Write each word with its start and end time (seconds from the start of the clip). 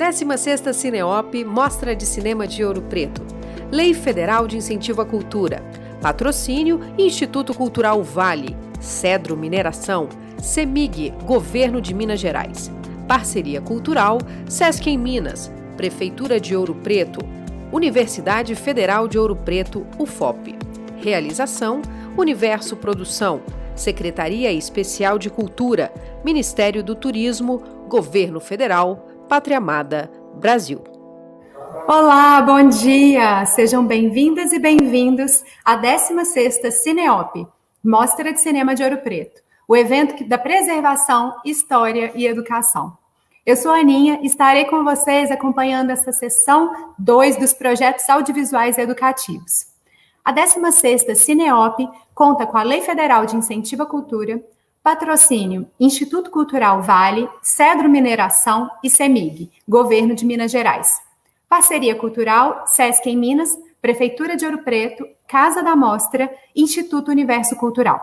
16ª 0.00 0.72
Cineop 0.72 1.44
Mostra 1.44 1.94
de 1.94 2.06
Cinema 2.06 2.46
de 2.46 2.64
Ouro 2.64 2.80
Preto. 2.80 3.22
Lei 3.70 3.92
Federal 3.92 4.48
de 4.48 4.56
Incentivo 4.56 5.02
à 5.02 5.04
Cultura. 5.04 5.62
Patrocínio 6.00 6.80
Instituto 6.96 7.52
Cultural 7.52 8.02
Vale. 8.02 8.56
Cedro 8.80 9.36
Mineração. 9.36 10.08
CEMIG, 10.42 11.12
Governo 11.26 11.82
de 11.82 11.92
Minas 11.92 12.18
Gerais. 12.18 12.72
Parceria 13.06 13.60
Cultural, 13.60 14.16
Sesc 14.48 14.88
em 14.88 14.96
Minas, 14.96 15.52
Prefeitura 15.76 16.40
de 16.40 16.56
Ouro 16.56 16.74
Preto, 16.76 17.20
Universidade 17.70 18.54
Federal 18.54 19.06
de 19.06 19.18
Ouro 19.18 19.36
Preto, 19.36 19.86
UFOP. 19.98 20.56
Realização, 20.96 21.82
Universo 22.16 22.74
Produção, 22.74 23.42
Secretaria 23.74 24.50
Especial 24.50 25.18
de 25.18 25.28
Cultura, 25.28 25.92
Ministério 26.24 26.82
do 26.82 26.94
Turismo, 26.94 27.62
Governo 27.86 28.40
Federal, 28.40 29.09
Pátria 29.30 29.58
Amada, 29.58 30.10
Brasil. 30.34 30.82
Olá, 31.86 32.42
bom 32.42 32.68
dia! 32.68 33.46
Sejam 33.46 33.86
bem-vindas 33.86 34.52
e 34.52 34.58
bem-vindos 34.58 35.44
à 35.64 35.80
16ª 35.80 36.68
Cineop, 36.72 37.46
Mostra 37.82 38.32
de 38.32 38.40
Cinema 38.40 38.74
de 38.74 38.82
Ouro 38.82 38.98
Preto 38.98 39.40
o 39.68 39.76
evento 39.76 40.28
da 40.28 40.36
preservação, 40.36 41.36
história 41.44 42.10
e 42.16 42.26
educação. 42.26 42.98
Eu 43.46 43.56
sou 43.56 43.70
a 43.70 43.76
Aninha 43.76 44.18
e 44.20 44.26
estarei 44.26 44.64
com 44.64 44.82
vocês 44.82 45.30
acompanhando 45.30 45.90
essa 45.90 46.10
sessão 46.10 46.92
2 46.98 47.36
dos 47.36 47.52
projetos 47.52 48.10
audiovisuais 48.10 48.78
educativos. 48.78 49.68
A 50.24 50.34
16ª 50.34 51.14
Cineop 51.14 51.88
conta 52.12 52.44
com 52.46 52.58
a 52.58 52.64
Lei 52.64 52.82
Federal 52.82 53.24
de 53.24 53.36
Incentivo 53.36 53.84
à 53.84 53.86
Cultura, 53.86 54.42
patrocínio 54.82 55.66
Instituto 55.78 56.30
Cultural 56.30 56.82
Vale, 56.82 57.28
Cedro 57.42 57.88
Mineração 57.88 58.70
e 58.82 58.88
CEMIG, 58.88 59.50
Governo 59.68 60.14
de 60.14 60.24
Minas 60.24 60.50
Gerais. 60.50 61.00
Parceria 61.48 61.94
Cultural, 61.94 62.64
SESC 62.66 63.06
em 63.10 63.16
Minas, 63.16 63.58
Prefeitura 63.82 64.36
de 64.36 64.44
Ouro 64.44 64.58
Preto, 64.58 65.06
Casa 65.26 65.62
da 65.62 65.74
Mostra, 65.76 66.30
Instituto 66.54 67.10
Universo 67.10 67.56
Cultural. 67.56 68.00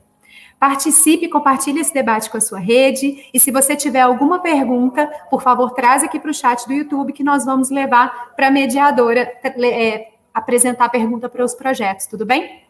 Participe 0.59 1.27
compartilhe 1.27 1.79
esse 1.79 1.93
debate 1.93 2.29
com 2.29 2.37
a 2.37 2.41
sua 2.41 2.59
rede. 2.59 3.27
E 3.33 3.39
se 3.39 3.49
você 3.49 3.75
tiver 3.75 4.01
alguma 4.01 4.37
pergunta, 4.39 5.07
por 5.27 5.41
favor, 5.41 5.71
traz 5.71 6.03
aqui 6.03 6.19
para 6.19 6.29
o 6.29 6.35
chat 6.35 6.67
do 6.67 6.73
YouTube 6.73 7.13
que 7.13 7.23
nós 7.23 7.45
vamos 7.45 7.71
levar 7.71 8.35
para 8.35 8.47
a 8.47 8.51
mediadora 8.51 9.21
é, 9.43 10.16
apresentar 10.37 10.85
a 10.85 10.89
pergunta 10.89 11.27
para 11.27 11.43
os 11.43 11.55
projetos, 11.55 12.05
tudo 12.05 12.25
bem? 12.25 12.63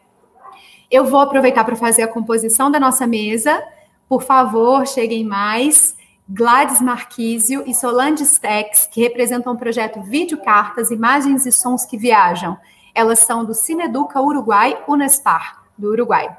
Eu 0.90 1.04
vou 1.04 1.20
aproveitar 1.20 1.64
para 1.64 1.76
fazer 1.76 2.02
a 2.02 2.08
composição 2.08 2.70
da 2.70 2.80
nossa 2.80 3.06
mesa. 3.06 3.62
Por 4.08 4.22
favor, 4.22 4.86
cheguem 4.86 5.22
mais. 5.22 5.96
Gladys 6.26 6.80
Marquísio 6.80 7.62
e 7.66 7.74
Solange 7.74 8.24
Stex, 8.24 8.86
que 8.86 9.02
representam 9.02 9.52
o 9.52 9.58
projeto 9.58 10.02
Videocartas, 10.02 10.90
Imagens 10.90 11.46
e 11.46 11.52
Sons 11.52 11.84
que 11.84 11.96
Viajam. 11.96 12.56
Elas 12.94 13.20
são 13.20 13.44
do 13.44 13.54
Cineduca 13.54 14.20
Uruguai, 14.20 14.82
Unespar, 14.86 15.64
do 15.76 15.90
Uruguai. 15.90 16.36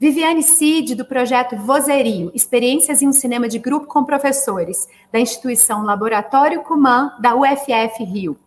Viviane 0.00 0.42
Cid, 0.42 0.94
do 0.94 1.04
projeto 1.04 1.56
Vozerio, 1.56 2.30
Experiências 2.34 3.02
em 3.02 3.08
um 3.08 3.12
Cinema 3.12 3.48
de 3.48 3.58
Grupo 3.58 3.86
com 3.86 4.04
Professores, 4.04 4.86
da 5.10 5.18
instituição 5.18 5.82
Laboratório 5.82 6.62
Cuman, 6.62 7.12
da 7.20 7.34
UFF 7.34 8.04
Rio. 8.04 8.38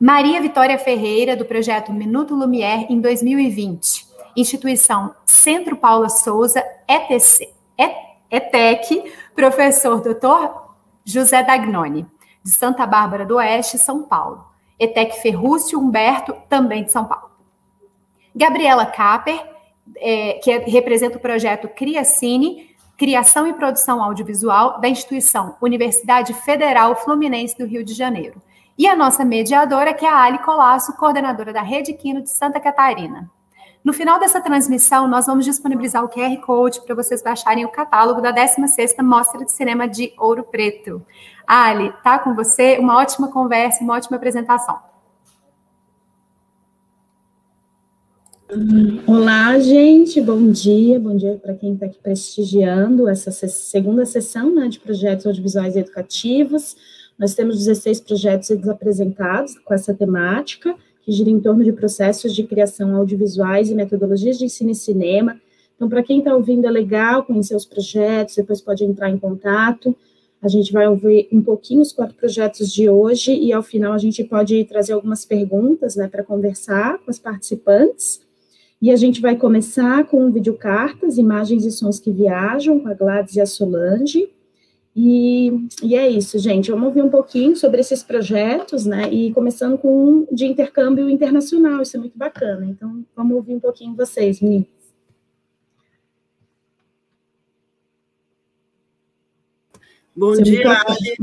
Maria 0.00 0.40
Vitória 0.40 0.78
Ferreira, 0.78 1.36
do 1.36 1.44
projeto 1.44 1.92
Minuto 1.92 2.34
Lumière, 2.34 2.86
em 2.88 3.02
2020, 3.02 4.06
instituição 4.34 5.14
Centro 5.26 5.76
Paula 5.76 6.08
Souza, 6.08 6.64
ETC, 6.88 7.52
ETEC, 8.30 9.12
professor 9.34 10.00
doutor 10.00 10.74
José 11.04 11.42
Dagnoni, 11.42 12.06
de 12.42 12.50
Santa 12.50 12.86
Bárbara 12.86 13.26
do 13.26 13.36
Oeste, 13.36 13.76
São 13.76 14.04
Paulo. 14.04 14.46
ETEC 14.78 15.20
Ferrúcio 15.20 15.78
Humberto, 15.78 16.34
também 16.48 16.84
de 16.84 16.92
São 16.92 17.04
Paulo. 17.04 17.30
Gabriela 18.34 18.86
Capper, 18.86 19.38
é, 19.96 20.34
que 20.42 20.56
representa 20.60 21.18
o 21.18 21.20
projeto 21.20 21.68
Criacine, 21.68 22.70
Criação 22.96 23.46
e 23.46 23.52
Produção 23.52 24.02
Audiovisual 24.02 24.80
da 24.80 24.88
instituição 24.88 25.56
Universidade 25.60 26.32
Federal 26.32 26.96
Fluminense 26.96 27.58
do 27.58 27.66
Rio 27.66 27.84
de 27.84 27.92
Janeiro. 27.92 28.40
E 28.80 28.86
a 28.86 28.96
nossa 28.96 29.26
mediadora, 29.26 29.92
que 29.92 30.06
é 30.06 30.08
a 30.08 30.22
Ali 30.22 30.38
Colasso, 30.38 30.96
coordenadora 30.96 31.52
da 31.52 31.60
Rede 31.60 31.92
Quino 31.92 32.22
de 32.22 32.30
Santa 32.30 32.58
Catarina. 32.58 33.30
No 33.84 33.92
final 33.92 34.18
dessa 34.18 34.40
transmissão, 34.40 35.06
nós 35.06 35.26
vamos 35.26 35.44
disponibilizar 35.44 36.02
o 36.02 36.08
QR 36.08 36.34
Code 36.38 36.80
para 36.86 36.94
vocês 36.94 37.22
baixarem 37.22 37.66
o 37.66 37.68
catálogo 37.68 38.22
da 38.22 38.32
16ª 38.32 39.02
Mostra 39.02 39.44
de 39.44 39.52
Cinema 39.52 39.86
de 39.86 40.14
Ouro 40.18 40.44
Preto. 40.44 41.04
Ali, 41.46 41.92
tá 42.02 42.18
com 42.18 42.34
você? 42.34 42.78
Uma 42.78 42.96
ótima 42.96 43.30
conversa, 43.30 43.84
uma 43.84 43.96
ótima 43.96 44.16
apresentação. 44.16 44.78
Olá, 49.06 49.58
gente, 49.58 50.22
bom 50.22 50.50
dia, 50.50 50.98
bom 50.98 51.14
dia 51.14 51.36
para 51.36 51.52
quem 51.52 51.74
está 51.74 51.84
aqui 51.84 51.98
prestigiando 52.02 53.06
essa 53.10 53.30
segunda 53.30 54.06
sessão 54.06 54.54
né, 54.54 54.68
de 54.68 54.80
projetos 54.80 55.26
audiovisuais 55.26 55.76
educativos. 55.76 56.74
Nós 57.20 57.34
temos 57.34 57.58
16 57.58 58.00
projetos 58.00 58.50
apresentados 58.66 59.58
com 59.58 59.74
essa 59.74 59.92
temática 59.92 60.74
que 61.02 61.12
gira 61.12 61.28
em 61.28 61.38
torno 61.38 61.62
de 61.62 61.70
processos 61.70 62.34
de 62.34 62.44
criação 62.44 62.96
audiovisuais 62.96 63.68
e 63.68 63.74
metodologias 63.74 64.38
de 64.38 64.46
ensino 64.46 64.70
e 64.70 64.74
cinema. 64.74 65.38
Então, 65.76 65.86
para 65.86 66.02
quem 66.02 66.20
está 66.20 66.34
ouvindo, 66.34 66.66
é 66.66 66.70
legal 66.70 67.22
conhecer 67.22 67.54
os 67.54 67.66
projetos, 67.66 68.36
depois 68.36 68.62
pode 68.62 68.84
entrar 68.84 69.10
em 69.10 69.18
contato. 69.18 69.94
A 70.40 70.48
gente 70.48 70.72
vai 70.72 70.88
ouvir 70.88 71.28
um 71.30 71.42
pouquinho 71.42 71.82
os 71.82 71.92
quatro 71.92 72.14
projetos 72.14 72.72
de 72.72 72.88
hoje 72.88 73.34
e, 73.34 73.52
ao 73.52 73.62
final, 73.62 73.92
a 73.92 73.98
gente 73.98 74.24
pode 74.24 74.64
trazer 74.64 74.94
algumas 74.94 75.26
perguntas 75.26 75.96
né, 75.96 76.08
para 76.08 76.24
conversar 76.24 77.00
com 77.00 77.10
os 77.10 77.18
participantes. 77.18 78.22
E 78.80 78.90
a 78.90 78.96
gente 78.96 79.20
vai 79.20 79.36
começar 79.36 80.06
com 80.06 80.32
videocartas, 80.32 81.18
imagens 81.18 81.66
e 81.66 81.70
sons 81.70 81.98
que 81.98 82.10
viajam, 82.10 82.80
com 82.80 82.88
a 82.88 82.94
Gladys 82.94 83.36
e 83.36 83.42
a 83.42 83.46
Solange. 83.46 84.30
E, 84.94 85.68
e, 85.82 85.94
é 85.94 86.08
isso, 86.08 86.38
gente. 86.38 86.70
Vamos 86.70 86.88
ouvir 86.88 87.02
um 87.02 87.10
pouquinho 87.10 87.54
sobre 87.54 87.80
esses 87.80 88.02
projetos, 88.02 88.84
né? 88.84 89.08
E 89.12 89.32
começando 89.32 89.78
com 89.78 90.04
um 90.04 90.26
de 90.34 90.46
intercâmbio 90.46 91.08
internacional, 91.08 91.80
isso 91.80 91.96
é 91.96 92.00
muito 92.00 92.18
bacana. 92.18 92.66
Então, 92.66 93.04
vamos 93.14 93.36
ouvir 93.36 93.54
um 93.54 93.60
pouquinho 93.60 93.94
vocês, 93.94 94.40
meninas. 94.40 94.80
Bom 100.14 100.34
Você 100.34 100.42
dia, 100.42 100.70
Ali. 100.70 101.16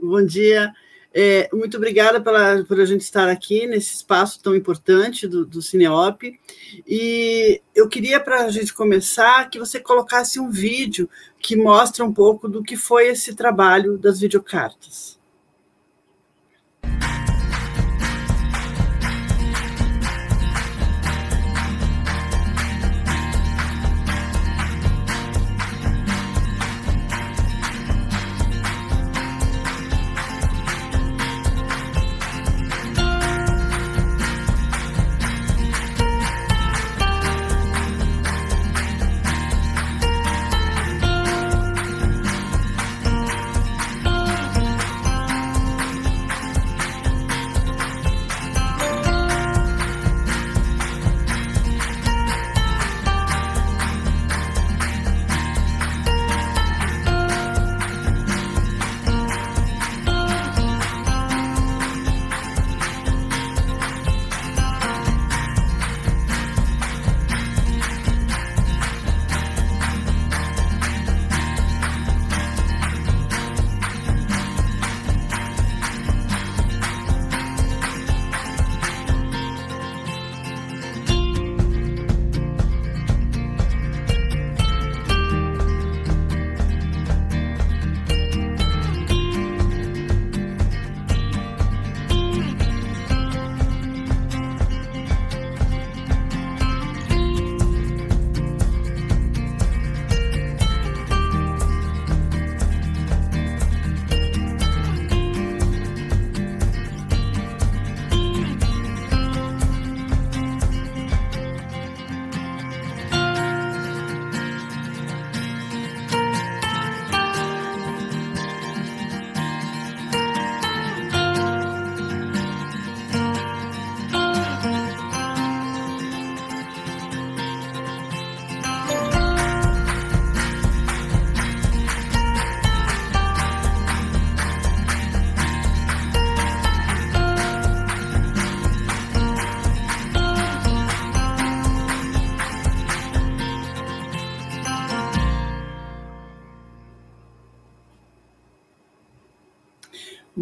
Bom 0.00 0.24
dia. 0.24 0.72
É, 1.14 1.48
muito 1.52 1.76
obrigada 1.76 2.20
pela, 2.20 2.64
por 2.64 2.80
a 2.80 2.84
gente 2.86 3.02
estar 3.02 3.28
aqui 3.28 3.66
nesse 3.66 3.96
espaço 3.96 4.40
tão 4.42 4.54
importante 4.54 5.28
do, 5.28 5.44
do 5.44 5.60
Cineop. 5.60 6.22
E 6.86 7.60
eu 7.74 7.88
queria, 7.88 8.18
para 8.18 8.44
a 8.44 8.50
gente 8.50 8.72
começar, 8.72 9.48
que 9.50 9.58
você 9.58 9.78
colocasse 9.78 10.40
um 10.40 10.50
vídeo 10.50 11.08
que 11.38 11.54
mostra 11.54 12.04
um 12.04 12.12
pouco 12.12 12.48
do 12.48 12.62
que 12.62 12.76
foi 12.76 13.08
esse 13.08 13.34
trabalho 13.34 13.98
das 13.98 14.20
videocartas. 14.20 15.20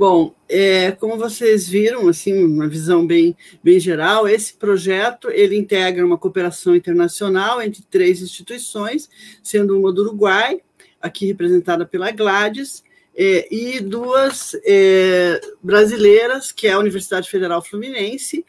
Bom, 0.01 0.35
é, 0.49 0.93
como 0.93 1.19
vocês 1.19 1.69
viram, 1.69 2.09
assim, 2.09 2.43
uma 2.43 2.67
visão 2.67 3.07
bem, 3.07 3.37
bem 3.63 3.79
geral, 3.79 4.27
esse 4.27 4.55
projeto 4.55 5.29
ele 5.29 5.59
integra 5.59 6.07
uma 6.07 6.17
cooperação 6.17 6.75
internacional 6.75 7.61
entre 7.61 7.83
três 7.83 8.23
instituições, 8.23 9.11
sendo 9.43 9.79
uma 9.79 9.93
do 9.93 10.01
Uruguai, 10.01 10.63
aqui 11.03 11.27
representada 11.27 11.85
pela 11.85 12.11
Gladys, 12.13 12.83
é, 13.15 13.47
e 13.55 13.79
duas 13.79 14.57
é, 14.65 15.39
brasileiras, 15.63 16.51
que 16.51 16.67
é 16.67 16.73
a 16.73 16.79
Universidade 16.79 17.29
Federal 17.29 17.63
Fluminense 17.63 18.43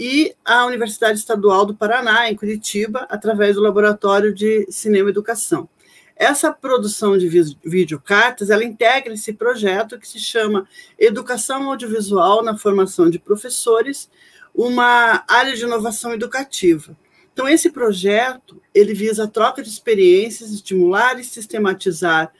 e 0.00 0.34
a 0.42 0.64
Universidade 0.64 1.18
Estadual 1.18 1.66
do 1.66 1.74
Paraná, 1.74 2.30
em 2.30 2.34
Curitiba, 2.34 3.06
através 3.10 3.56
do 3.56 3.60
Laboratório 3.60 4.32
de 4.32 4.66
Cinema 4.70 5.10
e 5.10 5.12
Educação. 5.12 5.68
Essa 6.16 6.52
produção 6.52 7.18
de 7.18 7.28
videocartas, 7.64 8.48
ela 8.48 8.64
integra 8.64 9.12
esse 9.12 9.32
projeto 9.32 9.98
que 9.98 10.06
se 10.06 10.20
chama 10.20 10.68
Educação 10.98 11.68
Audiovisual 11.68 12.42
na 12.42 12.56
Formação 12.56 13.10
de 13.10 13.18
Professores, 13.18 14.08
uma 14.54 15.24
área 15.26 15.56
de 15.56 15.64
inovação 15.64 16.12
educativa. 16.12 16.96
Então, 17.32 17.48
esse 17.48 17.68
projeto, 17.68 18.62
ele 18.72 18.94
visa 18.94 19.24
a 19.24 19.28
troca 19.28 19.60
de 19.60 19.68
experiências, 19.68 20.52
estimular 20.52 21.18
e 21.18 21.24
sistematizar, 21.24 22.32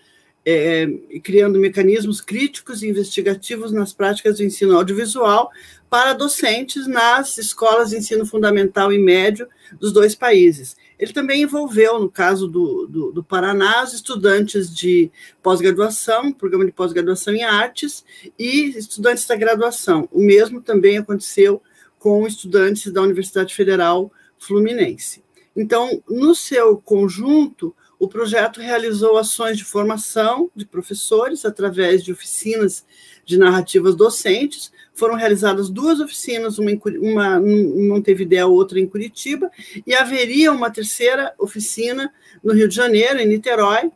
é, 0.47 0.87
criando 1.23 1.59
mecanismos 1.59 2.21
críticos 2.21 2.83
e 2.83 2.89
investigativos 2.89 3.73
nas 3.73 3.93
práticas 3.93 4.37
do 4.37 4.45
ensino 4.45 4.77
audiovisual 4.77 5.51
para 5.91 6.13
docentes 6.13 6.87
nas 6.87 7.39
escolas 7.39 7.91
de 7.91 7.97
ensino 7.97 8.25
fundamental 8.25 8.93
e 8.93 8.99
médio 8.99 9.49
dos 9.81 9.93
dois 9.93 10.15
países. 10.15 10.77
Ele 10.99 11.13
também 11.13 11.43
envolveu, 11.43 11.99
no 11.99 12.11
caso 12.11 12.47
do, 12.47 12.87
do, 12.87 13.13
do 13.13 13.25
Paraná, 13.25 13.83
os 13.83 13.93
estudantes 13.93 14.73
de 14.75 15.11
pós-graduação, 15.43 16.33
programa 16.33 16.65
de 16.65 16.73
pós-graduação 16.73 17.35
em 17.35 17.43
artes, 17.43 18.05
e 18.39 18.71
estudantes 18.77 19.27
da 19.27 19.37
graduação. 19.37 20.09
O 20.13 20.21
mesmo 20.21 20.61
também 20.61 20.99
aconteceu 20.99 21.61
com 21.99 22.27
estudantes 22.27 22.93
da 22.93 23.03
Universidade 23.03 23.55
Federal 23.55 24.13
Fluminense. 24.39 25.25
Então, 25.57 26.03
no 26.09 26.35
seu 26.35 26.77
conjunto, 26.77 27.75
o 27.99 28.09
projeto 28.09 28.61
realizou 28.61 29.17
ações 29.17 29.57
de 29.57 29.65
formação 29.65 30.51
de 30.55 30.67
professores 30.67 31.45
através 31.45 32.05
de 32.05 32.13
oficinas 32.13 32.85
de 33.25 33.39
narrativas 33.39 33.95
docentes, 33.95 34.73
foram 34.95 35.17
realizadas 35.17 35.69
duas 35.69 36.01
oficinas, 36.01 36.59
uma 36.59 36.71
em, 36.71 36.81
uma 37.01 37.39
em 37.39 37.89
Montevideo, 37.89 38.51
outra 38.51 38.79
em 38.79 38.87
Curitiba, 38.87 39.51
e 39.87 39.95
haveria 39.95 40.53
uma 40.53 40.71
terceira 40.71 41.35
oficina 41.39 42.13
no 42.43 42.53
Rio 42.53 42.69
de 42.69 42.75
Janeiro, 42.75 43.19
em 43.19 43.27
Niterói, 43.27 43.91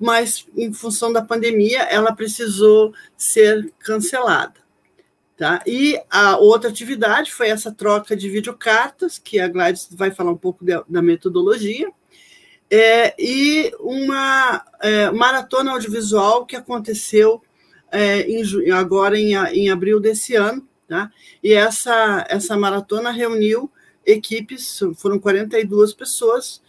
mas 0.00 0.46
em 0.56 0.72
função 0.72 1.12
da 1.12 1.22
pandemia 1.22 1.82
ela 1.82 2.12
precisou 2.12 2.92
ser 3.16 3.72
cancelada. 3.78 4.54
Tá? 5.36 5.62
E 5.66 6.00
a 6.10 6.36
outra 6.36 6.68
atividade 6.68 7.32
foi 7.32 7.48
essa 7.48 7.70
troca 7.70 8.16
de 8.16 8.28
videocartas, 8.28 9.18
que 9.18 9.38
a 9.38 9.46
Gladys 9.46 9.88
vai 9.92 10.10
falar 10.10 10.32
um 10.32 10.36
pouco 10.36 10.64
de, 10.64 10.72
da 10.88 11.00
metodologia, 11.00 11.92
é, 12.70 13.14
e 13.18 13.72
uma 13.80 14.64
é, 14.80 15.10
maratona 15.10 15.72
audiovisual 15.72 16.44
que 16.44 16.56
aconteceu 16.56 17.40
é, 17.90 18.22
em, 18.22 18.70
agora 18.70 19.18
em, 19.18 19.34
em 19.34 19.70
abril 19.70 20.00
desse 20.00 20.34
ano, 20.34 20.66
tá? 20.86 21.10
E 21.42 21.52
essa, 21.52 22.26
essa 22.28 22.56
maratona 22.56 23.10
reuniu 23.10 23.70
equipes, 24.04 24.80
foram 24.96 25.18
42 25.18 25.92
pessoas, 25.92 26.62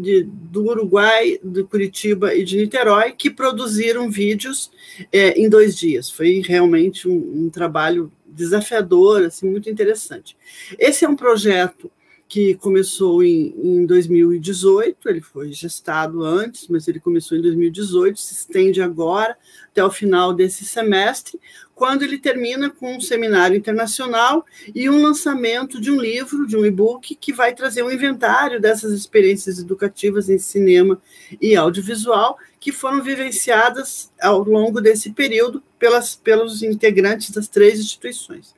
de, 0.00 0.22
do 0.22 0.66
Uruguai, 0.66 1.38
de 1.42 1.64
Curitiba 1.64 2.34
e 2.34 2.44
de 2.44 2.56
Niterói, 2.56 3.12
que 3.12 3.30
produziram 3.30 4.10
vídeos 4.10 4.70
é, 5.12 5.30
em 5.30 5.48
dois 5.48 5.76
dias. 5.76 6.10
Foi 6.10 6.40
realmente 6.44 7.08
um, 7.08 7.46
um 7.46 7.50
trabalho 7.50 8.12
desafiador, 8.24 9.24
assim, 9.24 9.48
muito 9.48 9.68
interessante. 9.68 10.36
Esse 10.78 11.04
é 11.04 11.08
um 11.08 11.16
projeto 11.16 11.90
que 12.34 12.54
começou 12.54 13.22
em, 13.22 13.54
em 13.62 13.86
2018, 13.86 15.08
ele 15.08 15.20
foi 15.20 15.52
gestado 15.52 16.24
antes, 16.24 16.66
mas 16.66 16.88
ele 16.88 16.98
começou 16.98 17.38
em 17.38 17.40
2018, 17.40 18.18
se 18.18 18.34
estende 18.34 18.82
agora 18.82 19.36
até 19.70 19.84
o 19.84 19.88
final 19.88 20.34
desse 20.34 20.64
semestre, 20.64 21.38
quando 21.76 22.02
ele 22.02 22.18
termina 22.18 22.68
com 22.68 22.96
um 22.96 23.00
seminário 23.00 23.56
internacional 23.56 24.44
e 24.74 24.90
um 24.90 25.00
lançamento 25.00 25.80
de 25.80 25.92
um 25.92 26.00
livro, 26.00 26.44
de 26.44 26.56
um 26.56 26.66
e-book, 26.66 27.14
que 27.14 27.32
vai 27.32 27.54
trazer 27.54 27.84
um 27.84 27.90
inventário 27.90 28.60
dessas 28.60 28.90
experiências 28.92 29.60
educativas 29.60 30.28
em 30.28 30.38
cinema 30.38 31.00
e 31.40 31.54
audiovisual 31.54 32.36
que 32.58 32.72
foram 32.72 33.00
vivenciadas 33.00 34.10
ao 34.20 34.42
longo 34.42 34.80
desse 34.80 35.12
período 35.12 35.62
pelas, 35.78 36.16
pelos 36.16 36.64
integrantes 36.64 37.30
das 37.30 37.46
três 37.46 37.78
instituições. 37.78 38.56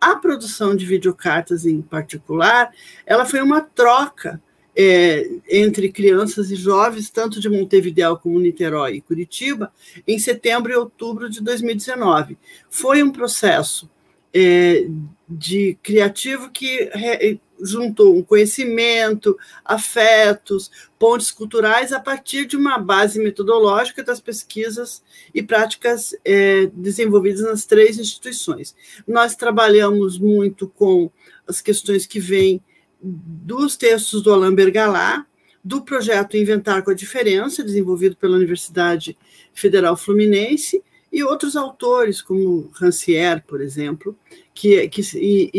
A 0.00 0.16
produção 0.16 0.76
de 0.76 0.84
videocartas, 0.84 1.66
em 1.66 1.80
particular, 1.80 2.70
ela 3.06 3.24
foi 3.24 3.40
uma 3.40 3.60
troca 3.60 4.40
é, 4.76 5.28
entre 5.50 5.90
crianças 5.90 6.50
e 6.50 6.56
jovens, 6.56 7.08
tanto 7.08 7.40
de 7.40 7.48
Montevideo 7.48 8.18
como 8.18 8.38
Niterói 8.38 8.96
e 8.96 9.00
Curitiba, 9.00 9.72
em 10.06 10.18
setembro 10.18 10.70
e 10.70 10.76
outubro 10.76 11.30
de 11.30 11.42
2019. 11.42 12.36
Foi 12.68 13.02
um 13.02 13.10
processo 13.10 13.90
é, 14.38 14.86
de 15.26 15.78
criativo 15.82 16.50
que 16.50 16.90
re, 16.92 17.40
juntou 17.58 18.14
um 18.14 18.22
conhecimento, 18.22 19.34
afetos, 19.64 20.70
pontes 20.98 21.30
culturais 21.30 21.90
a 21.90 21.98
partir 21.98 22.44
de 22.44 22.54
uma 22.54 22.76
base 22.76 23.18
metodológica 23.18 24.04
das 24.04 24.20
pesquisas 24.20 25.02
e 25.34 25.42
práticas 25.42 26.14
é, 26.22 26.66
desenvolvidas 26.74 27.40
nas 27.40 27.64
três 27.64 27.98
instituições. 27.98 28.76
Nós 29.08 29.34
trabalhamos 29.34 30.18
muito 30.18 30.68
com 30.68 31.10
as 31.48 31.62
questões 31.62 32.04
que 32.04 32.20
vêm 32.20 32.60
dos 33.00 33.74
textos 33.74 34.22
do 34.22 34.30
Alain 34.30 34.54
Bergalá, 34.54 35.24
do 35.64 35.80
projeto 35.80 36.36
Inventar 36.36 36.82
com 36.82 36.90
a 36.90 36.94
Diferença, 36.94 37.64
desenvolvido 37.64 38.16
pela 38.16 38.36
Universidade 38.36 39.16
Federal 39.54 39.96
Fluminense, 39.96 40.84
e 41.16 41.24
outros 41.24 41.56
autores, 41.56 42.20
como 42.20 42.70
Rancière, 42.74 43.42
por 43.46 43.62
exemplo, 43.62 44.14
que, 44.52 44.86
que, 44.88 45.00
e, 45.14 45.50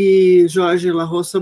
e 0.43 0.47
Jorge 0.47 0.91
La 0.91 1.03
Roça 1.03 1.41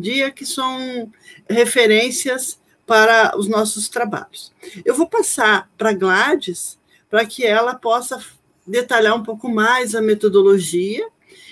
Dia, 0.00 0.30
que 0.30 0.46
são 0.46 1.10
referências 1.50 2.60
para 2.86 3.36
os 3.36 3.48
nossos 3.48 3.88
trabalhos. 3.88 4.52
Eu 4.84 4.94
vou 4.94 5.08
passar 5.08 5.68
para 5.76 5.92
Gladys 5.92 6.78
para 7.10 7.26
que 7.26 7.44
ela 7.44 7.74
possa 7.74 8.24
detalhar 8.64 9.16
um 9.16 9.24
pouco 9.24 9.48
mais 9.48 9.96
a 9.96 10.00
metodologia 10.00 11.04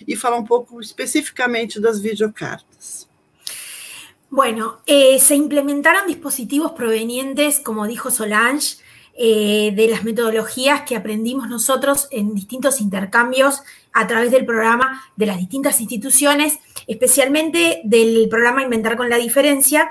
e 0.06 0.14
falar 0.14 0.36
um 0.36 0.44
pouco 0.44 0.80
especificamente 0.80 1.80
das 1.80 1.98
videocartas. 1.98 3.08
Bueno, 4.30 4.78
eh, 4.86 5.18
se 5.18 5.34
implementaron 5.34 6.06
dispositivos 6.06 6.70
provenientes, 6.70 7.58
como 7.58 7.88
dijo 7.88 8.12
Solange, 8.12 8.76
Eh, 9.22 9.72
de 9.76 9.86
las 9.86 10.02
metodologías 10.02 10.80
que 10.88 10.96
aprendimos 10.96 11.46
nosotros 11.46 12.08
en 12.10 12.34
distintos 12.34 12.80
intercambios 12.80 13.60
a 13.92 14.06
través 14.06 14.30
del 14.30 14.46
programa 14.46 15.02
de 15.14 15.26
las 15.26 15.36
distintas 15.36 15.78
instituciones, 15.82 16.58
especialmente 16.86 17.82
del 17.84 18.30
programa 18.30 18.62
Inventar 18.62 18.96
con 18.96 19.10
la 19.10 19.18
Diferencia. 19.18 19.90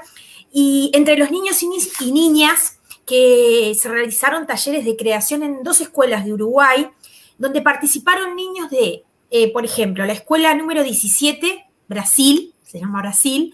Y 0.52 0.90
entre 0.96 1.16
los 1.16 1.30
niños 1.30 1.62
y 1.62 2.12
niñas 2.12 2.80
que 3.06 3.78
se 3.80 3.88
realizaron 3.88 4.48
talleres 4.48 4.84
de 4.84 4.98
creación 4.98 5.44
en 5.44 5.62
dos 5.62 5.80
escuelas 5.80 6.26
de 6.26 6.34
Uruguay, 6.34 6.90
donde 7.38 7.62
participaron 7.62 8.36
niños 8.36 8.72
de, 8.72 9.04
eh, 9.30 9.54
por 9.54 9.64
ejemplo, 9.64 10.08
la 10.08 10.14
escuela 10.14 10.56
número 10.56 10.84
17, 10.84 11.68
Brasil, 11.88 12.56
se 12.64 12.80
llama 12.80 13.04
Brasil, 13.04 13.54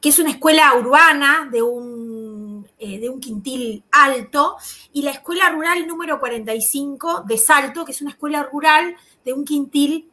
que 0.00 0.08
es 0.08 0.18
una 0.18 0.30
escuela 0.30 0.74
urbana 0.74 1.48
de 1.52 1.62
un, 1.62 2.21
eh, 2.78 2.98
de 2.98 3.08
un 3.08 3.20
quintil 3.20 3.84
alto, 3.92 4.56
y 4.92 5.02
la 5.02 5.10
escuela 5.12 5.50
rural 5.50 5.86
número 5.86 6.18
45 6.20 7.24
de 7.26 7.38
Salto, 7.38 7.84
que 7.84 7.92
es 7.92 8.00
una 8.02 8.10
escuela 8.10 8.42
rural 8.42 8.96
de 9.24 9.32
un 9.32 9.44
quintil 9.44 10.10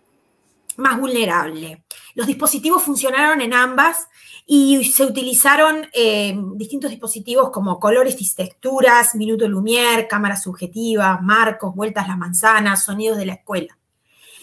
más 0.78 1.00
vulnerable. 1.00 1.84
Los 2.16 2.28
dispositivos 2.28 2.82
funcionaron 2.82 3.42
en 3.42 3.54
ambas 3.54 4.08
y 4.46 4.84
se 4.86 5.06
utilizaron 5.06 5.88
eh, 5.94 6.36
distintos 6.56 6.90
dispositivos 6.90 7.52
como 7.52 7.80
colores 7.80 8.16
y 8.20 8.34
texturas, 8.34 9.14
minuto 9.16 9.48
Lumière, 9.48 10.08
cámara 10.08 10.36
subjetiva, 10.38 11.20
marcos, 11.22 11.76
vueltas 11.76 12.08
la 12.08 12.16
manzana, 12.16 12.76
sonidos 12.76 13.18
de 13.18 13.26
la 13.26 13.34
escuela. 13.34 13.78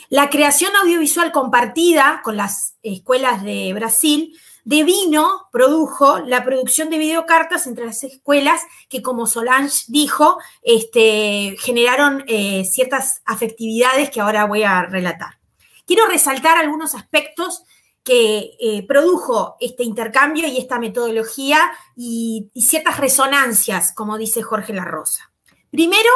La 0.08 0.30
creación 0.30 0.70
audiovisual 0.76 1.32
compartida 1.32 2.20
con 2.22 2.36
las 2.36 2.76
escuelas 2.82 3.42
de 3.42 3.72
Brasil 3.74 4.38
Devino 4.66 5.48
produjo 5.52 6.18
la 6.18 6.44
producción 6.44 6.90
de 6.90 6.98
videocartas 6.98 7.68
entre 7.68 7.86
las 7.86 8.02
escuelas 8.02 8.60
que, 8.88 9.00
como 9.00 9.28
Solange 9.28 9.84
dijo, 9.86 10.38
este, 10.60 11.54
generaron 11.60 12.24
eh, 12.26 12.64
ciertas 12.64 13.22
afectividades 13.24 14.10
que 14.10 14.20
ahora 14.20 14.44
voy 14.44 14.64
a 14.64 14.82
relatar. 14.82 15.38
Quiero 15.86 16.08
resaltar 16.08 16.58
algunos 16.58 16.96
aspectos 16.96 17.62
que 18.02 18.56
eh, 18.58 18.84
produjo 18.88 19.54
este 19.60 19.84
intercambio 19.84 20.48
y 20.48 20.58
esta 20.58 20.80
metodología 20.80 21.60
y, 21.94 22.50
y 22.52 22.62
ciertas 22.62 22.98
resonancias, 22.98 23.94
como 23.94 24.18
dice 24.18 24.42
Jorge 24.42 24.72
La 24.72 24.84
Rosa. 24.84 25.30
Primero, 25.70 26.10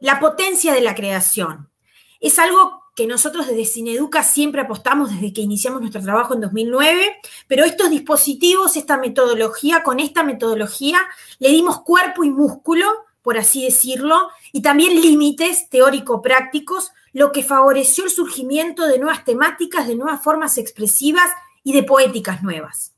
la 0.00 0.18
potencia 0.20 0.72
de 0.72 0.80
la 0.80 0.94
creación. 0.94 1.70
Es 2.18 2.38
algo 2.38 2.81
que 2.94 3.06
nosotros 3.06 3.46
desde 3.46 3.64
Cineduca 3.64 4.22
siempre 4.22 4.60
apostamos 4.60 5.10
desde 5.10 5.32
que 5.32 5.40
iniciamos 5.40 5.80
nuestro 5.80 6.02
trabajo 6.02 6.34
en 6.34 6.40
2009, 6.40 7.16
pero 7.46 7.64
estos 7.64 7.90
dispositivos, 7.90 8.76
esta 8.76 8.98
metodología, 8.98 9.82
con 9.82 9.98
esta 9.98 10.22
metodología 10.22 11.00
le 11.38 11.48
dimos 11.48 11.82
cuerpo 11.82 12.22
y 12.24 12.30
músculo, 12.30 12.86
por 13.22 13.38
así 13.38 13.64
decirlo, 13.64 14.28
y 14.52 14.62
también 14.62 15.00
límites 15.00 15.70
teórico-prácticos, 15.70 16.92
lo 17.12 17.32
que 17.32 17.42
favoreció 17.42 18.04
el 18.04 18.10
surgimiento 18.10 18.86
de 18.86 18.98
nuevas 18.98 19.24
temáticas, 19.24 19.86
de 19.86 19.96
nuevas 19.96 20.22
formas 20.22 20.58
expresivas 20.58 21.30
y 21.62 21.72
de 21.72 21.82
poéticas 21.82 22.42
nuevas. 22.42 22.92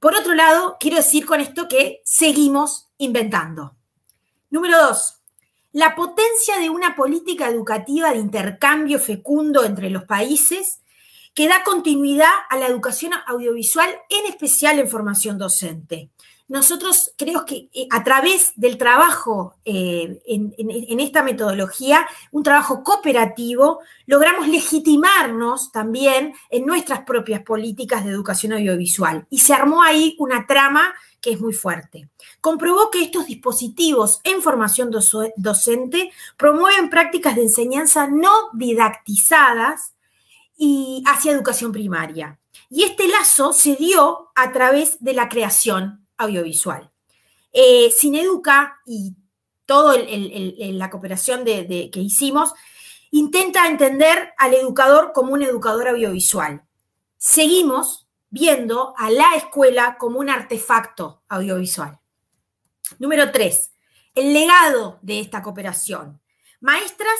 Por 0.00 0.14
otro 0.14 0.34
lado, 0.34 0.76
quiero 0.80 0.96
decir 0.96 1.26
con 1.26 1.40
esto 1.40 1.68
que 1.68 2.00
seguimos 2.04 2.88
inventando. 2.98 3.76
Número 4.50 4.78
dos, 4.78 5.19
la 5.72 5.94
potencia 5.94 6.58
de 6.58 6.70
una 6.70 6.96
política 6.96 7.48
educativa 7.48 8.10
de 8.10 8.18
intercambio 8.18 8.98
fecundo 8.98 9.64
entre 9.64 9.90
los 9.90 10.04
países 10.04 10.80
que 11.34 11.48
da 11.48 11.62
continuidad 11.62 12.32
a 12.48 12.56
la 12.56 12.66
educación 12.66 13.12
audiovisual, 13.26 13.88
en 14.08 14.26
especial 14.26 14.78
en 14.78 14.88
formación 14.88 15.38
docente. 15.38 16.10
Nosotros 16.50 17.12
creo 17.16 17.44
que 17.46 17.68
eh, 17.72 17.86
a 17.92 18.02
través 18.02 18.52
del 18.56 18.76
trabajo 18.76 19.54
eh, 19.64 20.20
en, 20.26 20.98
esta 20.98 21.22
metodología, 21.22 22.04
un 22.32 22.42
trabajo 22.42 22.82
cooperativo, 22.82 23.78
logramos 24.06 24.48
legitimarnos 24.48 25.70
también 25.70 26.34
en 26.50 26.66
nuestras 26.66 27.02
propias 27.02 27.42
políticas 27.42 28.04
de 28.04 28.10
educación 28.10 28.54
audiovisual. 28.54 29.28
Y 29.30 29.38
se 29.38 29.54
armó 29.54 29.84
ahí 29.84 30.16
una 30.18 30.48
trama 30.48 30.92
que 31.20 31.32
es 31.32 31.40
muy 31.40 31.52
fuerte. 31.52 32.08
Comprobó 32.40 32.90
que 32.90 33.02
estos 33.02 33.26
dispositivos 33.26 34.20
en 34.24 34.42
formación 34.42 34.90
docente 35.36 36.12
promueven 36.36 36.90
prácticas 36.90 37.36
de 37.36 37.42
enseñanza 37.42 38.08
no 38.08 38.50
didactizadas 38.52 39.94
y 40.56 41.02
hacia 41.06 41.32
educación 41.32 41.72
primaria. 41.72 42.38
Y 42.68 42.84
este 42.84 43.08
lazo 43.08 43.52
se 43.52 43.76
dio 43.76 44.30
a 44.34 44.52
través 44.52 45.02
de 45.02 45.14
la 45.14 45.28
creación 45.28 46.06
audiovisual. 46.16 46.90
Eh, 47.52 47.92
Educa 48.02 48.80
y 48.86 49.14
toda 49.66 49.96
la 49.98 50.90
cooperación 50.90 51.44
que 51.44 51.90
hicimos 51.94 52.52
intenta 53.10 53.68
entender 53.68 54.32
al 54.38 54.54
educador 54.54 55.12
como 55.12 55.32
un 55.32 55.42
educador 55.42 55.88
audiovisual. 55.88 56.62
Seguimos 57.16 58.08
viendo 58.30 58.94
a 58.96 59.10
la 59.10 59.34
escuela 59.36 59.96
como 59.98 60.18
un 60.20 60.30
artefacto 60.30 61.22
audiovisual. 61.28 61.98
Número 62.98 63.30
tres, 63.30 63.72
el 64.14 64.32
legado 64.32 64.98
de 65.02 65.20
esta 65.20 65.42
cooperación. 65.42 66.20
Maestras 66.60 67.18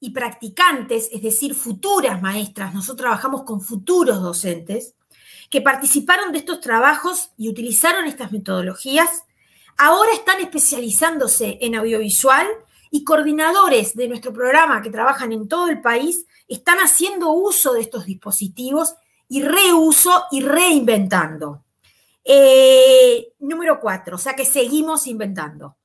y 0.00 0.10
practicantes, 0.10 1.08
es 1.12 1.22
decir, 1.22 1.54
futuras 1.54 2.20
maestras, 2.22 2.74
nosotros 2.74 3.02
trabajamos 3.02 3.42
con 3.42 3.60
futuros 3.60 4.20
docentes, 4.20 4.94
que 5.50 5.60
participaron 5.60 6.32
de 6.32 6.38
estos 6.38 6.60
trabajos 6.60 7.30
y 7.36 7.48
utilizaron 7.48 8.06
estas 8.06 8.32
metodologías, 8.32 9.24
ahora 9.76 10.12
están 10.12 10.40
especializándose 10.40 11.58
en 11.60 11.74
audiovisual 11.74 12.46
y 12.90 13.04
coordinadores 13.04 13.94
de 13.94 14.08
nuestro 14.08 14.32
programa 14.32 14.82
que 14.82 14.90
trabajan 14.90 15.32
en 15.32 15.48
todo 15.48 15.68
el 15.68 15.80
país 15.80 16.26
están 16.48 16.78
haciendo 16.78 17.30
uso 17.32 17.72
de 17.72 17.80
estos 17.80 18.04
dispositivos 18.04 18.94
y 19.32 19.42
reuso 19.42 20.24
y 20.30 20.42
reinventando. 20.42 21.64
Eh, 22.22 23.32
número 23.38 23.80
cuatro, 23.80 24.16
o 24.16 24.18
sea 24.18 24.36
que 24.36 24.44
seguimos 24.44 25.06
inventando. 25.06 25.78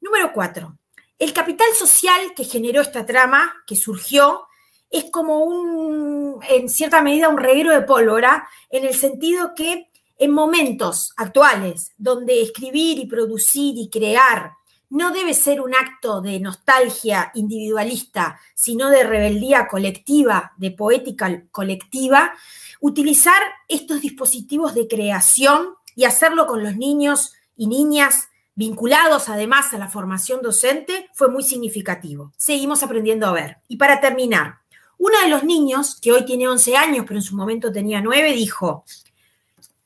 Número 0.00 0.32
cuatro, 0.32 0.78
el 1.18 1.32
capital 1.32 1.66
social 1.74 2.32
que 2.36 2.44
generó 2.44 2.80
esta 2.80 3.04
trama, 3.04 3.52
que 3.66 3.74
surgió, 3.74 4.46
es 4.88 5.06
como 5.10 5.40
un, 5.40 6.38
en 6.48 6.68
cierta 6.68 7.02
medida, 7.02 7.28
un 7.28 7.38
reguero 7.38 7.72
de 7.72 7.82
pólvora, 7.82 8.48
en 8.70 8.84
el 8.84 8.94
sentido 8.94 9.52
que 9.56 9.90
en 10.16 10.30
momentos 10.30 11.12
actuales, 11.16 11.90
donde 11.96 12.40
escribir 12.40 13.00
y 13.00 13.06
producir 13.06 13.74
y 13.78 13.90
crear 13.90 14.52
no 14.92 15.10
debe 15.10 15.32
ser 15.32 15.62
un 15.62 15.74
acto 15.74 16.20
de 16.20 16.38
nostalgia 16.38 17.32
individualista, 17.34 18.38
sino 18.54 18.90
de 18.90 19.04
rebeldía 19.04 19.66
colectiva, 19.66 20.52
de 20.58 20.70
poética 20.70 21.44
colectiva, 21.50 22.34
utilizar 22.82 23.40
estos 23.68 24.00
dispositivos 24.00 24.74
de 24.74 24.88
creación 24.88 25.68
y 25.94 26.04
hacerlo 26.04 26.48
con 26.48 26.64
los 26.64 26.76
niños 26.76 27.32
y 27.56 27.68
niñas 27.68 28.28
vinculados 28.56 29.28
además 29.28 29.72
a 29.72 29.78
la 29.78 29.88
formación 29.88 30.42
docente 30.42 31.08
fue 31.14 31.30
muy 31.30 31.44
significativo. 31.44 32.32
Seguimos 32.36 32.82
aprendiendo 32.82 33.28
a 33.28 33.32
ver. 33.32 33.58
Y 33.68 33.76
para 33.76 34.00
terminar, 34.00 34.58
uno 34.98 35.16
de 35.20 35.28
los 35.28 35.44
niños, 35.44 35.98
que 36.00 36.10
hoy 36.10 36.24
tiene 36.24 36.48
11 36.48 36.76
años, 36.76 37.04
pero 37.06 37.20
en 37.20 37.24
su 37.24 37.36
momento 37.36 37.70
tenía 37.70 38.00
9, 38.00 38.32
dijo, 38.32 38.84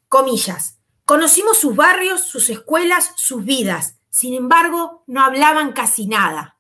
comillas, 0.09 0.79
conocimos 1.05 1.59
sus 1.59 1.77
barrios, 1.77 2.23
sus 2.23 2.49
escuelas, 2.49 3.13
sus 3.17 3.45
vidas. 3.45 3.97
Sin 4.09 4.33
embargo, 4.33 5.05
no 5.07 5.23
hablaban 5.23 5.73
casi 5.73 6.07
nada. 6.07 6.57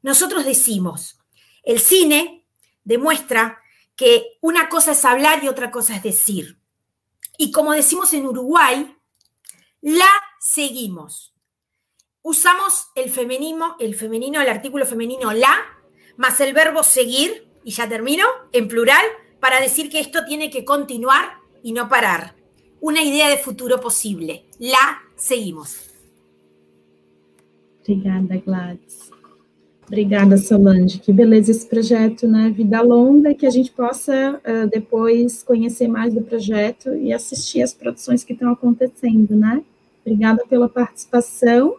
Nosotros 0.00 0.44
decimos, 0.44 1.18
el 1.64 1.80
cine 1.80 2.46
demuestra 2.84 3.58
que 3.96 4.38
una 4.40 4.68
cosa 4.68 4.92
es 4.92 5.04
hablar 5.04 5.42
y 5.42 5.48
otra 5.48 5.70
cosa 5.70 5.96
es 5.96 6.02
decir. 6.02 6.58
Y 7.38 7.50
como 7.50 7.72
decimos 7.72 8.12
en 8.12 8.26
Uruguay, 8.26 8.96
la 9.80 10.08
seguimos. 10.38 11.34
Usamos 12.22 12.88
el 12.94 13.10
femenino, 13.10 13.76
el 13.78 13.94
femenino, 13.94 14.40
el 14.40 14.48
artículo 14.48 14.84
femenino 14.84 15.32
la, 15.32 15.54
más 16.16 16.40
el 16.40 16.52
verbo 16.52 16.82
seguir, 16.82 17.46
y 17.64 17.72
ya 17.72 17.88
termino, 17.88 18.26
en 18.52 18.68
plural, 18.68 19.04
para 19.40 19.60
decir 19.60 19.90
que 19.90 20.00
esto 20.00 20.24
tiene 20.24 20.50
que 20.50 20.64
continuar 20.64 21.38
y 21.62 21.72
no 21.72 21.88
parar. 21.88 22.36
Una 22.80 23.02
idea 23.02 23.28
de 23.28 23.38
futuro 23.38 23.80
posible. 23.80 24.46
La 24.58 25.02
seguimos. 25.16 25.90
Obrigada, 27.80 28.36
Gladys. 28.44 29.10
Obrigada, 29.86 30.36
Solange. 30.36 30.98
Que 30.98 31.12
beleza 31.12 31.52
esse 31.52 31.64
projeto, 31.64 32.26
né? 32.26 32.50
Vida 32.50 32.80
longa, 32.82 33.32
que 33.34 33.46
a 33.46 33.50
gente 33.50 33.70
possa 33.70 34.40
uh, 34.40 34.68
depois 34.68 35.44
conhecer 35.44 35.86
mais 35.86 36.12
do 36.12 36.22
projeto 36.22 36.92
e 36.94 37.12
assistir 37.12 37.62
as 37.62 37.72
produções 37.72 38.24
que 38.24 38.32
estão 38.32 38.50
acontecendo, 38.50 39.36
né? 39.36 39.62
Obrigada 40.04 40.44
pela 40.48 40.68
participação. 40.68 41.76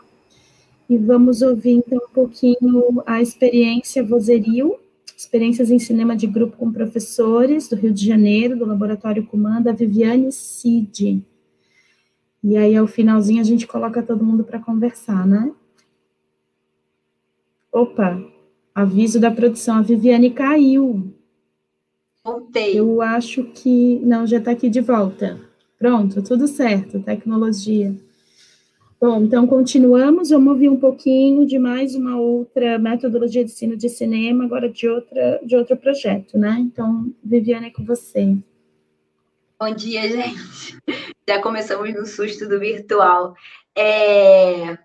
E 0.89 0.97
vamos 0.97 1.41
ouvir 1.41 1.71
então 1.71 1.97
um 1.97 2.13
pouquinho 2.13 3.03
a 3.05 3.21
experiência 3.21 4.01
Vozerio, 4.01 4.77
experiências 5.17 5.69
em 5.69 5.77
cinema 5.77 6.15
de 6.15 6.27
grupo 6.27 6.55
com 6.55 6.71
professores 6.71 7.67
do 7.67 7.75
Rio 7.75 7.93
de 7.93 8.05
Janeiro, 8.05 8.57
do 8.57 8.65
Laboratório 8.65 9.25
Comanda, 9.25 9.73
Viviane 9.73 10.31
Cid. 10.31 11.21
E 12.41 12.55
aí, 12.55 12.73
ao 12.73 12.87
finalzinho, 12.87 13.41
a 13.41 13.43
gente 13.43 13.67
coloca 13.67 14.01
todo 14.01 14.23
mundo 14.23 14.45
para 14.45 14.59
conversar, 14.59 15.27
né? 15.27 15.51
Opa, 17.77 18.19
aviso 18.73 19.19
da 19.19 19.29
produção, 19.29 19.75
a 19.77 19.81
Viviane 19.83 20.31
caiu. 20.31 21.13
Voltei. 22.25 22.79
Eu 22.79 23.03
acho 23.03 23.43
que. 23.43 23.99
Não, 23.99 24.25
já 24.25 24.39
está 24.39 24.49
aqui 24.49 24.67
de 24.67 24.81
volta. 24.81 25.39
Pronto, 25.77 26.23
tudo 26.23 26.47
certo, 26.47 26.99
tecnologia. 26.99 27.95
Bom, 28.99 29.21
então 29.21 29.45
continuamos. 29.45 30.31
Vamos 30.31 30.53
ouvir 30.53 30.69
um 30.69 30.79
pouquinho 30.79 31.45
de 31.45 31.59
mais 31.59 31.93
uma 31.93 32.19
outra 32.19 32.79
metodologia 32.79 33.45
de 33.45 33.51
ensino 33.51 33.77
de 33.77 33.89
cinema, 33.89 34.45
agora 34.45 34.67
de, 34.67 34.89
outra, 34.89 35.39
de 35.45 35.55
outro 35.55 35.77
projeto, 35.77 36.35
né? 36.35 36.57
Então, 36.59 37.13
Viviane, 37.23 37.67
é 37.67 37.69
com 37.69 37.85
você. 37.85 38.35
Bom 39.59 39.71
dia, 39.75 40.01
gente. 40.09 40.79
Já 41.29 41.39
começamos 41.43 41.93
no 41.93 42.07
susto 42.07 42.49
do 42.49 42.59
virtual. 42.59 43.35
É... 43.77 44.79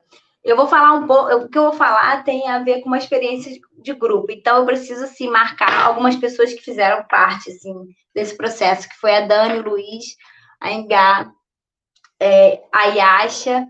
Eu 0.44 0.56
vou 0.56 0.66
falar 0.66 0.94
um 0.94 1.06
pouco, 1.06 1.32
o 1.34 1.48
que 1.48 1.56
eu 1.56 1.64
vou 1.64 1.72
falar 1.72 2.24
tem 2.24 2.48
a 2.48 2.58
ver 2.58 2.80
com 2.80 2.88
uma 2.88 2.98
experiência 2.98 3.52
de 3.78 3.94
grupo, 3.94 4.32
então 4.32 4.58
eu 4.58 4.66
preciso 4.66 5.04
assim, 5.04 5.28
marcar 5.28 5.86
algumas 5.86 6.16
pessoas 6.16 6.52
que 6.52 6.60
fizeram 6.60 7.04
parte 7.08 7.50
assim, 7.50 7.74
desse 8.12 8.36
processo, 8.36 8.88
que 8.88 8.96
foi 8.96 9.14
a 9.14 9.26
Dani, 9.26 9.60
o 9.60 9.70
Luiz, 9.70 10.16
a 10.60 10.72
Engá, 10.72 11.30
é, 12.20 12.60
a 12.72 12.84
Yasha, 12.86 13.68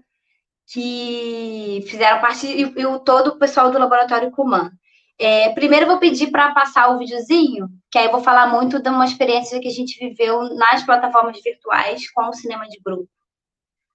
que 0.73 1.85
fizeram 1.89 2.21
parte, 2.21 2.47
e, 2.47 2.63
e 2.63 2.87
o, 2.87 2.99
todo 3.01 3.29
o 3.29 3.39
pessoal 3.39 3.71
do 3.71 3.79
Laboratório 3.79 4.31
Cuman. 4.31 4.71
É, 5.19 5.51
primeiro 5.51 5.85
eu 5.85 5.91
vou 5.91 5.99
pedir 5.99 6.31
para 6.31 6.53
passar 6.55 6.89
o 6.89 6.99
videozinho, 6.99 7.69
que 7.91 7.99
aí 7.99 8.07
eu 8.07 8.11
vou 8.11 8.23
falar 8.23 8.47
muito 8.47 8.83
de 8.83 8.89
uma 8.89 9.05
experiência 9.05 9.61
que 9.61 9.69
a 9.69 9.73
gente 9.73 9.99
viveu 9.99 10.55
nas 10.55 10.83
plataformas 10.83 11.41
virtuais 11.43 12.11
com 12.11 12.29
o 12.29 12.33
cinema 12.33 12.67
de 12.67 12.81
grupo. 12.85 13.09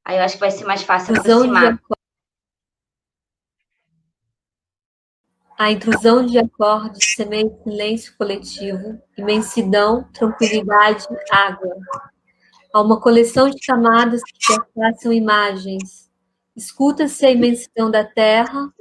Aí 0.05 0.17
eu 0.17 0.23
acho 0.23 0.35
que 0.35 0.39
vai 0.39 0.51
ser 0.51 0.65
mais 0.65 0.83
fácil 0.83 1.15
aproximar. 1.17 1.79
A 5.57 5.71
intrusão 5.71 6.23
de 6.23 6.37
acordes 6.37 7.15
semeia 7.15 7.51
silêncio 7.63 8.15
coletivo, 8.15 9.01
imensidão, 9.17 10.03
tranquilidade, 10.13 11.07
água. 11.31 11.75
Há 12.71 12.79
uma 12.79 13.01
coleção 13.01 13.49
de 13.49 13.59
camadas 13.65 14.21
que 14.23 14.37
perpassam 14.47 15.11
imagens. 15.11 16.11
Escuta-se 16.55 17.25
a 17.25 17.31
imensidão 17.31 17.89
da 17.89 18.03
terra, 18.03 18.71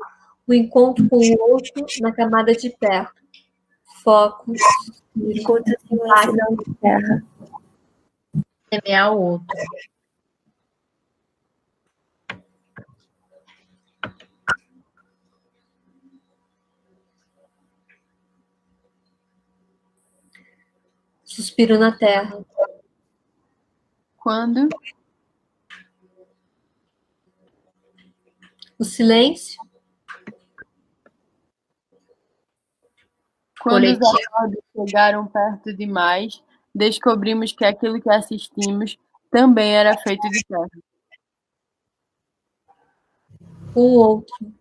o 0.47 0.53
encontro 0.53 1.09
com 1.09 1.17
o 1.17 1.51
outro 1.51 1.83
na 2.03 2.13
camada 2.13 2.53
de 2.53 2.69
perto. 2.69 3.23
focos. 4.05 4.61
Escuta 5.31 5.75
silêncio 5.89 6.27
não 6.27 6.57
terra. 6.75 7.25
Semear 8.71 9.15
o 9.15 9.21
outro. 9.21 9.57
Suspiro 21.37 21.79
na 21.79 21.95
terra. 21.95 22.43
Quando 24.17 24.71
o 28.79 28.85
silêncio. 28.85 29.61
Quando 33.61 33.83
Coletivo. 33.83 34.01
os 34.01 34.25
acordos 34.25 34.61
chegaram 34.75 35.27
perto 35.27 35.77
demais, 35.77 36.43
descobrimos 36.75 37.53
que 37.53 37.67
aquilo 37.67 38.01
que 38.01 38.09
assistimos 38.09 38.97
também 39.31 39.77
era 39.77 39.95
feito 39.99 40.27
de 40.31 40.43
terra. 40.43 40.71
O 43.75 43.99
outro. 43.99 44.55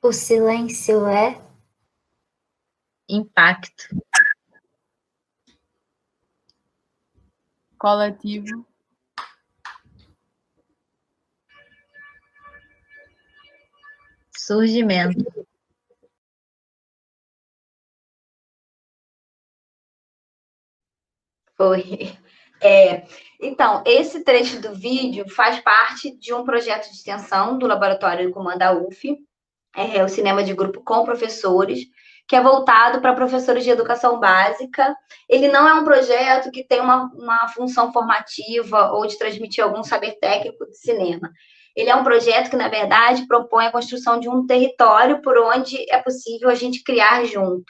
O 0.00 0.12
silêncio 0.12 1.08
é 1.08 1.44
impacto. 3.08 3.88
Coletivo. 7.78 8.66
surgimento 14.46 15.24
Foi. 21.56 22.16
É, 22.62 23.06
então, 23.40 23.82
esse 23.86 24.22
trecho 24.22 24.60
do 24.60 24.74
vídeo 24.74 25.28
faz 25.28 25.60
parte 25.60 26.16
de 26.16 26.32
um 26.32 26.44
projeto 26.44 26.84
de 26.84 26.96
extensão 26.96 27.58
do 27.58 27.66
Laboratório 27.66 28.30
Comando 28.30 28.58
da 28.58 28.72
UF, 28.72 29.18
é, 29.74 30.02
o 30.04 30.08
cinema 30.08 30.42
de 30.42 30.54
grupo 30.54 30.82
com 30.82 31.04
professores, 31.04 31.86
que 32.28 32.34
é 32.34 32.40
voltado 32.40 33.00
para 33.00 33.14
professores 33.14 33.62
de 33.62 33.70
educação 33.70 34.18
básica. 34.18 34.96
Ele 35.28 35.48
não 35.48 35.68
é 35.68 35.74
um 35.74 35.84
projeto 35.84 36.50
que 36.50 36.64
tem 36.64 36.80
uma, 36.80 37.10
uma 37.14 37.48
função 37.48 37.92
formativa 37.92 38.90
ou 38.92 39.06
de 39.06 39.18
transmitir 39.18 39.62
algum 39.62 39.82
saber 39.82 40.18
técnico 40.20 40.66
de 40.66 40.76
cinema. 40.76 41.30
Ele 41.76 41.90
é 41.90 41.94
um 41.94 42.04
projeto 42.04 42.50
que, 42.50 42.56
na 42.56 42.68
verdade, 42.68 43.26
propõe 43.26 43.66
a 43.66 43.72
construção 43.72 44.18
de 44.18 44.28
um 44.28 44.46
território 44.46 45.20
por 45.20 45.38
onde 45.38 45.78
é 45.90 45.98
possível 45.98 46.48
a 46.48 46.54
gente 46.54 46.82
criar 46.82 47.24
junto. 47.24 47.64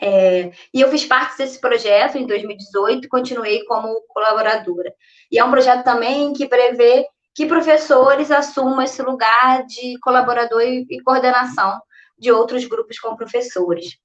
É, 0.00 0.52
e 0.72 0.80
eu 0.80 0.88
fiz 0.90 1.04
parte 1.04 1.38
desse 1.38 1.60
projeto 1.60 2.16
em 2.16 2.26
2018 2.26 3.04
e 3.04 3.08
continuei 3.08 3.64
como 3.64 4.00
colaboradora. 4.08 4.92
E 5.30 5.38
é 5.38 5.44
um 5.44 5.50
projeto 5.50 5.84
também 5.84 6.32
que 6.32 6.48
prevê 6.48 7.04
que 7.34 7.46
professores 7.46 8.30
assumam 8.30 8.80
esse 8.80 9.02
lugar 9.02 9.64
de 9.66 9.98
colaborador 10.00 10.62
e, 10.62 10.86
e 10.88 11.00
coordenação 11.02 11.78
de 12.18 12.32
outros 12.32 12.64
grupos 12.64 12.98
com 12.98 13.16
professores. 13.16 13.96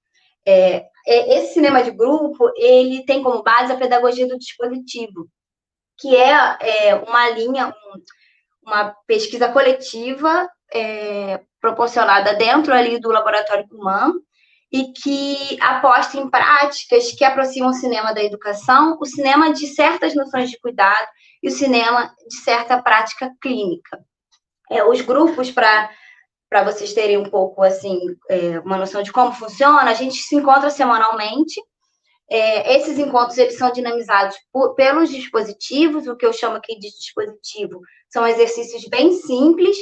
É, 0.45 0.85
é, 1.07 1.37
esse 1.37 1.53
cinema 1.53 1.81
de 1.83 1.91
grupo, 1.91 2.51
ele 2.55 3.05
tem 3.05 3.23
como 3.23 3.43
base 3.43 3.71
a 3.71 3.77
pedagogia 3.77 4.27
do 4.27 4.37
dispositivo, 4.37 5.27
que 5.97 6.15
é, 6.15 6.57
é 6.59 6.95
uma 6.95 7.29
linha, 7.29 7.67
um, 7.67 8.69
uma 8.69 8.95
pesquisa 9.07 9.49
coletiva 9.49 10.49
é, 10.73 11.41
proporcionada 11.61 12.33
dentro 12.33 12.73
ali 12.73 12.99
do 12.99 13.09
Laboratório 13.09 13.67
Kuman 13.67 14.13
e 14.71 14.91
que 14.91 15.57
aposta 15.61 16.17
em 16.17 16.27
práticas 16.29 17.11
que 17.11 17.23
aproximam 17.23 17.69
o 17.69 17.75
cinema 17.75 18.11
da 18.11 18.23
educação, 18.23 18.97
o 18.99 19.05
cinema 19.05 19.53
de 19.53 19.67
certas 19.67 20.15
noções 20.15 20.49
de 20.49 20.59
cuidado 20.59 21.07
e 21.43 21.47
o 21.47 21.51
cinema 21.51 22.13
de 22.27 22.37
certa 22.37 22.81
prática 22.81 23.31
clínica. 23.39 24.03
É, 24.71 24.83
os 24.83 24.99
grupos, 25.01 25.51
para 25.51 25.91
para 26.53 26.63
vocês 26.63 26.93
terem 26.93 27.17
um 27.17 27.23
pouco 27.23 27.63
assim 27.63 27.99
é, 28.29 28.59
uma 28.59 28.77
noção 28.77 29.01
de 29.01 29.11
como 29.11 29.33
funciona, 29.33 29.89
a 29.89 29.95
gente 29.95 30.17
se 30.17 30.35
encontra 30.35 30.69
semanalmente. 30.69 31.59
É, 32.29 32.77
esses 32.77 32.99
encontros 32.99 33.39
eles 33.39 33.57
são 33.57 33.71
dinamizados 33.71 34.35
por, 34.51 34.75
pelos 34.75 35.09
dispositivos, 35.09 36.05
o 36.05 36.15
que 36.15 36.23
eu 36.23 36.31
chamo 36.31 36.57
aqui 36.57 36.77
de 36.77 36.91
dispositivo 36.91 37.81
são 38.07 38.27
exercícios 38.27 38.85
bem 38.87 39.13
simples, 39.13 39.75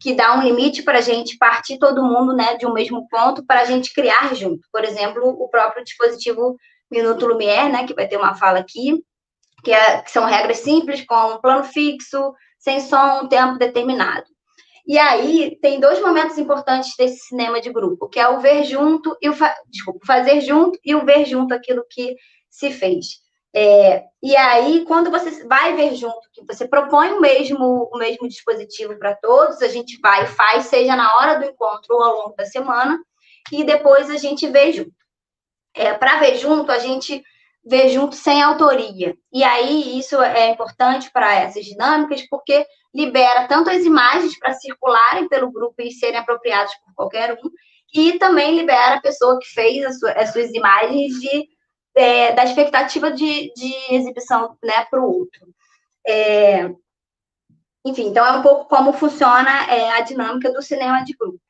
que 0.00 0.14
dá 0.14 0.34
um 0.34 0.42
limite 0.42 0.82
para 0.82 0.98
a 0.98 1.02
gente 1.02 1.36
partir 1.36 1.78
todo 1.78 2.02
mundo 2.02 2.34
né, 2.34 2.56
de 2.56 2.64
um 2.64 2.72
mesmo 2.72 3.06
ponto 3.10 3.44
para 3.44 3.60
a 3.60 3.64
gente 3.66 3.92
criar 3.92 4.34
junto. 4.34 4.66
Por 4.72 4.82
exemplo, 4.82 5.28
o 5.28 5.46
próprio 5.50 5.84
dispositivo 5.84 6.56
Minuto 6.90 7.26
Lumière, 7.26 7.70
né, 7.70 7.86
que 7.86 7.94
vai 7.94 8.08
ter 8.08 8.16
uma 8.16 8.34
fala 8.34 8.60
aqui, 8.60 8.98
que, 9.62 9.72
é, 9.72 10.00
que 10.00 10.10
são 10.10 10.24
regras 10.24 10.60
simples, 10.60 11.04
com 11.04 11.38
plano 11.42 11.64
fixo, 11.64 12.32
sem 12.58 12.80
som, 12.80 13.28
tempo 13.28 13.58
determinado. 13.58 14.33
E 14.86 14.98
aí 14.98 15.58
tem 15.62 15.80
dois 15.80 16.00
momentos 16.00 16.36
importantes 16.36 16.94
desse 16.96 17.18
cinema 17.26 17.60
de 17.60 17.72
grupo, 17.72 18.08
que 18.08 18.20
é 18.20 18.28
o 18.28 18.40
ver 18.40 18.64
junto 18.64 19.16
e 19.20 19.28
o 19.28 19.32
fa... 19.32 19.54
Desculpa, 19.68 20.00
fazer 20.06 20.40
junto 20.42 20.78
e 20.84 20.94
o 20.94 21.04
ver 21.04 21.24
junto 21.24 21.54
aquilo 21.54 21.84
que 21.88 22.14
se 22.50 22.70
fez. 22.70 23.24
É, 23.56 24.02
e 24.20 24.36
aí, 24.36 24.84
quando 24.84 25.12
você 25.12 25.46
vai 25.46 25.76
ver 25.76 25.94
junto, 25.94 26.28
que 26.32 26.44
você 26.44 26.66
propõe 26.66 27.12
o 27.12 27.20
mesmo, 27.20 27.88
o 27.92 27.98
mesmo 27.98 28.28
dispositivo 28.28 28.98
para 28.98 29.14
todos, 29.14 29.62
a 29.62 29.68
gente 29.68 29.96
vai 30.00 30.24
e 30.24 30.26
faz, 30.26 30.66
seja 30.66 30.96
na 30.96 31.16
hora 31.16 31.38
do 31.38 31.44
encontro 31.44 31.94
ou 31.94 32.02
ao 32.02 32.16
longo 32.16 32.34
da 32.36 32.44
semana, 32.44 32.98
e 33.52 33.62
depois 33.62 34.10
a 34.10 34.16
gente 34.16 34.48
vê 34.48 34.72
junto. 34.72 34.92
É, 35.72 35.94
para 35.94 36.18
ver 36.18 36.36
junto, 36.36 36.72
a 36.72 36.78
gente 36.80 37.22
vê 37.64 37.88
junto 37.90 38.16
sem 38.16 38.42
autoria. 38.42 39.16
E 39.32 39.44
aí, 39.44 39.98
isso 39.98 40.20
é 40.20 40.50
importante 40.50 41.10
para 41.12 41.32
essas 41.34 41.64
dinâmicas, 41.64 42.26
porque 42.28 42.66
libera 42.94 43.48
tanto 43.48 43.70
as 43.70 43.84
imagens 43.84 44.38
para 44.38 44.54
circularem 44.54 45.28
pelo 45.28 45.50
grupo 45.50 45.74
e 45.82 45.90
serem 45.90 46.18
apropriadas 46.18 46.72
por 46.76 46.94
qualquer 46.94 47.32
um, 47.32 47.50
e 47.92 48.18
também 48.18 48.56
libera 48.56 48.96
a 48.96 49.00
pessoa 49.00 49.38
que 49.38 49.48
fez 49.48 49.84
as, 49.84 49.98
suas, 49.98 50.16
as 50.16 50.32
suas 50.32 50.52
imagens 50.52 51.20
de 51.20 51.48
é, 51.94 52.32
da 52.32 52.44
expectativa 52.44 53.10
de, 53.12 53.52
de 53.54 53.72
exibição 53.94 54.58
né, 54.62 54.84
para 54.90 55.00
o 55.00 55.18
outro. 55.18 55.46
É, 56.06 56.68
enfim, 57.84 58.08
então 58.08 58.26
é 58.26 58.32
um 58.32 58.42
pouco 58.42 58.68
como 58.68 58.92
funciona 58.92 59.66
é, 59.72 59.90
a 59.90 60.00
dinâmica 60.00 60.52
do 60.52 60.60
cinema 60.60 61.04
de 61.04 61.14
grupo. 61.16 61.40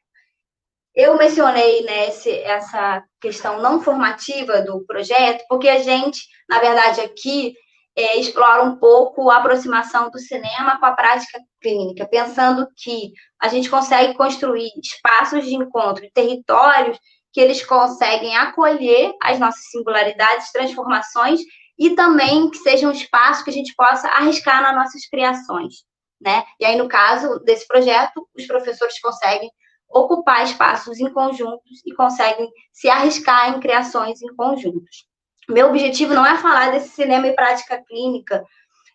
Eu 0.94 1.16
mencionei 1.16 1.82
né, 1.82 2.08
esse, 2.08 2.30
essa 2.30 3.02
questão 3.20 3.60
não 3.60 3.80
formativa 3.80 4.60
do 4.62 4.84
projeto, 4.84 5.44
porque 5.48 5.68
a 5.68 5.82
gente, 5.82 6.20
na 6.48 6.60
verdade, 6.60 7.00
aqui 7.00 7.54
é, 7.96 8.18
explora 8.18 8.64
um 8.64 8.76
pouco 8.76 9.30
a 9.30 9.38
aproximação 9.38 10.10
do 10.10 10.18
cinema 10.18 10.78
com 10.78 10.86
a 10.86 10.92
prática 10.92 11.38
clínica, 11.60 12.06
pensando 12.06 12.66
que 12.76 13.12
a 13.40 13.48
gente 13.48 13.70
consegue 13.70 14.14
construir 14.14 14.70
espaços 14.82 15.44
de 15.44 15.54
encontro, 15.54 16.08
territórios 16.12 16.98
que 17.32 17.40
eles 17.40 17.64
conseguem 17.64 18.36
acolher 18.36 19.12
as 19.22 19.38
nossas 19.38 19.70
singularidades, 19.70 20.52
transformações 20.52 21.40
e 21.78 21.90
também 21.90 22.48
que 22.50 22.58
seja 22.58 22.86
um 22.86 22.92
espaço 22.92 23.42
que 23.42 23.50
a 23.50 23.52
gente 23.52 23.74
possa 23.74 24.08
arriscar 24.08 24.62
nas 24.62 24.74
nossas 24.74 25.06
criações, 25.08 25.84
né? 26.20 26.44
E 26.60 26.64
aí, 26.64 26.76
no 26.76 26.88
caso 26.88 27.40
desse 27.40 27.66
projeto, 27.66 28.28
os 28.36 28.46
professores 28.46 29.00
conseguem 29.00 29.50
ocupar 29.88 30.44
espaços 30.44 30.98
em 31.00 31.12
conjuntos 31.12 31.82
e 31.84 31.92
conseguem 31.94 32.48
se 32.72 32.88
arriscar 32.88 33.50
em 33.50 33.60
criações 33.60 34.22
em 34.22 34.34
conjuntos. 34.34 35.06
Meu 35.48 35.68
objetivo 35.68 36.14
não 36.14 36.26
é 36.26 36.36
falar 36.38 36.70
desse 36.72 36.90
cinema 36.90 37.26
e 37.28 37.34
prática 37.34 37.82
clínica, 37.86 38.44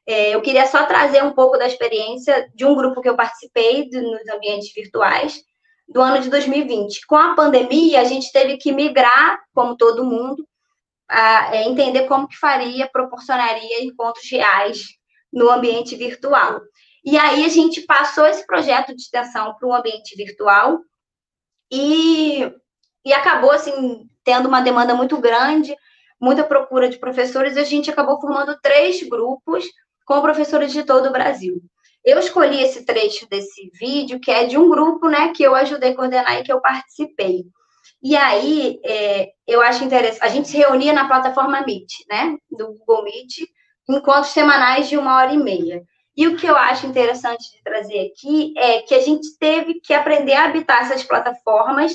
é, 0.07 0.33
eu 0.33 0.41
queria 0.41 0.65
só 0.65 0.85
trazer 0.85 1.23
um 1.23 1.33
pouco 1.33 1.57
da 1.57 1.67
experiência 1.67 2.49
de 2.55 2.65
um 2.65 2.73
grupo 2.73 2.99
que 2.99 3.07
eu 3.07 3.15
participei 3.15 3.87
de, 3.87 4.01
nos 4.01 4.27
ambientes 4.27 4.73
virtuais, 4.73 5.39
do 5.87 6.01
ano 6.01 6.19
de 6.19 6.29
2020. 6.29 7.05
Com 7.05 7.15
a 7.15 7.35
pandemia, 7.35 8.01
a 8.01 8.03
gente 8.03 8.31
teve 8.31 8.57
que 8.57 8.71
migrar, 8.71 9.39
como 9.53 9.77
todo 9.77 10.03
mundo, 10.03 10.47
a 11.07 11.55
é, 11.55 11.67
entender 11.67 12.07
como 12.07 12.27
que 12.27 12.37
faria, 12.37 12.89
proporcionaria 12.91 13.83
encontros 13.83 14.29
reais 14.31 14.83
no 15.31 15.49
ambiente 15.49 15.95
virtual. 15.95 16.59
E 17.03 17.17
aí 17.17 17.45
a 17.45 17.49
gente 17.49 17.81
passou 17.81 18.25
esse 18.25 18.45
projeto 18.45 18.95
de 18.95 19.01
extensão 19.01 19.55
para 19.55 19.67
o 19.67 19.73
ambiente 19.73 20.15
virtual 20.15 20.79
e, 21.71 22.51
e 23.05 23.13
acabou 23.13 23.51
assim 23.51 24.07
tendo 24.23 24.47
uma 24.47 24.61
demanda 24.61 24.93
muito 24.93 25.17
grande, 25.17 25.75
muita 26.19 26.43
procura 26.43 26.89
de 26.89 26.97
professores, 26.97 27.55
e 27.55 27.59
a 27.59 27.63
gente 27.63 27.89
acabou 27.89 28.19
formando 28.19 28.57
três 28.61 29.01
grupos 29.07 29.65
com 30.05 30.21
professores 30.21 30.71
de 30.71 30.83
todo 30.83 31.07
o 31.07 31.11
Brasil. 31.11 31.61
Eu 32.03 32.19
escolhi 32.19 32.61
esse 32.61 32.85
trecho 32.85 33.27
desse 33.29 33.69
vídeo, 33.73 34.19
que 34.19 34.31
é 34.31 34.45
de 34.45 34.57
um 34.57 34.69
grupo, 34.69 35.07
né, 35.07 35.31
que 35.33 35.43
eu 35.43 35.55
ajudei 35.55 35.91
a 35.91 35.95
coordenar 35.95 36.39
e 36.39 36.43
que 36.43 36.51
eu 36.51 36.61
participei. 36.61 37.45
E 38.01 38.15
aí, 38.15 38.79
é, 38.85 39.29
eu 39.45 39.61
acho 39.61 39.83
interessante, 39.83 40.23
a 40.23 40.29
gente 40.29 40.47
se 40.47 40.57
reunia 40.57 40.93
na 40.93 41.07
plataforma 41.07 41.61
Meet, 41.61 41.91
né, 42.09 42.37
do 42.49 42.73
Google 42.73 43.03
Meet, 43.03 43.49
encontros 43.89 44.29
semanais 44.29 44.87
de 44.87 44.97
uma 44.97 45.17
hora 45.17 45.33
e 45.33 45.37
meia. 45.37 45.83
E 46.15 46.27
o 46.27 46.35
que 46.35 46.45
eu 46.45 46.55
acho 46.55 46.85
interessante 46.85 47.51
de 47.51 47.63
trazer 47.63 48.11
aqui 48.11 48.53
é 48.57 48.81
que 48.81 48.93
a 48.93 49.01
gente 49.01 49.37
teve 49.37 49.75
que 49.75 49.93
aprender 49.93 50.33
a 50.33 50.45
habitar 50.45 50.81
essas 50.81 51.03
plataformas 51.03 51.93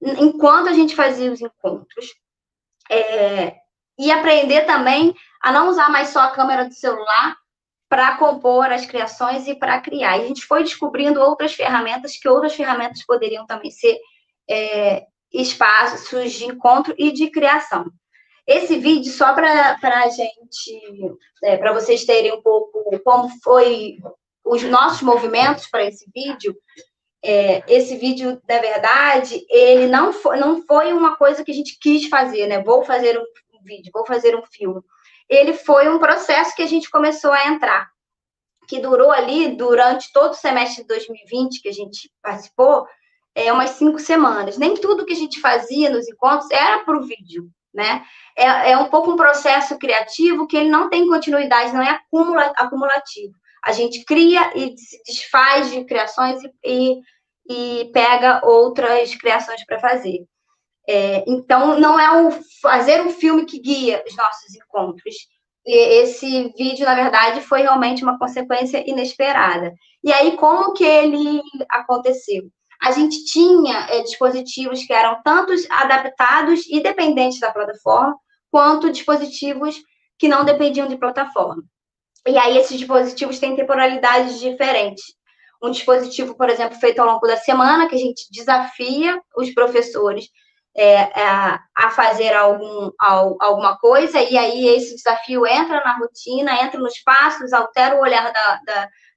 enquanto 0.00 0.68
a 0.68 0.72
gente 0.72 0.94
fazia 0.94 1.32
os 1.32 1.40
encontros. 1.40 2.06
É, 2.90 3.54
e 3.98 4.10
aprender 4.10 4.62
também 4.62 5.14
a 5.42 5.52
não 5.52 5.68
usar 5.68 5.88
mais 5.90 6.08
só 6.08 6.20
a 6.20 6.30
câmera 6.30 6.66
do 6.66 6.74
celular 6.74 7.36
para 7.88 8.16
compor 8.16 8.72
as 8.72 8.84
criações 8.84 9.46
e 9.46 9.54
para 9.54 9.80
criar. 9.80 10.18
E 10.18 10.22
a 10.22 10.26
gente 10.26 10.44
foi 10.44 10.62
descobrindo 10.62 11.20
outras 11.20 11.54
ferramentas, 11.54 12.16
que 12.16 12.28
outras 12.28 12.54
ferramentas 12.54 13.04
poderiam 13.04 13.46
também 13.46 13.70
ser 13.70 13.98
é, 14.48 15.06
espaços 15.32 16.32
de 16.32 16.44
encontro 16.44 16.94
e 16.98 17.12
de 17.12 17.30
criação. 17.30 17.86
Esse 18.46 18.78
vídeo, 18.78 19.12
só 19.12 19.34
para 19.34 19.76
a 19.82 20.08
gente, 20.08 21.16
é, 21.42 21.56
para 21.56 21.72
vocês 21.72 22.04
terem 22.04 22.32
um 22.32 22.42
pouco 22.42 23.00
como 23.04 23.28
foi 23.42 23.98
os 24.44 24.62
nossos 24.62 25.02
movimentos 25.02 25.66
para 25.66 25.84
esse 25.84 26.08
vídeo, 26.14 26.56
é, 27.26 27.64
esse 27.66 27.96
vídeo, 27.96 28.40
na 28.48 28.58
verdade, 28.58 29.44
ele 29.50 29.88
não 29.88 30.12
foi, 30.12 30.36
não 30.38 30.62
foi 30.62 30.92
uma 30.92 31.16
coisa 31.16 31.42
que 31.42 31.50
a 31.50 31.54
gente 31.54 31.76
quis 31.80 32.08
fazer, 32.08 32.46
né? 32.46 32.62
Vou 32.62 32.84
fazer 32.84 33.18
um 33.18 33.24
vídeo, 33.64 33.90
vou 33.92 34.06
fazer 34.06 34.36
um 34.36 34.44
filme. 34.46 34.80
Ele 35.28 35.52
foi 35.52 35.88
um 35.88 35.98
processo 35.98 36.54
que 36.54 36.62
a 36.62 36.68
gente 36.68 36.88
começou 36.88 37.32
a 37.32 37.48
entrar, 37.48 37.88
que 38.68 38.78
durou 38.78 39.10
ali 39.10 39.56
durante 39.56 40.12
todo 40.12 40.30
o 40.30 40.36
semestre 40.36 40.82
de 40.82 40.88
2020 40.88 41.60
que 41.60 41.68
a 41.68 41.72
gente 41.72 42.08
participou, 42.22 42.86
é, 43.34 43.52
umas 43.52 43.70
cinco 43.70 43.98
semanas. 43.98 44.56
Nem 44.56 44.74
tudo 44.74 45.04
que 45.04 45.12
a 45.12 45.16
gente 45.16 45.40
fazia 45.40 45.90
nos 45.90 46.08
encontros 46.08 46.48
era 46.52 46.84
para 46.84 46.96
o 46.96 47.04
vídeo, 47.04 47.50
né? 47.74 48.04
É, 48.36 48.70
é, 48.70 48.78
um 48.78 48.86
pouco 48.86 49.10
um 49.10 49.16
processo 49.16 49.76
criativo 49.78 50.46
que 50.46 50.56
ele 50.56 50.70
não 50.70 50.88
tem 50.88 51.08
continuidade, 51.08 51.74
não 51.74 51.82
é 51.82 51.90
acumula, 51.90 52.52
acumulativo. 52.56 53.34
A 53.64 53.72
gente 53.72 54.04
cria 54.04 54.56
e 54.56 54.78
se 54.78 55.02
desfaz 55.04 55.70
de 55.70 55.84
criações 55.84 56.40
e, 56.42 56.50
e, 56.64 57.00
e 57.48 57.90
pega 57.92 58.40
outras 58.44 59.14
criações 59.14 59.64
para 59.64 59.80
fazer. 59.80 60.24
É, 60.88 61.24
então, 61.26 61.78
não 61.80 61.98
é 61.98 62.22
o 62.22 62.30
fazer 62.62 63.00
um 63.02 63.10
filme 63.10 63.44
que 63.44 63.58
guia 63.58 64.02
os 64.06 64.14
nossos 64.16 64.54
encontros. 64.54 65.14
E 65.66 66.02
esse 66.02 66.52
vídeo, 66.56 66.86
na 66.86 66.94
verdade, 66.94 67.40
foi 67.40 67.62
realmente 67.62 68.04
uma 68.04 68.18
consequência 68.18 68.88
inesperada. 68.88 69.74
E 70.04 70.12
aí, 70.12 70.36
como 70.36 70.72
que 70.72 70.84
ele 70.84 71.42
aconteceu? 71.68 72.44
A 72.80 72.92
gente 72.92 73.24
tinha 73.24 73.86
é, 73.90 74.02
dispositivos 74.02 74.84
que 74.84 74.92
eram 74.92 75.20
tanto 75.24 75.52
adaptados 75.70 76.64
e 76.68 76.80
dependentes 76.80 77.40
da 77.40 77.50
plataforma, 77.50 78.16
quanto 78.50 78.92
dispositivos 78.92 79.82
que 80.18 80.28
não 80.28 80.44
dependiam 80.44 80.86
de 80.86 80.96
plataforma. 80.96 81.64
E 82.28 82.38
aí, 82.38 82.56
esses 82.56 82.78
dispositivos 82.78 83.40
têm 83.40 83.56
temporalidades 83.56 84.38
diferentes. 84.38 85.15
Um 85.62 85.70
dispositivo, 85.70 86.36
por 86.36 86.48
exemplo, 86.48 86.78
feito 86.78 87.00
ao 87.00 87.06
longo 87.06 87.26
da 87.26 87.36
semana, 87.36 87.88
que 87.88 87.94
a 87.94 87.98
gente 87.98 88.26
desafia 88.30 89.20
os 89.36 89.52
professores 89.54 90.26
é, 90.76 91.00
a, 91.20 91.58
a, 91.74 91.90
fazer 91.90 92.34
algum, 92.34 92.90
alguma 92.98 93.78
coisa, 93.78 94.20
e 94.20 94.36
aí 94.36 94.68
esse 94.68 94.94
desafio 94.94 95.46
entra 95.46 95.82
na 95.82 95.96
rotina, 95.96 96.62
entra 96.62 96.78
nos 96.78 96.98
passos, 97.02 97.52
altera 97.52 97.96
o 97.96 98.02
olhar 98.02 98.30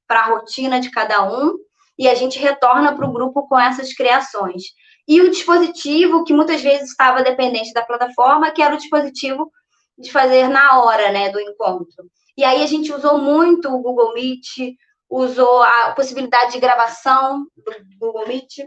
para 0.08 0.21
a 0.21 0.28
rotina 0.28 0.80
de 0.80 0.89
cada 0.89 1.30
um, 1.30 1.54
e 1.97 2.08
a 2.08 2.15
gente 2.15 2.39
retorna 2.39 2.95
para 2.95 3.06
o 3.06 3.12
grupo 3.12 3.45
com 3.47 3.60
essas 3.60 3.93
criações. 3.93 4.63
E 5.06 5.19
o 5.21 5.30
dispositivo, 5.30 6.23
que 6.23 6.34
muitas 6.34 6.62
vezes 6.62 6.91
estava 6.91 7.21
dependente 7.21 7.73
da 7.73 7.84
plataforma, 7.84 8.52
que 8.52 8.62
era 8.62 8.75
o 8.75 8.78
dispositivo 8.78 9.52
de 9.97 10.12
fazer 10.12 10.47
na 10.47 10.80
hora 10.82 11.12
né, 11.12 11.30
do 11.30 11.41
encontro. 11.41 12.06
E 12.38 12.43
aí 12.45 12.63
a 12.63 12.67
gente 12.67 12.93
usou 12.93 13.17
muito 13.17 13.67
o 13.67 13.82
Google 13.82 14.13
Meet, 14.13 14.78
usou 15.10 15.63
a 15.63 15.93
possibilidade 15.93 16.54
de 16.54 16.60
gravação 16.60 17.48
do 17.56 17.74
Google 17.98 18.28
Meet, 18.28 18.60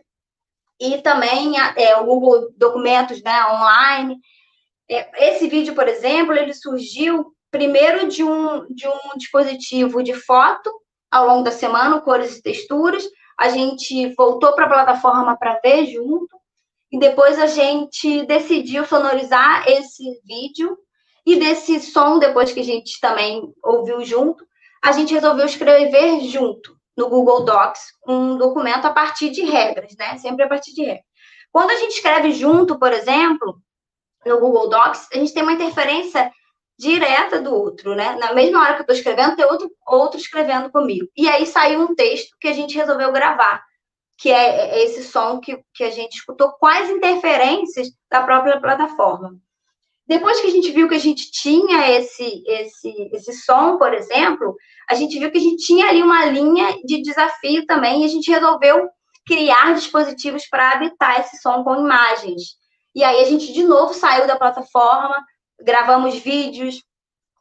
e 0.80 0.98
também 0.98 1.54
é, 1.76 1.96
o 1.96 2.04
Google 2.04 2.48
Documentos 2.56 3.22
né, 3.22 3.46
online. 3.46 4.18
É, 4.90 5.28
esse 5.28 5.46
vídeo, 5.46 5.74
por 5.74 5.86
exemplo, 5.86 6.34
ele 6.34 6.52
surgiu 6.52 7.32
primeiro 7.52 8.08
de 8.08 8.24
um, 8.24 8.66
de 8.66 8.88
um 8.88 9.16
dispositivo 9.16 10.02
de 10.02 10.14
foto 10.14 10.72
ao 11.08 11.26
longo 11.26 11.44
da 11.44 11.52
semana, 11.52 12.00
cores 12.00 12.36
e 12.36 12.42
texturas. 12.42 13.04
A 13.38 13.48
gente 13.48 14.12
voltou 14.14 14.54
para 14.54 14.64
a 14.64 14.68
plataforma 14.68 15.36
para 15.36 15.60
ver 15.62 15.86
junto, 15.86 16.36
e 16.90 16.98
depois 16.98 17.38
a 17.38 17.46
gente 17.46 18.26
decidiu 18.26 18.84
sonorizar 18.84 19.64
esse 19.68 20.20
vídeo. 20.24 20.76
E 21.24 21.36
desse 21.36 21.78
som, 21.80 22.18
depois 22.18 22.52
que 22.52 22.60
a 22.60 22.64
gente 22.64 22.98
também 23.00 23.40
ouviu 23.62 24.04
junto, 24.04 24.44
a 24.82 24.92
gente 24.92 25.14
resolveu 25.14 25.46
escrever 25.46 26.20
junto 26.22 26.76
no 26.96 27.08
Google 27.08 27.44
Docs 27.44 27.80
um 28.06 28.36
documento 28.36 28.86
a 28.86 28.92
partir 28.92 29.30
de 29.30 29.42
regras, 29.42 29.94
né? 29.96 30.18
Sempre 30.18 30.44
a 30.44 30.48
partir 30.48 30.74
de 30.74 30.82
regras. 30.82 31.04
Quando 31.50 31.70
a 31.70 31.76
gente 31.76 31.92
escreve 31.92 32.32
junto, 32.32 32.78
por 32.78 32.92
exemplo, 32.92 33.60
no 34.26 34.40
Google 34.40 34.68
Docs, 34.68 35.08
a 35.12 35.16
gente 35.16 35.32
tem 35.32 35.42
uma 35.42 35.52
interferência 35.52 36.30
direta 36.78 37.40
do 37.40 37.54
outro, 37.54 37.94
né? 37.94 38.16
Na 38.16 38.32
mesma 38.32 38.60
hora 38.60 38.74
que 38.74 38.80
eu 38.80 38.82
estou 38.82 38.96
escrevendo, 38.96 39.36
tem 39.36 39.44
outro, 39.44 39.70
outro 39.86 40.18
escrevendo 40.18 40.70
comigo. 40.70 41.06
E 41.16 41.28
aí 41.28 41.46
saiu 41.46 41.80
um 41.80 41.94
texto 41.94 42.36
que 42.40 42.48
a 42.48 42.52
gente 42.52 42.76
resolveu 42.76 43.12
gravar, 43.12 43.62
que 44.18 44.30
é, 44.30 44.78
é 44.78 44.84
esse 44.84 45.04
som 45.04 45.38
que, 45.38 45.62
que 45.74 45.84
a 45.84 45.90
gente 45.90 46.14
escutou, 46.16 46.52
quais 46.52 46.90
interferências 46.90 47.88
da 48.10 48.22
própria 48.22 48.60
plataforma. 48.60 49.36
Depois 50.12 50.38
que 50.40 50.46
a 50.46 50.50
gente 50.50 50.70
viu 50.72 50.86
que 50.86 50.94
a 50.94 50.98
gente 50.98 51.30
tinha 51.30 51.90
esse, 51.90 52.42
esse, 52.46 53.10
esse 53.14 53.32
som, 53.32 53.78
por 53.78 53.94
exemplo, 53.94 54.54
a 54.86 54.94
gente 54.94 55.18
viu 55.18 55.30
que 55.30 55.38
a 55.38 55.40
gente 55.40 55.64
tinha 55.64 55.86
ali 55.86 56.02
uma 56.02 56.26
linha 56.26 56.76
de 56.84 57.00
desafio 57.00 57.64
também 57.64 58.02
e 58.02 58.04
a 58.04 58.08
gente 58.08 58.30
resolveu 58.30 58.90
criar 59.26 59.72
dispositivos 59.74 60.46
para 60.50 60.72
habitar 60.72 61.20
esse 61.20 61.38
som 61.38 61.64
com 61.64 61.76
imagens. 61.76 62.42
E 62.94 63.02
aí 63.02 63.22
a 63.22 63.24
gente 63.24 63.54
de 63.54 63.62
novo 63.62 63.94
saiu 63.94 64.26
da 64.26 64.36
plataforma, 64.36 65.16
gravamos 65.58 66.16
vídeos, 66.16 66.82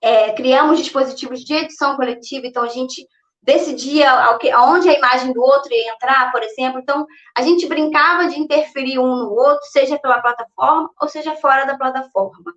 é, 0.01 0.31
criamos 0.31 0.79
dispositivos 0.79 1.41
de 1.41 1.53
edição 1.53 1.97
coletiva, 1.97 2.47
então 2.47 2.63
a 2.63 2.69
gente 2.69 3.05
decidia 3.41 4.11
aonde 4.53 4.89
a 4.89 4.93
imagem 4.93 5.33
do 5.33 5.41
outro 5.41 5.73
ia 5.73 5.93
entrar, 5.93 6.31
por 6.31 6.43
exemplo. 6.43 6.79
Então, 6.79 7.07
a 7.35 7.41
gente 7.41 7.65
brincava 7.65 8.27
de 8.27 8.39
interferir 8.39 8.99
um 8.99 9.15
no 9.15 9.31
outro, 9.31 9.65
seja 9.71 9.97
pela 9.97 10.21
plataforma 10.21 10.89
ou 11.01 11.07
seja 11.07 11.35
fora 11.35 11.65
da 11.65 11.77
plataforma. 11.77 12.53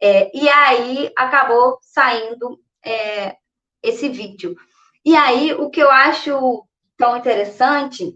É, 0.00 0.30
e 0.36 0.48
aí 0.48 1.10
acabou 1.16 1.78
saindo 1.80 2.58
é, 2.84 3.36
esse 3.82 4.08
vídeo. 4.08 4.56
E 5.04 5.16
aí, 5.16 5.54
o 5.54 5.70
que 5.70 5.80
eu 5.80 5.90
acho 5.90 6.66
tão 6.96 7.16
interessante 7.16 8.14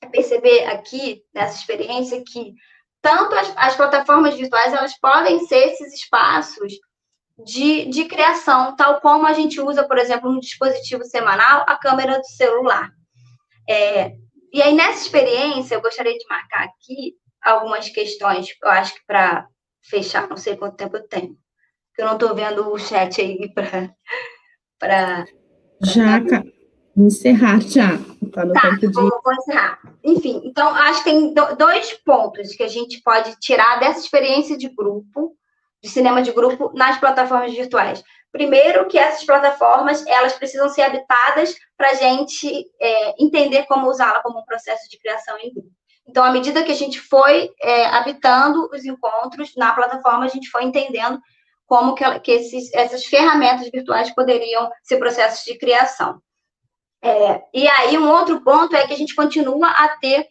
é 0.00 0.06
perceber 0.06 0.66
aqui, 0.66 1.22
nessa 1.34 1.58
experiência, 1.58 2.22
que 2.24 2.54
tanto 3.00 3.34
as, 3.34 3.52
as 3.56 3.76
plataformas 3.76 4.34
virtuais, 4.34 4.72
elas 4.72 4.98
podem 4.98 5.40
ser 5.46 5.68
esses 5.68 5.94
espaços 5.94 6.74
de, 7.44 7.86
de 7.86 8.04
criação, 8.04 8.74
tal 8.74 9.00
como 9.00 9.26
a 9.26 9.32
gente 9.32 9.60
usa, 9.60 9.86
por 9.86 9.98
exemplo, 9.98 10.32
no 10.32 10.40
dispositivo 10.40 11.04
semanal, 11.04 11.64
a 11.68 11.76
câmera 11.76 12.18
do 12.18 12.26
celular. 12.26 12.90
É, 13.68 14.12
e 14.52 14.62
aí, 14.62 14.74
nessa 14.74 15.02
experiência, 15.02 15.74
eu 15.74 15.80
gostaria 15.80 16.16
de 16.16 16.26
marcar 16.28 16.64
aqui 16.64 17.14
algumas 17.42 17.88
questões, 17.88 18.48
eu 18.62 18.68
acho 18.70 18.94
que 18.94 19.06
para 19.06 19.46
fechar, 19.82 20.28
não 20.28 20.36
sei 20.36 20.56
quanto 20.56 20.76
tempo 20.76 20.96
eu 20.96 21.06
tenho, 21.06 21.36
eu 21.98 22.06
não 22.06 22.14
estou 22.14 22.34
vendo 22.34 22.70
o 22.70 22.78
chat 22.78 23.20
aí 23.20 23.52
para. 24.78 25.26
Já, 25.82 26.20
encerrar 26.96 27.60
já. 27.60 27.98
Tá, 28.32 28.44
no 28.44 28.52
tá 28.52 28.60
tempo 28.62 28.80
de... 28.80 28.92
vou, 28.92 29.20
vou 29.24 29.34
encerrar. 29.34 29.80
Enfim, 30.02 30.40
então, 30.44 30.68
acho 30.68 31.04
que 31.04 31.10
tem 31.10 31.34
dois 31.34 31.92
pontos 32.04 32.54
que 32.54 32.62
a 32.62 32.68
gente 32.68 33.00
pode 33.02 33.38
tirar 33.40 33.78
dessa 33.78 34.00
experiência 34.00 34.56
de 34.56 34.68
grupo 34.68 35.36
de 35.82 35.88
cinema 35.88 36.22
de 36.22 36.32
grupo 36.32 36.70
nas 36.74 36.98
plataformas 36.98 37.52
virtuais. 37.52 38.02
Primeiro, 38.30 38.86
que 38.86 38.98
essas 38.98 39.24
plataformas 39.24 40.06
elas 40.06 40.34
precisam 40.34 40.68
ser 40.68 40.82
habitadas 40.82 41.54
para 41.76 41.90
a 41.90 41.94
gente 41.94 42.66
é, 42.80 43.22
entender 43.22 43.64
como 43.64 43.88
usá-la 43.88 44.22
como 44.22 44.40
um 44.40 44.44
processo 44.44 44.88
de 44.90 44.98
criação 44.98 45.36
em 45.38 45.52
grupo. 45.52 45.70
Então, 46.06 46.24
à 46.24 46.30
medida 46.30 46.62
que 46.62 46.72
a 46.72 46.76
gente 46.76 47.00
foi 47.00 47.50
é, 47.60 47.86
habitando 47.86 48.68
os 48.72 48.84
encontros 48.84 49.54
na 49.56 49.72
plataforma, 49.72 50.24
a 50.24 50.28
gente 50.28 50.50
foi 50.50 50.64
entendendo 50.64 51.20
como 51.66 51.94
que, 51.94 52.20
que 52.20 52.32
esses, 52.32 52.72
essas 52.72 53.04
ferramentas 53.04 53.68
virtuais 53.70 54.14
poderiam 54.14 54.70
ser 54.82 54.96
processos 54.96 55.44
de 55.44 55.58
criação. 55.58 56.20
É, 57.02 57.42
e 57.54 57.68
aí, 57.68 57.96
um 57.98 58.10
outro 58.10 58.42
ponto 58.42 58.74
é 58.74 58.86
que 58.86 58.94
a 58.94 58.96
gente 58.96 59.14
continua 59.14 59.68
a 59.68 59.88
ter 59.98 60.26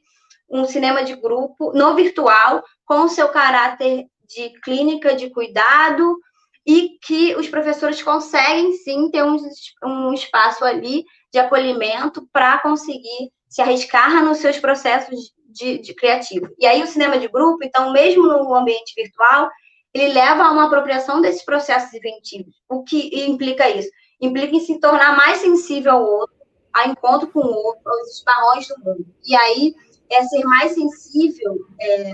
um 0.50 0.66
cinema 0.66 1.04
de 1.04 1.16
grupo 1.16 1.72
no 1.74 1.94
virtual, 1.94 2.64
com 2.86 3.02
o 3.02 3.10
seu 3.10 3.30
caráter 3.30 4.06
de 4.28 4.50
clínica 4.62 5.16
de 5.16 5.30
cuidado 5.30 6.18
e 6.66 6.98
que 7.02 7.36
os 7.36 7.48
professores 7.48 8.02
conseguem 8.04 8.74
sim 8.74 9.10
ter 9.10 9.24
um, 9.24 9.38
um 9.84 10.14
espaço 10.14 10.66
ali 10.66 11.06
de 11.32 11.40
acolhimento 11.40 12.28
para 12.32 12.60
conseguir 12.60 13.32
se 13.48 13.62
arriscar 13.62 14.24
nos 14.24 14.40
seus 14.40 14.60
processos 14.60 15.34
de, 15.48 15.78
de 15.78 15.94
criativo. 15.94 16.50
E 16.60 16.66
aí 16.66 16.84
o 16.84 16.88
cinema 16.88 17.18
de 17.18 17.28
grupo, 17.28 17.64
então, 17.64 17.92
mesmo 17.92 18.28
no 18.28 18.54
ambiente 18.54 18.94
virtual, 18.96 19.50
ele 19.94 20.14
leva 20.14 20.44
a 20.44 20.52
uma 20.52 20.66
apropriação 20.66 21.22
desses 21.22 21.44
processos 21.44 21.94
inventivos. 21.94 22.54
O 22.70 22.84
que 22.84 23.26
implica 23.26 23.70
isso? 23.70 23.90
implica 24.20 24.56
em 24.56 24.60
se 24.60 24.80
tornar 24.80 25.16
mais 25.16 25.40
sensível 25.40 25.94
ao 25.94 26.04
outro, 26.04 26.36
a 26.74 26.88
encontro 26.88 27.28
com 27.28 27.40
o 27.40 27.54
outro, 27.54 27.82
aos 27.86 28.10
esparrões 28.10 28.68
do 28.68 28.80
mundo. 28.80 29.06
E 29.26 29.36
aí 29.36 29.76
é 30.12 30.24
ser 30.24 30.44
mais 30.44 30.74
sensível, 30.74 31.56
é, 31.80 32.12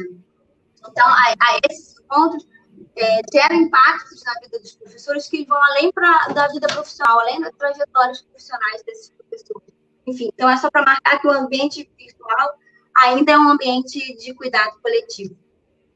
então, 0.89 1.07
a, 1.07 1.33
a, 1.39 1.59
esses 1.69 1.92
encontros 2.13 2.47
é, 2.95 3.55
impactos 3.55 4.23
na 4.23 4.33
vida 4.41 4.59
dos 4.59 4.75
professores 4.75 5.27
que 5.27 5.45
vão 5.45 5.57
além 5.63 5.91
pra, 5.91 6.27
da 6.27 6.47
vida 6.47 6.67
profissional, 6.67 7.19
além 7.19 7.41
das 7.41 7.53
trajetórias 7.55 8.21
profissionais 8.21 8.83
desses 8.83 9.09
professores. 9.09 9.73
Enfim, 10.05 10.29
então 10.33 10.49
é 10.49 10.57
só 10.57 10.69
para 10.69 10.85
marcar 10.85 11.19
que 11.19 11.27
o 11.27 11.31
ambiente 11.31 11.89
virtual 11.97 12.53
ainda 12.95 13.31
é 13.31 13.37
um 13.37 13.49
ambiente 13.49 14.15
de 14.17 14.33
cuidado 14.33 14.79
coletivo. 14.81 15.35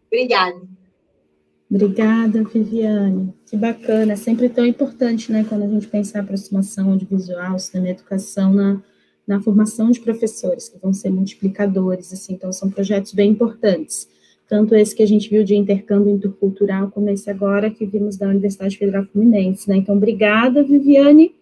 Obrigada. 0.07 0.61
Obrigada, 1.69 2.43
Viviane. 2.43 3.33
Que 3.45 3.57
bacana. 3.57 4.13
É 4.13 4.15
sempre 4.15 4.47
tão 4.47 4.65
importante, 4.65 5.31
né, 5.31 5.45
quando 5.47 5.63
a 5.63 5.67
gente 5.67 5.87
pensa 5.87 6.17
a 6.17 6.21
aproximação 6.21 6.91
audiovisual, 6.91 7.59
cinema 7.59 7.89
e 7.89 7.91
educação 7.91 8.53
na, 8.53 8.81
na 9.27 9.41
formação 9.41 9.91
de 9.91 9.99
professores, 9.99 10.69
que 10.69 10.79
vão 10.79 10.93
ser 10.93 11.09
multiplicadores, 11.09 12.13
assim, 12.13 12.33
então 12.33 12.53
são 12.53 12.71
projetos 12.71 13.13
bem 13.13 13.31
importantes. 13.31 14.07
Tanto 14.47 14.73
esse 14.75 14.95
que 14.95 15.03
a 15.03 15.07
gente 15.07 15.29
viu 15.29 15.43
de 15.43 15.55
intercâmbio 15.55 16.13
intercultural, 16.13 16.89
como 16.89 17.09
esse 17.09 17.29
agora 17.29 17.69
que 17.69 17.85
vimos 17.85 18.15
da 18.15 18.27
Universidade 18.27 18.77
Federal 18.77 19.05
Fluminense, 19.05 19.67
né? 19.69 19.77
Então, 19.77 19.95
obrigada, 19.95 20.63
Viviane. 20.63 21.33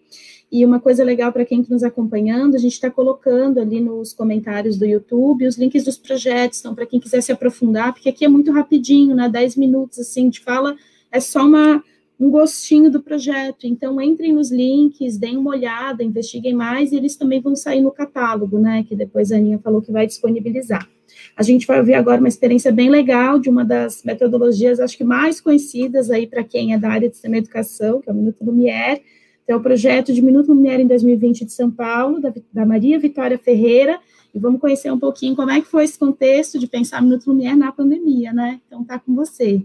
E 0.50 0.64
uma 0.64 0.80
coisa 0.80 1.04
legal 1.04 1.32
para 1.32 1.44
quem 1.44 1.60
está 1.60 1.74
nos 1.74 1.82
acompanhando, 1.82 2.54
a 2.54 2.58
gente 2.58 2.72
está 2.72 2.90
colocando 2.90 3.60
ali 3.60 3.80
nos 3.80 4.12
comentários 4.12 4.76
do 4.76 4.84
YouTube 4.84 5.46
os 5.46 5.56
links 5.56 5.84
dos 5.84 5.98
projetos, 5.98 6.60
então, 6.60 6.74
para 6.74 6.86
quem 6.86 7.00
quiser 7.00 7.20
se 7.20 7.32
aprofundar, 7.32 7.92
porque 7.92 8.08
aqui 8.08 8.24
é 8.24 8.28
muito 8.28 8.52
rapidinho, 8.52 9.14
né? 9.14 9.28
10 9.28 9.56
minutos 9.56 9.98
assim 9.98 10.28
de 10.28 10.40
fala, 10.40 10.76
é 11.10 11.20
só 11.20 11.44
uma, 11.44 11.82
um 12.18 12.30
gostinho 12.30 12.90
do 12.90 13.02
projeto. 13.02 13.66
Então, 13.66 14.00
entrem 14.00 14.32
nos 14.32 14.50
links, 14.50 15.16
deem 15.16 15.36
uma 15.36 15.50
olhada, 15.50 16.02
investiguem 16.02 16.54
mais, 16.54 16.92
e 16.92 16.96
eles 16.96 17.16
também 17.16 17.40
vão 17.40 17.54
sair 17.54 17.80
no 17.80 17.90
catálogo, 17.90 18.58
né? 18.58 18.84
Que 18.88 18.96
depois 18.96 19.30
a 19.30 19.36
Aninha 19.36 19.58
falou 19.58 19.82
que 19.82 19.92
vai 19.92 20.06
disponibilizar. 20.06 20.88
A 21.36 21.42
gente 21.42 21.66
vai 21.66 21.78
ouvir 21.78 21.94
agora 21.94 22.20
uma 22.20 22.28
experiência 22.28 22.70
bem 22.70 22.90
legal 22.90 23.38
de 23.38 23.48
uma 23.48 23.64
das 23.64 24.02
metodologias, 24.02 24.80
acho 24.80 24.96
que 24.96 25.04
mais 25.04 25.40
conhecidas 25.40 26.10
aí 26.10 26.26
para 26.26 26.44
quem 26.44 26.74
é 26.74 26.78
da 26.78 26.90
área 26.90 27.08
de 27.08 27.14
sistema 27.14 27.38
educação, 27.38 28.00
que 28.00 28.10
é 28.10 28.12
o 28.12 28.16
Minuto 28.16 28.44
Lumière, 28.44 29.02
é 29.48 29.54
o 29.54 29.60
projeto 29.60 30.12
de 30.12 30.20
Minuto 30.20 30.54
Mulher 30.54 30.80
em 30.80 30.86
2020 30.86 31.44
de 31.44 31.52
São 31.52 31.70
Paulo, 31.70 32.20
da, 32.20 32.32
da, 32.52 32.66
Maria 32.66 32.98
Vitória 32.98 33.38
Ferreira, 33.38 33.98
e 34.34 34.38
vamos 34.38 34.60
conhecer 34.60 34.90
um 34.90 34.98
pouquinho 34.98 35.36
como 35.36 35.50
é 35.50 35.60
que 35.60 35.68
foi 35.68 35.84
esse 35.84 35.98
contexto 35.98 36.58
de 36.58 36.66
pensar 36.66 37.00
Minuto 37.00 37.32
Mulher 37.32 37.56
na 37.56 37.70
pandemia, 37.70 38.32
né? 38.32 38.60
Então, 38.66 38.84
tá 38.84 38.98
com 38.98 39.14
você. 39.14 39.64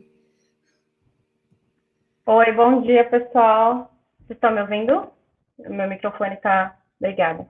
Oi, 2.26 2.52
bom 2.54 2.82
dia, 2.82 3.04
pessoal. 3.06 3.92
Vocês 4.20 4.38
estão 4.38 4.52
me 4.52 4.62
ouvindo? 4.62 5.08
Meu 5.68 5.90
microfone 5.90 6.36
está 6.36 6.78
ligado. 7.02 7.48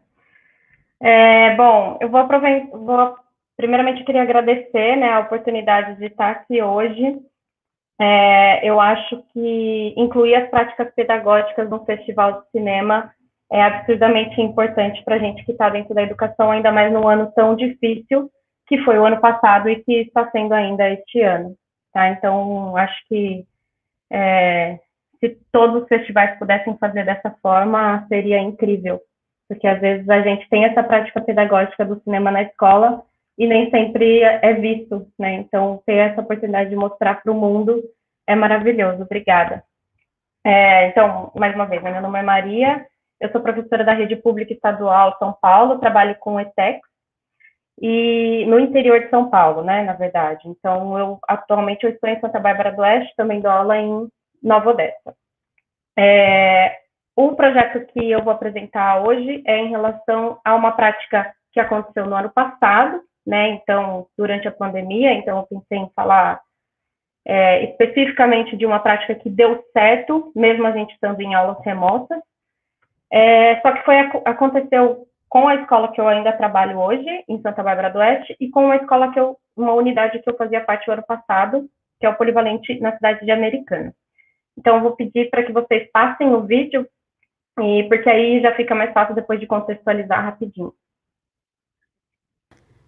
É, 1.00 1.56
bom, 1.56 1.98
eu 2.00 2.10
vou 2.10 2.22
aproveitar, 2.22 2.78
vou, 2.78 3.16
primeiramente 3.58 4.00
eu 4.00 4.06
queria 4.06 4.22
agradecer 4.22 4.96
né, 4.96 5.10
a 5.12 5.20
oportunidade 5.20 5.98
de 5.98 6.06
estar 6.06 6.32
aqui 6.32 6.62
hoje 6.62 7.22
é, 8.02 8.68
eu 8.68 8.82
acho 8.82 9.24
que 9.32 9.94
incluir 9.96 10.34
as 10.34 10.50
práticas 10.50 10.92
pedagógicas 10.96 11.70
no 11.70 11.86
festival 11.86 12.42
de 12.42 12.50
cinema 12.50 13.14
é 13.52 13.62
absurdamente 13.62 14.42
importante 14.42 15.04
para 15.04 15.18
a 15.18 15.20
gente 15.20 15.46
que 15.46 15.52
está 15.52 15.70
dentro 15.70 15.94
da 15.94 16.02
educação, 16.02 16.50
ainda 16.50 16.72
mais 16.72 16.92
num 16.92 17.08
ano 17.08 17.32
tão 17.36 17.56
difícil 17.56 18.28
que 18.66 18.80
foi 18.80 18.98
o 18.98 19.06
ano 19.06 19.22
passado 19.22 19.70
e 19.70 19.84
que 19.84 19.94
está 20.02 20.28
sendo 20.32 20.52
ainda 20.54 20.90
este 20.90 21.22
ano. 21.22 21.56
Tá? 21.94 22.10
Então, 22.10 22.76
acho 22.76 23.08
que 23.08 23.46
é, 24.12 24.80
se 25.20 25.38
todos 25.52 25.84
os 25.84 25.88
festivais 25.88 26.40
pudessem 26.40 26.76
fazer 26.80 27.06
dessa 27.06 27.30
forma, 27.40 28.04
seria 28.08 28.40
incrível, 28.40 29.00
porque 29.48 29.68
às 29.68 29.80
vezes 29.80 30.10
a 30.10 30.22
gente 30.22 30.50
tem 30.50 30.66
essa 30.66 30.82
prática 30.82 31.22
pedagógica 31.22 31.86
do 31.86 32.02
cinema 32.02 32.32
na 32.32 32.42
escola, 32.42 33.04
e 33.42 33.48
nem 33.48 33.72
sempre 33.72 34.22
é 34.22 34.54
visto, 34.54 35.08
né? 35.18 35.34
Então, 35.34 35.82
ter 35.84 35.96
essa 35.96 36.22
oportunidade 36.22 36.70
de 36.70 36.76
mostrar 36.76 37.24
para 37.24 37.32
o 37.32 37.36
mundo 37.36 37.82
é 38.28 38.36
maravilhoso. 38.36 39.02
Obrigada. 39.02 39.64
É, 40.46 40.90
então, 40.90 41.32
mais 41.34 41.56
uma 41.56 41.66
vez, 41.66 41.82
né? 41.82 41.90
meu 41.90 42.04
nome 42.04 42.20
é 42.20 42.22
Maria, 42.22 42.86
eu 43.20 43.32
sou 43.32 43.42
professora 43.42 43.84
da 43.84 43.94
Rede 43.94 44.16
Pública 44.16 44.54
Estadual 44.54 45.18
São 45.18 45.34
Paulo, 45.42 45.80
trabalho 45.80 46.16
com 46.20 46.40
ETEX, 46.40 46.82
e 47.82 48.46
no 48.46 48.60
interior 48.60 49.00
de 49.00 49.10
São 49.10 49.28
Paulo, 49.28 49.64
né, 49.64 49.82
na 49.82 49.94
verdade. 49.94 50.48
Então, 50.48 51.00
eu 51.00 51.20
atualmente 51.28 51.84
eu 51.84 51.90
estou 51.90 52.08
em 52.12 52.20
Santa 52.20 52.40
Bárbara 52.40 52.72
do 52.72 52.84
Oeste, 52.84 53.16
também 53.16 53.42
dou 53.42 53.50
aula 53.50 53.76
em 53.76 54.08
Nova 54.44 54.70
Odessa. 54.70 55.16
É, 55.98 56.78
o 57.16 57.36
projeto 57.36 57.88
que 57.88 58.12
eu 58.12 58.24
vou 58.24 58.34
apresentar 58.34 59.02
hoje 59.02 59.42
é 59.48 59.58
em 59.58 59.70
relação 59.70 60.40
a 60.46 60.54
uma 60.54 60.74
prática 60.74 61.34
que 61.52 61.60
aconteceu 61.60 62.06
no 62.06 62.16
ano 62.16 62.30
passado, 62.30 63.02
né? 63.26 63.50
Então, 63.50 64.08
durante 64.18 64.48
a 64.48 64.52
pandemia, 64.52 65.14
então 65.14 65.38
eu 65.38 65.60
pensei 65.60 65.78
em 65.78 65.92
falar 65.96 66.42
é, 67.26 67.66
especificamente 67.66 68.58
de 68.58 68.66
uma 68.66 68.80
prática 68.80 69.16
que 69.16 69.30
deu 69.30 69.64
certo, 69.74 70.32
mesmo 70.36 70.66
a 70.66 70.72
gente 70.72 70.94
estando 70.94 71.22
em 71.22 71.34
aulas 71.34 71.64
remotas. 71.64 72.20
É, 73.12 73.60
só 73.62 73.74
que 73.74 73.84
foi 73.84 73.98
aconteceu 74.26 75.06
com 75.30 75.48
a 75.48 75.56
escola 75.56 75.92
que 75.92 76.02
eu 76.02 76.08
ainda 76.08 76.34
trabalho 76.34 76.80
hoje, 76.80 77.24
em 77.28 77.42
Santa 77.42 77.64
Bárbara 77.64 77.90
do 77.90 78.00
Oeste, 78.00 78.36
e 78.40 78.50
com 78.50 78.66
uma 78.66 78.76
escola 78.76 79.12
que 79.14 79.20
eu, 79.20 79.38
uma 79.56 79.74
unidade 79.74 80.20
que 80.20 80.30
eu 80.30 80.36
fazia 80.36 80.62
parte 80.62 80.90
o 80.90 80.94
ano 80.94 81.04
passado, 81.04 81.70
que 82.00 82.06
é 82.06 82.10
o 82.10 82.16
Polivalente 82.16 82.80
na 82.80 82.94
cidade 82.96 83.24
de 83.24 83.32
Americana. 83.32 83.94
Então, 84.58 84.76
eu 84.76 84.82
vou 84.82 84.96
pedir 84.96 85.30
para 85.30 85.44
que 85.44 85.52
vocês 85.52 85.90
passem 85.92 86.34
o 86.34 86.42
vídeo, 86.42 86.88
e 87.60 87.84
porque 87.84 88.10
aí 88.10 88.42
já 88.42 88.54
fica 88.56 88.76
mais 88.76 88.92
fácil 88.92 89.16
depois 89.16 89.40
de 89.40 89.48
contextualizar 89.48 90.24
rapidinho. 90.24 90.74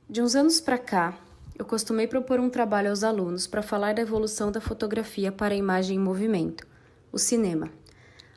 De 0.09 0.21
uns 0.21 0.35
anos 0.35 0.59
para 0.59 0.77
cá, 0.77 1.17
eu 1.57 1.63
costumei 1.63 2.07
propor 2.07 2.37
um 2.37 2.49
trabalho 2.49 2.89
aos 2.89 3.05
alunos 3.05 3.47
para 3.47 3.63
falar 3.63 3.93
da 3.95 4.01
evolução 4.01 4.51
da 4.51 4.59
fotografia 4.59 5.31
para 5.31 5.53
a 5.53 5.57
imagem 5.57 5.95
em 5.95 5.99
movimento, 5.99 6.67
o 7.09 7.17
cinema. 7.17 7.69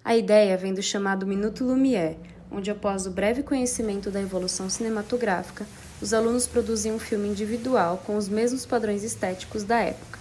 A 0.04 0.16
ideia 0.16 0.56
vem 0.56 0.72
do 0.72 0.80
chamado 0.80 1.26
Minuto 1.26 1.64
Lumière, 1.64 2.18
onde, 2.52 2.70
após 2.70 3.04
o 3.04 3.10
breve 3.10 3.42
conhecimento 3.42 4.12
da 4.12 4.22
evolução 4.22 4.70
cinematográfica, 4.70 5.66
os 6.00 6.14
alunos 6.14 6.46
produziam 6.46 6.96
um 6.96 7.00
filme 7.00 7.28
individual 7.28 8.00
com 8.06 8.16
os 8.16 8.28
mesmos 8.28 8.64
padrões 8.64 9.02
estéticos 9.02 9.64
da 9.64 9.80
época. 9.80 10.20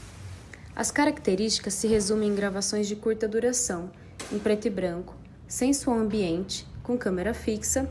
As 0.75 0.89
características 0.89 1.75
se 1.75 1.87
resumem 1.87 2.29
em 2.29 2.35
gravações 2.35 2.87
de 2.87 2.95
curta 2.95 3.27
duração, 3.27 3.91
em 4.31 4.39
preto 4.39 4.65
e 4.65 4.71
branco, 4.71 5.15
sem 5.47 5.73
som 5.73 5.93
ambiente, 5.93 6.67
com 6.81 6.97
câmera 6.97 7.35
fixa 7.35 7.87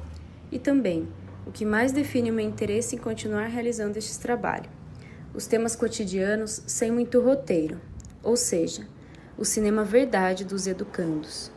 e 0.51 0.59
também 0.59 1.09
o 1.46 1.52
que 1.52 1.64
mais 1.64 1.92
define 1.92 2.30
o 2.30 2.35
meu 2.35 2.46
interesse 2.46 2.96
em 2.96 2.98
continuar 2.98 3.46
realizando 3.46 3.96
este 3.96 4.18
trabalho. 4.18 4.70
Os 5.35 5.46
temas 5.46 5.74
cotidianos 5.76 6.62
sem 6.66 6.90
muito 6.90 7.20
roteiro, 7.20 7.80
ou 8.22 8.37
seja, 8.37 8.87
o 9.37 9.44
cinema 9.44 9.85
verdade 9.85 10.44
dos 10.44 10.66
educandos. 10.66 11.50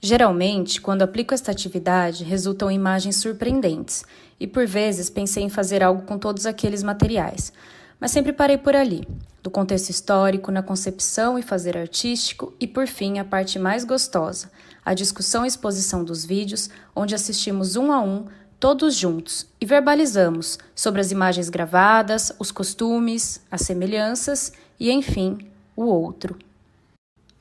Geralmente, 0.00 0.82
quando 0.82 1.00
aplico 1.00 1.32
esta 1.32 1.50
atividade, 1.50 2.24
resultam 2.24 2.70
imagens 2.70 3.16
surpreendentes, 3.16 4.04
e 4.38 4.46
por 4.46 4.66
vezes 4.66 5.08
pensei 5.08 5.42
em 5.42 5.48
fazer 5.48 5.82
algo 5.82 6.02
com 6.02 6.18
todos 6.18 6.44
aqueles 6.44 6.82
materiais, 6.82 7.50
mas 7.98 8.10
sempre 8.10 8.32
parei 8.32 8.58
por 8.58 8.76
ali, 8.76 9.08
do 9.42 9.50
contexto 9.50 9.88
histórico, 9.88 10.50
na 10.50 10.62
concepção 10.62 11.38
e 11.38 11.42
fazer 11.42 11.78
artístico, 11.78 12.52
e 12.60 12.66
por 12.66 12.86
fim 12.86 13.18
a 13.18 13.24
parte 13.24 13.58
mais 13.58 13.82
gostosa, 13.82 14.50
a 14.84 14.92
discussão 14.92 15.42
e 15.42 15.48
exposição 15.48 16.04
dos 16.04 16.22
vídeos, 16.22 16.68
onde 16.94 17.14
assistimos 17.14 17.74
um 17.74 17.90
a 17.90 18.02
um 18.02 18.26
todos 18.64 18.94
juntos 18.96 19.46
e 19.60 19.66
verbalizamos 19.66 20.58
sobre 20.74 20.98
as 20.98 21.12
imagens 21.12 21.50
gravadas, 21.50 22.32
os 22.38 22.50
costumes, 22.50 23.42
as 23.50 23.60
semelhanças 23.60 24.54
e, 24.80 24.90
enfim, 24.90 25.36
o 25.76 25.84
outro. 25.84 26.38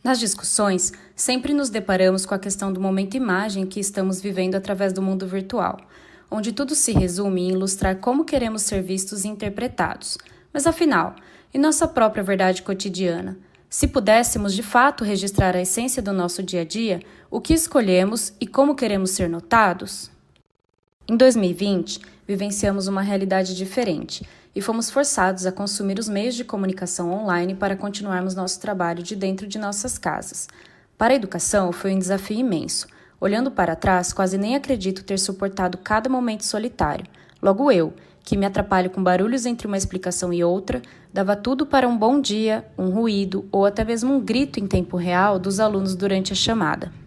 Nas 0.03 0.19
discussões, 0.19 0.91
sempre 1.15 1.53
nos 1.53 1.69
deparamos 1.69 2.25
com 2.25 2.35
a 2.35 2.37
questão 2.37 2.73
do 2.73 2.81
momento 2.81 3.15
imagem 3.15 3.65
que 3.65 3.79
estamos 3.79 4.19
vivendo 4.19 4.55
através 4.55 4.91
do 4.91 5.01
mundo 5.01 5.25
virtual, 5.25 5.79
onde 6.29 6.51
tudo 6.51 6.75
se 6.75 6.91
resume 6.91 7.43
em 7.43 7.51
ilustrar 7.51 7.99
como 7.99 8.25
queremos 8.25 8.63
ser 8.63 8.81
vistos 8.81 9.23
e 9.23 9.29
interpretados. 9.29 10.17
Mas 10.51 10.67
afinal, 10.67 11.15
em 11.53 11.57
nossa 11.57 11.87
própria 11.87 12.21
verdade 12.21 12.63
cotidiana, 12.63 13.37
se 13.69 13.87
pudéssemos 13.87 14.53
de 14.53 14.61
fato 14.61 15.05
registrar 15.05 15.55
a 15.55 15.61
essência 15.61 16.01
do 16.01 16.11
nosso 16.11 16.43
dia 16.43 16.63
a 16.63 16.65
dia, 16.65 17.01
o 17.31 17.39
que 17.39 17.53
escolhemos 17.53 18.33
e 18.41 18.45
como 18.45 18.75
queremos 18.75 19.11
ser 19.11 19.29
notados? 19.29 20.11
Em 21.05 21.17
2020, 21.17 21.99
vivenciamos 22.25 22.87
uma 22.87 23.01
realidade 23.01 23.53
diferente 23.57 24.25
e 24.55 24.61
fomos 24.61 24.89
forçados 24.89 25.45
a 25.45 25.51
consumir 25.51 25.99
os 25.99 26.07
meios 26.07 26.33
de 26.33 26.45
comunicação 26.45 27.11
online 27.11 27.53
para 27.53 27.75
continuarmos 27.75 28.35
nosso 28.35 28.61
trabalho 28.61 29.03
de 29.03 29.13
dentro 29.13 29.45
de 29.45 29.59
nossas 29.59 29.97
casas. 29.97 30.47
Para 30.97 31.13
a 31.13 31.17
educação, 31.17 31.73
foi 31.73 31.93
um 31.93 31.99
desafio 31.99 32.39
imenso. 32.39 32.87
Olhando 33.19 33.51
para 33.51 33.75
trás, 33.75 34.13
quase 34.13 34.37
nem 34.37 34.55
acredito 34.55 35.03
ter 35.03 35.19
suportado 35.19 35.77
cada 35.77 36.09
momento 36.09 36.45
solitário. 36.45 37.05
Logo 37.41 37.69
eu, 37.69 37.93
que 38.23 38.37
me 38.37 38.45
atrapalho 38.45 38.89
com 38.89 39.03
barulhos 39.03 39.45
entre 39.45 39.67
uma 39.67 39.75
explicação 39.75 40.31
e 40.31 40.41
outra, 40.41 40.81
dava 41.11 41.35
tudo 41.35 41.65
para 41.65 41.85
um 41.85 41.97
bom 41.97 42.21
dia, 42.21 42.65
um 42.77 42.89
ruído 42.89 43.45
ou 43.51 43.65
até 43.65 43.83
mesmo 43.83 44.13
um 44.13 44.21
grito 44.21 44.57
em 44.57 44.67
tempo 44.67 44.95
real 44.95 45.37
dos 45.37 45.59
alunos 45.59 45.95
durante 45.95 46.31
a 46.31 46.35
chamada. 46.35 47.02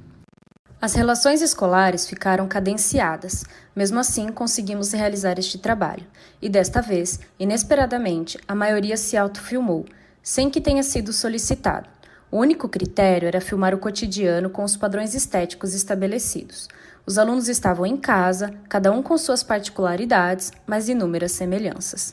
As 0.86 0.94
relações 0.94 1.42
escolares 1.42 2.06
ficaram 2.06 2.46
cadenciadas, 2.46 3.44
mesmo 3.74 3.98
assim 3.98 4.28
conseguimos 4.28 4.92
realizar 4.92 5.36
este 5.36 5.58
trabalho, 5.58 6.06
e 6.40 6.48
desta 6.48 6.80
vez, 6.80 7.18
inesperadamente, 7.40 8.38
a 8.46 8.54
maioria 8.54 8.96
se 8.96 9.16
autofilmou, 9.16 9.84
sem 10.22 10.48
que 10.48 10.60
tenha 10.60 10.84
sido 10.84 11.12
solicitado. 11.12 11.88
O 12.30 12.38
único 12.38 12.68
critério 12.68 13.26
era 13.26 13.40
filmar 13.40 13.74
o 13.74 13.78
cotidiano 13.78 14.48
com 14.48 14.62
os 14.62 14.76
padrões 14.76 15.12
estéticos 15.12 15.74
estabelecidos. 15.74 16.68
Os 17.04 17.18
alunos 17.18 17.48
estavam 17.48 17.84
em 17.84 17.96
casa, 17.96 18.54
cada 18.68 18.92
um 18.92 19.02
com 19.02 19.18
suas 19.18 19.42
particularidades, 19.42 20.52
mas 20.68 20.88
inúmeras 20.88 21.32
semelhanças. 21.32 22.12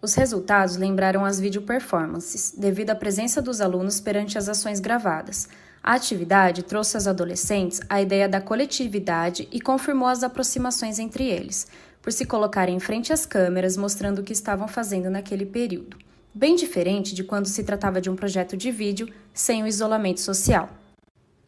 Os 0.00 0.14
resultados 0.14 0.76
lembraram 0.76 1.24
as 1.24 1.40
video 1.40 1.62
performances, 1.62 2.54
devido 2.56 2.90
à 2.90 2.94
presença 2.94 3.42
dos 3.42 3.60
alunos 3.60 3.98
perante 3.98 4.38
as 4.38 4.48
ações 4.48 4.78
gravadas. 4.78 5.48
A 5.86 5.92
atividade 5.92 6.62
trouxe 6.62 6.96
aos 6.96 7.06
adolescentes 7.06 7.78
a 7.90 8.00
ideia 8.00 8.26
da 8.26 8.40
coletividade 8.40 9.46
e 9.52 9.60
confirmou 9.60 10.08
as 10.08 10.22
aproximações 10.22 10.98
entre 10.98 11.24
eles, 11.24 11.66
por 12.00 12.10
se 12.10 12.24
colocarem 12.24 12.76
em 12.76 12.80
frente 12.80 13.12
às 13.12 13.26
câmeras 13.26 13.76
mostrando 13.76 14.20
o 14.20 14.22
que 14.22 14.32
estavam 14.32 14.66
fazendo 14.66 15.10
naquele 15.10 15.44
período. 15.44 15.98
Bem 16.34 16.56
diferente 16.56 17.14
de 17.14 17.22
quando 17.22 17.48
se 17.48 17.62
tratava 17.62 18.00
de 18.00 18.08
um 18.08 18.16
projeto 18.16 18.56
de 18.56 18.70
vídeo 18.70 19.12
sem 19.34 19.62
o 19.62 19.66
isolamento 19.66 20.22
social. 20.22 20.70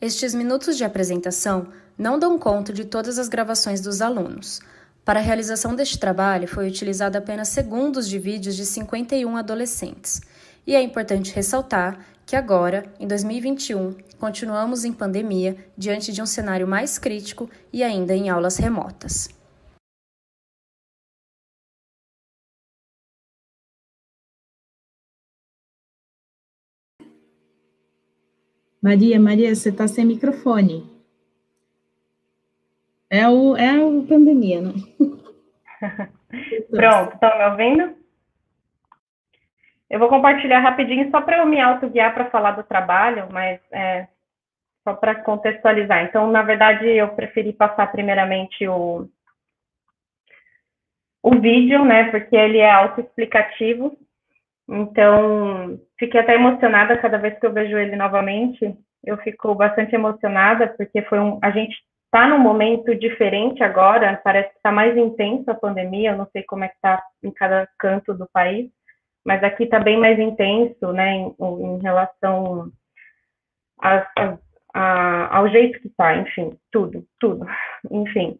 Estes 0.03 0.35
minutos 0.35 0.77
de 0.77 0.85
apresentação 0.85 1.68
não 1.96 2.18
dão 2.18 2.38
conta 2.38 2.75
de 2.75 2.85
todas 2.85 3.18
as 3.18 3.31
gravações 3.31 3.81
dos 3.81 4.03
alunos. 4.03 4.61
Para 5.03 5.18
a 5.18 5.22
realização 5.22 5.75
deste 5.75 5.99
trabalho, 5.99 6.46
foi 6.46 6.68
utilizado 6.68 7.16
apenas 7.16 7.49
segundos 7.49 8.07
de 8.07 8.18
vídeos 8.18 8.55
de 8.55 8.66
51 8.66 9.35
adolescentes. 9.35 10.20
E 10.66 10.75
é 10.77 10.83
importante 10.83 11.33
ressaltar 11.33 11.99
que 12.26 12.34
agora, 12.34 12.92
em 12.98 13.06
2021, 13.06 13.94
continuamos 14.18 14.84
em 14.84 14.92
pandemia 14.92 15.56
diante 15.78 16.12
de 16.12 16.20
um 16.20 16.26
cenário 16.26 16.66
mais 16.66 16.98
crítico 16.98 17.48
e 17.72 17.84
ainda 17.84 18.16
em 18.16 18.28
aulas 18.28 18.56
remotas. 18.56 19.28
Maria, 28.82 29.20
Maria, 29.20 29.54
você 29.54 29.68
está 29.68 29.86
sem 29.86 30.04
microfone. 30.04 30.84
É 33.08 33.28
o, 33.28 33.56
é 33.56 33.84
o 33.84 34.04
pandemia, 34.04 34.60
né? 34.60 34.72
Pronto, 36.70 37.14
estão 37.14 37.38
me 37.38 37.44
ouvindo? 37.50 38.06
Eu 39.88 39.99
vou 39.99 40.09
compartilhar 40.09 40.61
rapidinho 40.61 41.11
só 41.11 41.20
para 41.20 41.38
eu 41.38 41.46
me 41.46 41.61
autoguiar 41.61 42.12
para 42.12 42.31
falar 42.31 42.53
do 42.53 42.64
trabalho, 42.64 43.29
mas 43.31 43.61
é, 43.72 44.09
só 44.83 44.94
para 44.94 45.14
contextualizar. 45.16 46.05
Então, 46.05 46.31
na 46.31 46.42
verdade, 46.42 46.87
eu 46.87 47.09
preferi 47.09 47.53
passar 47.53 47.90
primeiramente 47.92 48.66
o, 48.66 49.09
o 51.22 51.40
vídeo, 51.40 51.85
né, 51.85 52.11
porque 52.11 52.37
ele 52.37 52.59
é 52.59 52.70
autoexplicativo. 52.70 53.96
Então, 54.68 55.79
fiquei 55.99 56.20
até 56.20 56.35
emocionada 56.35 56.99
cada 56.99 57.18
vez 57.18 57.38
que 57.38 57.46
eu 57.46 57.53
vejo 57.53 57.77
ele 57.79 57.94
novamente. 57.94 58.77
Eu 59.05 59.16
fico 59.18 59.55
bastante 59.55 59.94
emocionada, 59.94 60.68
porque 60.77 61.03
foi 61.03 61.20
um, 61.20 61.38
a 61.42 61.51
gente 61.51 61.77
está 62.07 62.29
num 62.29 62.38
momento 62.38 62.94
diferente 62.94 63.62
agora, 63.62 64.20
parece 64.25 64.51
que 64.51 64.57
está 64.57 64.72
mais 64.72 64.96
intensa 64.96 65.53
a 65.53 65.55
pandemia, 65.55 66.11
eu 66.11 66.16
não 66.16 66.27
sei 66.33 66.42
como 66.44 66.64
é 66.64 66.68
que 66.68 66.75
está 66.77 67.03
em 67.22 67.31
cada 67.31 67.68
canto 67.79 68.14
do 68.14 68.29
país, 68.33 68.70
mas 69.26 69.42
aqui 69.42 69.64
está 69.64 69.80
bem 69.80 69.98
mais 69.98 70.18
intenso, 70.18 70.92
né, 70.92 71.16
em, 71.16 71.34
em 71.40 71.78
relação 71.80 72.70
a, 73.82 74.06
a, 74.16 74.38
a, 74.72 75.36
ao 75.36 75.48
jeito 75.48 75.80
que 75.80 75.88
está, 75.88 76.16
enfim, 76.16 76.56
tudo, 76.70 77.04
tudo, 77.18 77.44
enfim. 77.90 78.38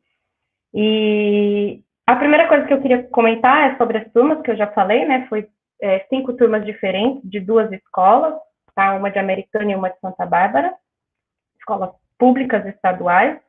E 0.73 1.83
a 2.07 2.15
primeira 2.15 2.47
coisa 2.47 2.67
que 2.67 2.73
eu 2.73 2.81
queria 2.81 3.03
comentar 3.09 3.73
é 3.73 3.77
sobre 3.77 3.99
as 3.99 4.13
turmas, 4.13 4.41
que 4.43 4.51
eu 4.53 4.57
já 4.57 4.69
falei, 4.69 5.05
né, 5.05 5.27
foi 5.29 5.49
é, 5.83 6.07
cinco 6.09 6.33
turmas 6.35 6.65
diferentes 6.65 7.29
de 7.29 7.41
duas 7.41 7.71
escolas, 7.73 8.35
tá, 8.73 8.95
uma 8.95 9.11
de 9.11 9.19
Americana 9.19 9.73
e 9.73 9.75
uma 9.75 9.91
de 9.91 9.99
Santa 9.99 10.25
Bárbara, 10.25 10.73
escolas 11.59 11.91
públicas 12.17 12.65
estaduais, 12.65 13.41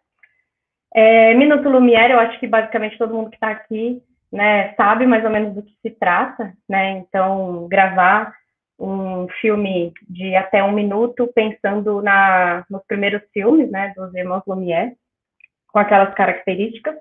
é, 0.96 1.36
Minuto 1.36 1.70
Lumière, 1.70 2.14
eu 2.14 2.20
acho 2.20 2.40
que 2.40 2.48
basicamente 2.48 2.98
todo 2.98 3.14
mundo 3.14 3.30
que 3.30 3.36
está 3.36 3.52
aqui 3.52 4.02
né, 4.32 4.74
sabe 4.76 5.06
mais 5.06 5.24
ou 5.24 5.30
menos 5.30 5.54
do 5.54 5.64
que 5.64 5.74
se 5.82 5.92
trata, 5.92 6.54
né? 6.68 6.92
Então, 6.92 7.68
gravar 7.70 8.34
um 8.80 9.28
filme 9.42 9.92
de 10.08 10.36
até 10.36 10.64
um 10.64 10.72
minuto 10.72 11.32
pensando 11.34 12.02
na, 12.02 12.64
nos 12.70 12.84
primeiros 12.86 13.22
filmes, 13.34 13.72
né, 13.72 13.94
dos 13.96 14.14
irmãos 14.14 14.44
Lumière, 14.46 14.96
com 15.72 15.80
aquelas 15.80 16.14
características. 16.14 16.96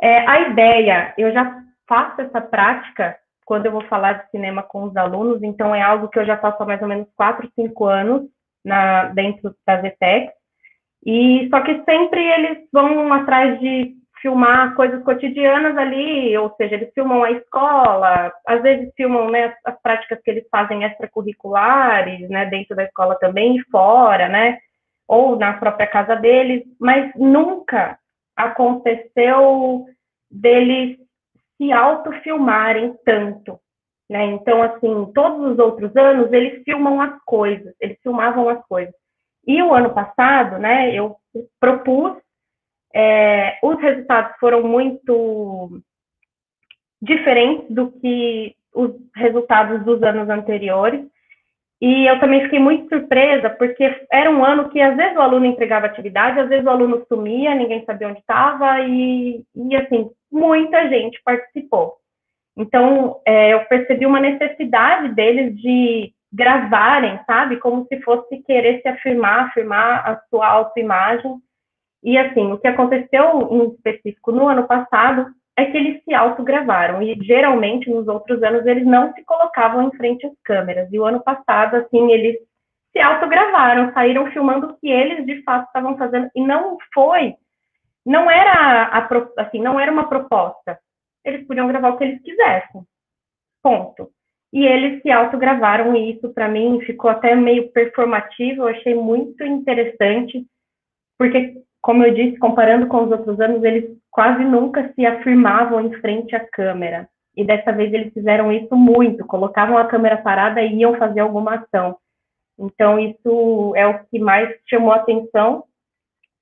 É, 0.00 0.18
a 0.28 0.40
ideia, 0.48 1.14
eu 1.16 1.32
já 1.32 1.62
faço 1.88 2.20
essa 2.20 2.40
prática 2.40 3.16
quando 3.46 3.66
eu 3.66 3.72
vou 3.72 3.84
falar 3.86 4.14
de 4.14 4.30
cinema 4.30 4.62
com 4.62 4.84
os 4.84 4.96
alunos, 4.96 5.42
então 5.42 5.74
é 5.74 5.80
algo 5.80 6.08
que 6.08 6.18
eu 6.18 6.24
já 6.24 6.36
faço 6.36 6.62
há 6.62 6.66
mais 6.66 6.82
ou 6.82 6.88
menos 6.88 7.06
4, 7.14 7.50
5 7.54 7.84
anos 7.84 8.22
na, 8.64 9.06
dentro 9.08 9.54
da 9.66 9.80
ZTEX, 9.80 10.32
e 11.04 11.48
só 11.50 11.60
que 11.60 11.82
sempre 11.84 12.24
eles 12.24 12.66
vão 12.72 13.12
atrás 13.12 13.60
de 13.60 13.94
filmar 14.24 14.74
coisas 14.74 15.04
cotidianas 15.04 15.76
ali, 15.76 16.34
ou 16.38 16.54
seja, 16.56 16.76
eles 16.76 16.90
filmam 16.94 17.22
a 17.22 17.30
escola, 17.30 18.32
às 18.46 18.62
vezes 18.62 18.90
filmam 18.96 19.28
né, 19.28 19.44
as, 19.44 19.74
as 19.74 19.82
práticas 19.82 20.18
que 20.24 20.30
eles 20.30 20.48
fazem 20.50 20.82
extracurriculares, 20.82 22.26
né, 22.30 22.46
dentro 22.46 22.74
da 22.74 22.84
escola 22.84 23.16
também 23.16 23.58
e 23.58 23.64
fora, 23.64 24.26
né, 24.26 24.56
ou 25.06 25.36
na 25.36 25.52
própria 25.52 25.86
casa 25.86 26.16
deles, 26.16 26.64
mas 26.80 27.12
nunca 27.14 27.98
aconteceu 28.34 29.84
deles 30.30 30.96
se 31.58 31.70
autofilmarem 31.70 32.94
tanto, 33.04 33.60
né? 34.08 34.24
Então, 34.24 34.62
assim, 34.62 35.12
todos 35.14 35.52
os 35.52 35.58
outros 35.58 35.94
anos 35.94 36.32
eles 36.32 36.64
filmam 36.64 37.00
as 37.00 37.14
coisas, 37.26 37.74
eles 37.78 37.98
filmavam 38.02 38.48
as 38.48 38.66
coisas. 38.66 38.94
E 39.46 39.62
o 39.62 39.74
ano 39.74 39.90
passado, 39.92 40.58
né, 40.58 40.94
eu 40.94 41.14
propus, 41.60 42.16
é, 42.94 43.58
os 43.62 43.80
resultados 43.80 44.36
foram 44.38 44.62
muito 44.62 45.80
diferentes 47.02 47.66
do 47.68 47.90
que 47.90 48.54
os 48.74 48.92
resultados 49.16 49.84
dos 49.84 50.02
anos 50.02 50.28
anteriores. 50.28 51.04
E 51.80 52.06
eu 52.06 52.18
também 52.18 52.42
fiquei 52.44 52.58
muito 52.58 52.88
surpresa, 52.88 53.50
porque 53.50 54.06
era 54.10 54.30
um 54.30 54.44
ano 54.44 54.70
que 54.70 54.80
às 54.80 54.96
vezes 54.96 55.16
o 55.16 55.20
aluno 55.20 55.44
entregava 55.44 55.86
atividade, 55.86 56.40
às 56.40 56.48
vezes 56.48 56.64
o 56.64 56.70
aluno 56.70 57.04
sumia, 57.08 57.54
ninguém 57.54 57.84
sabia 57.84 58.08
onde 58.08 58.20
estava, 58.20 58.80
e, 58.80 59.42
e 59.54 59.76
assim, 59.76 60.08
muita 60.32 60.88
gente 60.88 61.20
participou. 61.22 61.96
Então, 62.56 63.20
é, 63.26 63.52
eu 63.52 63.64
percebi 63.66 64.06
uma 64.06 64.20
necessidade 64.20 65.14
deles 65.14 65.60
de 65.60 66.12
gravarem, 66.32 67.20
sabe? 67.26 67.58
Como 67.58 67.86
se 67.86 68.00
fosse 68.00 68.38
querer 68.42 68.80
se 68.80 68.88
afirmar, 68.88 69.46
afirmar 69.46 70.08
a 70.08 70.20
sua 70.30 70.46
autoimagem. 70.46 71.36
E 72.04 72.18
assim, 72.18 72.52
o 72.52 72.58
que 72.58 72.68
aconteceu 72.68 73.48
em 73.50 73.72
específico 73.72 74.30
no 74.30 74.46
ano 74.46 74.66
passado 74.66 75.26
é 75.56 75.64
que 75.64 75.76
eles 75.76 76.04
se 76.04 76.12
autogravaram 76.12 77.02
e 77.02 77.14
geralmente 77.22 77.88
nos 77.88 78.06
outros 78.06 78.42
anos 78.42 78.66
eles 78.66 78.84
não 78.84 79.12
se 79.14 79.24
colocavam 79.24 79.88
em 79.88 79.96
frente 79.96 80.26
às 80.26 80.34
câmeras. 80.44 80.92
E 80.92 80.98
o 80.98 81.04
ano 81.04 81.22
passado, 81.22 81.76
assim, 81.76 82.12
eles 82.12 82.36
se 82.92 83.00
autogravaram, 83.00 83.92
saíram 83.94 84.30
filmando 84.32 84.66
o 84.66 84.76
que 84.76 84.88
eles 84.88 85.24
de 85.24 85.42
fato 85.42 85.66
estavam 85.66 85.96
fazendo 85.96 86.28
e 86.34 86.44
não 86.44 86.76
foi, 86.92 87.34
não 88.04 88.30
era 88.30 88.84
a, 88.84 89.08
assim, 89.38 89.60
não 89.60 89.80
era 89.80 89.90
uma 89.90 90.08
proposta. 90.08 90.78
Eles 91.24 91.46
podiam 91.46 91.66
gravar 91.68 91.90
o 91.90 91.96
que 91.96 92.04
eles 92.04 92.22
quisessem. 92.22 92.82
Ponto. 93.62 94.10
E 94.52 94.64
eles 94.64 95.00
se 95.02 95.10
autogravaram 95.10 95.96
e 95.96 96.12
isso 96.12 96.32
para 96.34 96.48
mim 96.48 96.80
ficou 96.82 97.10
até 97.10 97.34
meio 97.34 97.72
performativo, 97.72 98.62
eu 98.62 98.68
achei 98.68 98.94
muito 98.94 99.42
interessante, 99.42 100.46
porque 101.18 101.54
como 101.84 102.02
eu 102.02 102.14
disse, 102.14 102.38
comparando 102.38 102.86
com 102.86 103.04
os 103.04 103.10
outros 103.10 103.38
anos, 103.38 103.62
eles 103.62 103.84
quase 104.10 104.42
nunca 104.42 104.90
se 104.94 105.04
afirmavam 105.04 105.82
em 105.82 105.92
frente 106.00 106.34
à 106.34 106.40
câmera. 106.40 107.06
E 107.36 107.44
dessa 107.44 107.72
vez 107.72 107.92
eles 107.92 108.10
fizeram 108.14 108.50
isso 108.50 108.74
muito, 108.74 109.26
colocavam 109.26 109.76
a 109.76 109.86
câmera 109.86 110.16
parada 110.16 110.62
e 110.62 110.76
iam 110.76 110.96
fazer 110.96 111.20
alguma 111.20 111.56
ação. 111.56 111.94
Então 112.58 112.98
isso 112.98 113.74
é 113.76 113.86
o 113.86 114.02
que 114.06 114.18
mais 114.18 114.48
chamou 114.66 114.92
atenção 114.92 115.64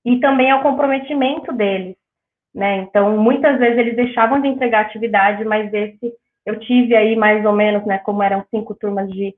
e 0.04 0.20
também 0.20 0.48
é 0.48 0.54
o 0.54 0.62
comprometimento 0.62 1.52
deles, 1.52 1.96
né? 2.54 2.76
Então 2.76 3.18
muitas 3.18 3.58
vezes 3.58 3.78
eles 3.78 3.96
deixavam 3.96 4.40
de 4.40 4.46
entregar 4.46 4.82
atividade, 4.82 5.44
mas 5.44 5.74
esse 5.74 6.14
eu 6.46 6.60
tive 6.60 6.94
aí 6.94 7.16
mais 7.16 7.44
ou 7.44 7.52
menos, 7.52 7.84
né, 7.84 7.98
como 7.98 8.22
eram 8.22 8.44
cinco 8.48 8.76
turmas 8.76 9.10
de, 9.10 9.34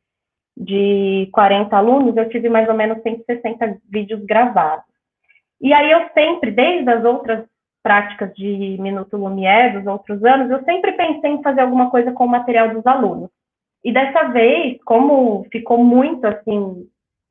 de 0.55 1.31
40 1.33 1.75
alunos, 1.75 2.15
eu 2.15 2.29
tive 2.29 2.51
mais 2.51 2.69
ou 2.69 2.75
menos 2.75 3.03
160 3.03 3.79
vídeos 3.91 4.23
gravados. 4.27 4.94
E 5.65 5.73
aí 5.73 5.91
eu 5.91 6.11
sempre, 6.13 6.51
desde 6.51 6.91
as 6.91 7.03
outras 7.07 7.47
práticas 7.83 8.35
de 8.35 8.77
Minuto 8.79 9.17
Lumière 9.17 9.79
dos 9.79 9.87
outros 9.87 10.23
anos, 10.23 10.51
eu 10.51 10.63
sempre 10.63 10.93
pensei 10.93 11.31
em 11.31 11.43
fazer 11.43 11.63
alguma 11.63 11.89
coisa 11.89 12.13
com 12.13 12.27
o 12.27 12.29
material 12.29 12.69
dos 12.69 12.87
alunos. 12.87 13.31
E 13.83 13.91
dessa 13.91 14.25
vez, 14.25 14.77
como 14.85 15.47
ficou 15.51 15.79
muito 15.79 16.27
assim 16.27 16.87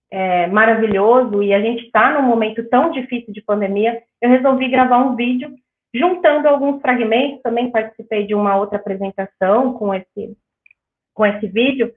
é, 0.09 0.47
maravilhoso 0.47 1.43
e 1.43 1.53
a 1.53 1.61
gente 1.61 1.85
está 1.85 2.11
num 2.11 2.27
momento 2.27 2.67
tão 2.69 2.89
difícil 2.89 3.31
de 3.31 3.43
pandemia, 3.43 4.01
eu 4.19 4.31
resolvi 4.31 4.67
gravar 4.67 4.97
um 4.97 5.15
vídeo 5.15 5.53
juntando 5.93 6.49
alguns 6.49 6.81
fragmentos. 6.81 7.43
Também 7.43 7.69
participei 7.69 8.25
de 8.25 8.33
uma 8.33 8.55
outra 8.55 8.79
apresentação 8.79 9.73
com 9.73 9.93
esse, 9.93 10.35
com 11.13 11.23
esse 11.23 11.45
vídeo 11.45 11.93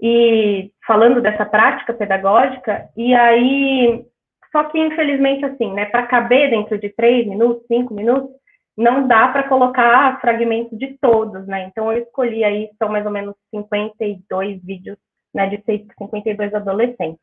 e 0.00 0.70
falando 0.86 1.20
dessa 1.20 1.44
prática 1.44 1.92
pedagógica. 1.92 2.88
E 2.96 3.14
aí, 3.14 4.06
só 4.52 4.64
que 4.64 4.78
infelizmente 4.78 5.44
assim, 5.44 5.72
né, 5.72 5.86
para 5.86 6.06
caber 6.06 6.50
dentro 6.50 6.78
de 6.78 6.88
três 6.90 7.26
minutos, 7.26 7.66
cinco 7.66 7.94
minutos, 7.94 8.30
não 8.76 9.08
dá 9.08 9.28
para 9.28 9.48
colocar 9.48 10.20
fragmentos 10.20 10.78
de 10.78 10.96
todos, 10.98 11.46
né? 11.48 11.64
Então 11.64 11.92
eu 11.92 12.02
escolhi 12.02 12.44
aí, 12.44 12.70
são 12.78 12.88
mais 12.88 13.04
ou 13.04 13.10
menos 13.10 13.34
52 13.50 14.62
vídeos, 14.62 14.96
né, 15.34 15.48
de 15.48 15.62
52 15.98 16.54
adolescentes. 16.54 17.20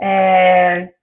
É, 0.00 0.94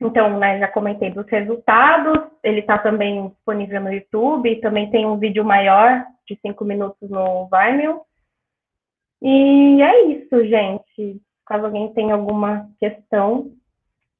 então, 0.00 0.38
né, 0.38 0.58
já 0.58 0.68
comentei 0.68 1.10
dos 1.10 1.26
resultados, 1.28 2.28
ele 2.42 2.60
está 2.60 2.78
também 2.78 3.28
disponível 3.28 3.80
no 3.80 3.92
YouTube, 3.92 4.60
também 4.60 4.90
tem 4.90 5.06
um 5.06 5.16
vídeo 5.18 5.44
maior 5.44 6.04
de 6.26 6.38
cinco 6.40 6.64
minutos 6.64 7.08
no 7.10 7.48
Vimeo. 7.48 8.02
E 9.20 9.82
é 9.82 10.02
isso, 10.06 10.44
gente. 10.46 11.20
Caso 11.46 11.66
alguém 11.66 11.92
tenha 11.94 12.14
alguma 12.14 12.68
questão, 12.80 13.52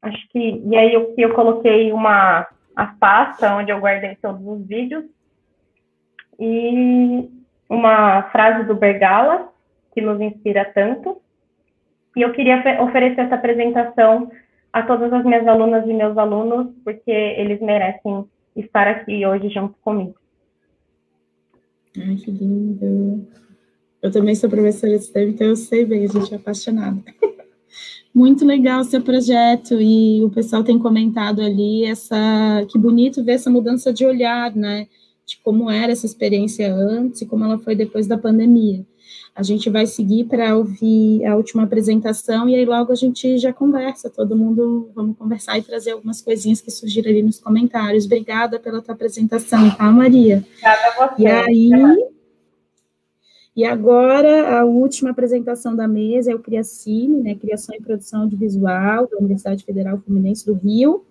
acho 0.03 0.29
que. 0.29 0.63
E 0.67 0.77
aí 0.77 0.93
eu, 0.93 1.15
eu 1.17 1.33
coloquei 1.33 1.93
uma 1.93 2.47
a 2.75 2.87
pasta 2.87 3.55
onde 3.55 3.71
eu 3.71 3.79
guardei 3.79 4.17
todos 4.17 4.45
os 4.47 4.67
vídeos. 4.67 5.05
E 6.39 7.31
uma 7.69 8.25
frase 8.31 8.67
do 8.67 8.75
Bergala, 8.75 9.49
que 9.95 10.01
nos 10.01 10.21
inspira 10.21 10.65
tanto. 10.65 11.21
E 12.17 12.23
eu 12.23 12.33
queria 12.33 12.83
oferecer 12.83 13.23
essa 13.23 13.37
apresentação 13.37 14.31
a 14.73 14.83
todas 14.83 15.13
as 15.13 15.25
minhas 15.25 15.47
alunas 15.47 15.87
e 15.87 15.93
meus 15.93 16.17
alunos, 16.17 16.75
porque 16.85 17.11
eles 17.11 17.61
merecem 17.61 18.27
estar 18.57 18.89
aqui 18.89 19.25
hoje 19.25 19.49
junto 19.51 19.75
comigo. 19.81 20.15
Ai, 21.97 22.17
que 22.17 22.31
lindo. 22.31 23.27
Eu 24.01 24.11
também 24.11 24.35
sou 24.35 24.51
professora 24.51 24.99
de 24.99 25.05
STEM, 25.05 25.31
então 25.31 25.47
eu 25.47 25.57
sei 25.57 25.85
bem, 25.87 26.05
a 26.05 26.09
gente 26.09 26.33
é 26.33 26.37
apaixonada. 26.37 27.03
Muito 28.15 28.45
legal 28.45 28.81
o 28.81 28.85
seu 28.85 29.01
projeto 29.01 29.81
e 29.81 30.23
o 30.23 30.29
pessoal 30.29 30.63
tem 30.63 30.79
comentado 30.79 31.41
ali 31.41 31.85
essa 31.85 32.67
que 32.71 32.79
bonito 32.79 33.25
ver 33.25 33.33
essa 33.33 33.49
mudança 33.49 33.93
de 33.93 34.05
olhar, 34.05 34.55
né? 34.55 34.87
De 35.25 35.39
como 35.43 35.71
era 35.71 35.93
essa 35.93 36.05
experiência 36.05 36.75
antes 36.75 37.23
e 37.23 37.27
como 37.27 37.45
ela 37.45 37.59
foi 37.59 37.75
depois 37.75 38.07
da 38.07 38.19
pandemia. 38.19 38.85
A 39.35 39.43
gente 39.43 39.71
vai 39.71 39.87
seguir 39.87 40.25
para 40.25 40.55
ouvir 40.55 41.25
a 41.25 41.35
última 41.35 41.63
apresentação 41.63 42.47
e 42.51 42.55
aí 42.55 42.67
logo 42.67 42.93
a 42.93 42.95
gente 42.95 43.39
já 43.39 43.51
conversa, 43.51 44.11
todo 44.11 44.37
mundo 44.37 44.91
vamos 44.95 45.17
conversar 45.17 45.57
e 45.59 45.63
trazer 45.63 45.93
algumas 45.93 46.21
coisinhas 46.21 46.61
que 46.61 46.71
surgiram 46.71 47.11
ali 47.11 47.23
nos 47.23 47.41
comentários. 47.41 48.05
Obrigada 48.05 48.61
pela 48.61 48.83
tua 48.83 48.95
apresentação, 48.95 49.71
tá, 49.71 49.91
Maria? 49.91 50.45
Obrigada 50.51 50.81
a 50.87 51.09
você. 51.09 51.23
E 51.23 51.27
aí, 51.27 51.71
e 53.55 53.65
agora, 53.65 54.61
a 54.61 54.65
última 54.65 55.11
apresentação 55.11 55.77
da 55.77 55.87
mesa 55.87 56.33
é 56.33 56.35
o 56.35 56.39
Criacine, 56.39 57.23
né, 57.23 57.35
Criação 57.35 57.75
e 57.75 57.83
Produção 57.83 58.23
Audiovisual, 58.23 59.07
da 59.07 59.19
Universidade 59.19 59.63
Federal 59.63 59.99
Fluminense 59.99 60.47
do 60.47 60.55
Rio, 60.55 61.05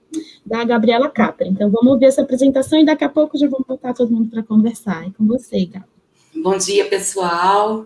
da 0.44 0.64
Gabriela 0.64 1.08
Capra. 1.08 1.48
Então, 1.48 1.70
vamos 1.70 1.94
ouvir 1.94 2.06
essa 2.06 2.24
apresentação 2.24 2.80
e 2.80 2.86
daqui 2.86 3.04
a 3.04 3.10
pouco 3.10 3.38
já 3.38 3.48
vamos 3.48 3.68
botar 3.68 3.94
todo 3.94 4.12
mundo 4.12 4.30
para 4.30 4.42
conversar. 4.42 5.06
É 5.06 5.12
com 5.16 5.28
você, 5.28 5.66
Gabi. 5.66 5.86
Bom 6.36 6.58
dia, 6.58 6.86
pessoal. 6.86 7.86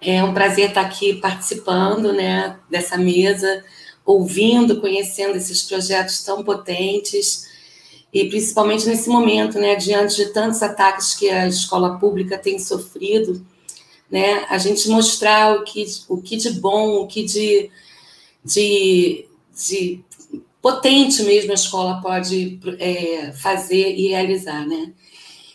É 0.00 0.22
um 0.22 0.32
prazer 0.32 0.68
estar 0.68 0.82
aqui 0.82 1.14
participando 1.14 2.12
né, 2.12 2.56
dessa 2.70 2.96
mesa, 2.96 3.64
ouvindo, 4.04 4.80
conhecendo 4.80 5.36
esses 5.36 5.64
projetos 5.64 6.22
tão 6.22 6.44
potentes 6.44 7.48
e 8.12 8.28
principalmente 8.28 8.86
nesse 8.86 9.08
momento, 9.08 9.58
né, 9.58 9.74
diante 9.74 10.14
de 10.14 10.26
tantos 10.26 10.62
ataques 10.62 11.14
que 11.14 11.28
a 11.28 11.48
escola 11.48 11.98
pública 11.98 12.38
tem 12.38 12.60
sofrido, 12.60 13.44
né, 14.14 14.46
a 14.48 14.58
gente 14.58 14.88
mostrar 14.88 15.56
o 15.56 15.64
que, 15.64 15.84
o 16.08 16.22
que 16.22 16.36
de 16.36 16.50
bom, 16.50 17.02
o 17.02 17.06
que 17.08 17.24
de, 17.24 17.68
de, 18.44 19.26
de 19.52 20.04
potente 20.62 21.24
mesmo 21.24 21.50
a 21.50 21.54
escola 21.54 22.00
pode 22.00 22.60
é, 22.78 23.32
fazer 23.32 23.96
e 23.96 24.06
realizar, 24.06 24.64
né. 24.68 24.92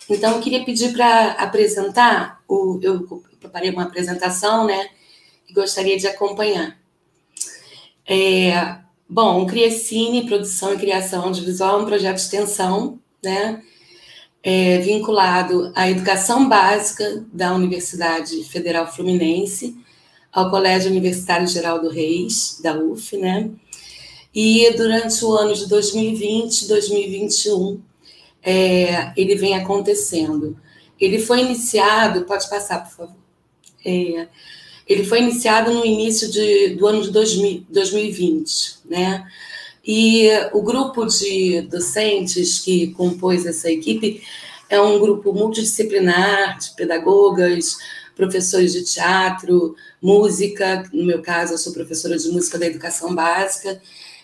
Então, 0.10 0.36
eu 0.36 0.42
queria 0.42 0.66
pedir 0.66 0.92
para 0.92 1.32
apresentar, 1.34 2.44
o, 2.50 2.80
eu 2.82 3.24
preparei 3.40 3.70
uma 3.70 3.84
apresentação, 3.84 4.66
né? 4.66 4.90
E 5.48 5.54
gostaria 5.54 5.98
de 5.98 6.08
acompanhar. 6.08 6.78
É, 8.06 8.76
bom, 9.08 9.44
o 9.44 9.46
Criacine, 9.46 10.26
Produção 10.26 10.74
e 10.74 10.80
Criação 10.80 11.26
Audiovisual, 11.26 11.80
é 11.80 11.84
um 11.84 11.86
projeto 11.86 12.16
de 12.16 12.22
extensão, 12.24 13.00
né? 13.24 13.64
É, 14.42 14.78
vinculado 14.80 15.72
à 15.76 15.90
educação 15.90 16.48
básica 16.48 17.26
da 17.32 17.54
Universidade 17.54 18.44
Federal 18.46 18.88
Fluminense, 18.88 19.76
ao 20.32 20.50
Colégio 20.50 20.90
Universitário 20.90 21.48
Geraldo 21.48 21.90
Reis, 21.90 22.60
da 22.64 22.78
UF, 22.78 23.18
né? 23.18 23.50
E 24.34 24.72
durante 24.78 25.26
o 25.26 25.34
ano 25.34 25.54
de 25.54 25.68
2020 25.68 26.68
2021, 26.68 27.82
é, 28.42 29.12
ele 29.18 29.36
vem 29.36 29.56
acontecendo. 29.56 30.58
Ele 31.00 31.20
foi 31.20 31.42
iniciado, 31.42 32.26
pode 32.26 32.50
passar, 32.50 32.84
por 32.84 32.92
favor. 32.92 33.16
É, 33.86 34.28
ele 34.88 35.04
foi 35.04 35.22
iniciado 35.22 35.72
no 35.72 35.86
início 35.86 36.30
de, 36.32 36.76
do 36.76 36.88
ano 36.88 37.02
de 37.02 37.12
2000, 37.12 37.66
2020, 37.70 38.80
né? 38.86 39.26
E 39.92 40.30
o 40.54 40.62
grupo 40.62 41.04
de 41.08 41.62
docentes 41.62 42.60
que 42.60 42.94
compôs 42.94 43.44
essa 43.48 43.72
equipe 43.72 44.22
é 44.70 44.80
um 44.80 45.00
grupo 45.00 45.34
multidisciplinar 45.34 46.60
de 46.60 46.76
pedagogas, 46.76 47.76
professores 48.16 48.74
de 48.74 48.84
teatro, 48.84 49.76
música, 50.00 50.88
no 50.94 51.04
meu 51.04 51.24
caso, 51.24 51.56
eu 51.56 51.58
sou 51.58 51.74
professora 51.74 52.20
de 52.20 52.30
música 52.30 52.60
da 52.60 52.68
educação 52.68 53.16
básica, 53.16 53.82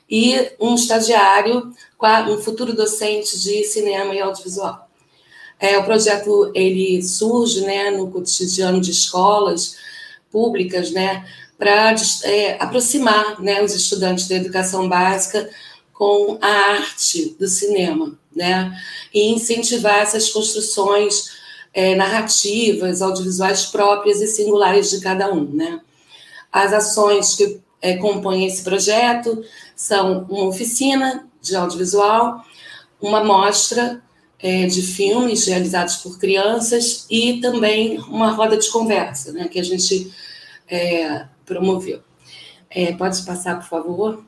e 0.07 0.51
um 0.59 0.75
estagiário, 0.75 1.73
um 2.29 2.37
futuro 2.37 2.75
docente 2.75 3.39
de 3.39 3.63
cinema 3.63 4.13
e 4.13 4.21
audiovisual. 4.21 4.87
É, 5.59 5.79
o 5.79 5.83
projeto 5.83 6.51
ele 6.53 7.01
surge 7.01 7.61
né, 7.61 7.89
no 7.89 8.11
cotidiano 8.11 8.79
de 8.79 8.91
escolas 8.91 9.77
públicas, 10.31 10.91
né, 10.91 11.25
para 11.57 11.95
é, 12.23 12.57
aproximar 12.61 13.41
né, 13.41 13.63
os 13.63 13.73
estudantes 13.73 14.27
da 14.27 14.35
educação 14.35 14.89
básica 14.89 15.49
com 15.93 16.37
a 16.41 16.47
arte 16.47 17.35
do 17.39 17.47
cinema, 17.47 18.17
né, 18.35 18.77
e 19.13 19.31
incentivar 19.31 19.99
essas 19.99 20.29
construções 20.29 21.31
é, 21.73 21.95
narrativas, 21.95 23.01
audiovisuais 23.01 23.67
próprias 23.67 24.21
e 24.21 24.27
singulares 24.27 24.89
de 24.89 24.99
cada 24.99 25.31
um, 25.33 25.45
né. 25.45 25.79
As 26.51 26.73
ações 26.73 27.35
que 27.35 27.59
é, 27.81 27.95
compõem 27.97 28.45
esse 28.45 28.63
projeto 28.63 29.43
são 29.75 30.25
uma 30.29 30.45
oficina 30.45 31.27
de 31.41 31.55
audiovisual, 31.55 32.43
uma 33.01 33.23
mostra 33.23 34.01
é, 34.39 34.65
de 34.65 34.81
filmes 34.81 35.45
realizados 35.47 35.97
por 35.97 36.19
crianças 36.19 37.05
e 37.09 37.39
também 37.39 37.99
uma 37.99 38.31
roda 38.31 38.57
de 38.57 38.69
conversa, 38.69 39.31
né, 39.31 39.47
que 39.47 39.59
a 39.59 39.63
gente 39.63 40.13
é, 40.67 41.25
promoveu. 41.45 42.01
É, 42.69 42.91
pode 42.93 43.21
passar, 43.23 43.59
por 43.59 43.67
favor? 43.67 44.23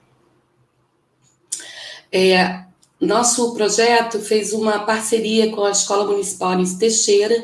É, 2.11 2.63
nosso 2.99 3.53
projeto 3.53 4.19
fez 4.19 4.53
uma 4.53 4.79
parceria 4.79 5.51
com 5.51 5.63
a 5.63 5.71
Escola 5.71 6.05
Municipal 6.05 6.51
Anísio 6.51 6.79
Teixeira, 6.79 7.43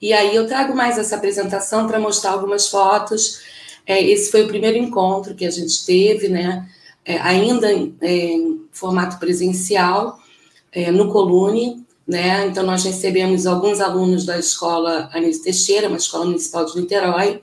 e 0.00 0.12
aí 0.12 0.34
eu 0.36 0.46
trago 0.46 0.74
mais 0.76 0.98
essa 0.98 1.16
apresentação 1.16 1.86
para 1.86 1.98
mostrar 1.98 2.32
algumas 2.32 2.68
fotos. 2.68 3.40
É, 3.86 4.02
esse 4.02 4.30
foi 4.30 4.44
o 4.44 4.48
primeiro 4.48 4.76
encontro 4.76 5.34
que 5.34 5.44
a 5.46 5.50
gente 5.50 5.84
teve, 5.84 6.28
né? 6.28 6.68
É, 7.04 7.18
ainda 7.18 7.72
em, 7.72 7.96
em, 8.02 8.66
formato 8.72 9.18
presencial, 9.18 10.18
é, 10.72 10.90
no 10.90 11.10
Colune, 11.10 11.84
né? 12.06 12.46
Então, 12.46 12.64
nós 12.64 12.84
recebemos 12.84 13.46
alguns 13.46 13.80
alunos 13.80 14.24
da 14.24 14.38
escola 14.38 15.08
Anísio 15.12 15.42
Teixeira, 15.42 15.88
uma 15.88 15.96
escola 15.96 16.26
municipal 16.26 16.64
de 16.66 16.78
Niterói, 16.78 17.42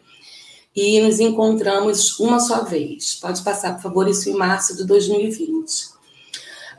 e 0.76 1.02
nos 1.02 1.20
encontramos 1.20 2.20
uma 2.20 2.40
só 2.40 2.64
vez. 2.64 3.16
Pode 3.16 3.42
passar, 3.42 3.76
por 3.76 3.82
favor, 3.82 4.08
isso 4.08 4.30
em 4.30 4.34
março 4.34 4.76
de 4.76 4.86
2020. 4.86 5.92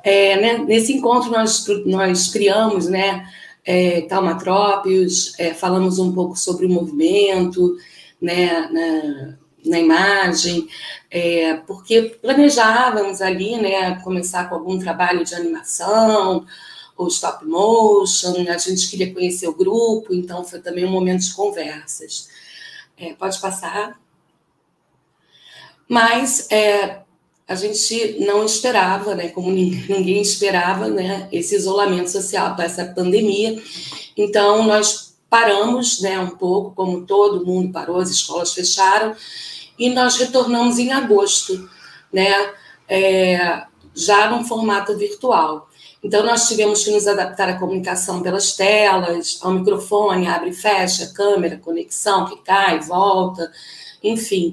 É, 0.03 0.41
né, 0.41 0.59
nesse 0.59 0.93
encontro, 0.93 1.31
nós, 1.31 1.65
nós 1.87 2.29
criamos 2.29 2.89
né, 2.89 3.27
é, 3.65 4.07
é, 5.39 5.55
falamos 5.55 5.99
um 5.99 6.13
pouco 6.13 6.37
sobre 6.37 6.67
o 6.67 6.69
movimento, 6.69 7.77
né, 8.21 8.69
na, 8.71 9.39
na 9.65 9.79
imagem, 9.79 10.67
é, 11.11 11.55
porque 11.55 12.19
planejávamos 12.21 13.21
ali 13.21 13.57
né, 13.57 14.01
começar 14.03 14.49
com 14.49 14.57
algum 14.57 14.79
trabalho 14.79 15.25
de 15.25 15.35
animação, 15.35 16.45
ou 16.97 17.09
stop 17.09 17.45
motion, 17.47 18.45
a 18.49 18.59
gente 18.59 18.91
queria 18.91 19.13
conhecer 19.13 19.49
o 19.49 19.55
grupo, 19.55 20.13
então 20.13 20.45
foi 20.45 20.61
também 20.61 20.85
um 20.85 20.91
momento 20.91 21.23
de 21.23 21.35
conversas. 21.35 22.29
É, 22.97 23.15
pode 23.15 23.41
passar. 23.41 24.01
Mas 25.89 26.51
é, 26.51 27.03
a 27.47 27.55
gente 27.55 28.19
não 28.21 28.45
esperava, 28.45 29.15
né, 29.15 29.29
como 29.29 29.51
ninguém 29.51 30.23
esperava, 30.23 30.89
né, 30.89 31.29
esse 31.31 31.55
isolamento 31.55 32.11
social, 32.11 32.57
essa 32.59 32.85
pandemia. 32.87 33.63
Então, 34.17 34.63
nós 34.65 35.17
paramos, 35.29 36.01
né, 36.01 36.19
um 36.19 36.31
pouco, 36.31 36.75
como 36.75 37.05
todo 37.05 37.45
mundo 37.45 37.73
parou, 37.73 37.99
as 37.99 38.11
escolas 38.11 38.55
fecharam, 38.55 39.15
e 39.79 39.91
nós 39.91 40.17
retornamos 40.17 40.79
em 40.79 40.93
agosto, 40.93 41.69
né, 42.13 42.53
é, 42.89 43.63
já 43.95 44.31
num 44.31 44.45
formato 44.45 44.97
virtual. 44.97 45.69
Então, 46.03 46.25
nós 46.25 46.49
tivemos 46.49 46.83
que 46.83 46.91
nos 46.91 47.07
adaptar 47.07 47.49
à 47.49 47.59
comunicação 47.59 48.23
pelas 48.23 48.57
telas, 48.57 49.39
ao 49.41 49.53
microfone, 49.53 50.27
abre 50.27 50.51
e 50.51 50.55
fecha, 50.55 51.13
câmera, 51.15 51.59
conexão 51.59 52.27
que 52.27 52.37
cai, 52.43 52.81
volta, 52.81 53.53
enfim. 54.03 54.53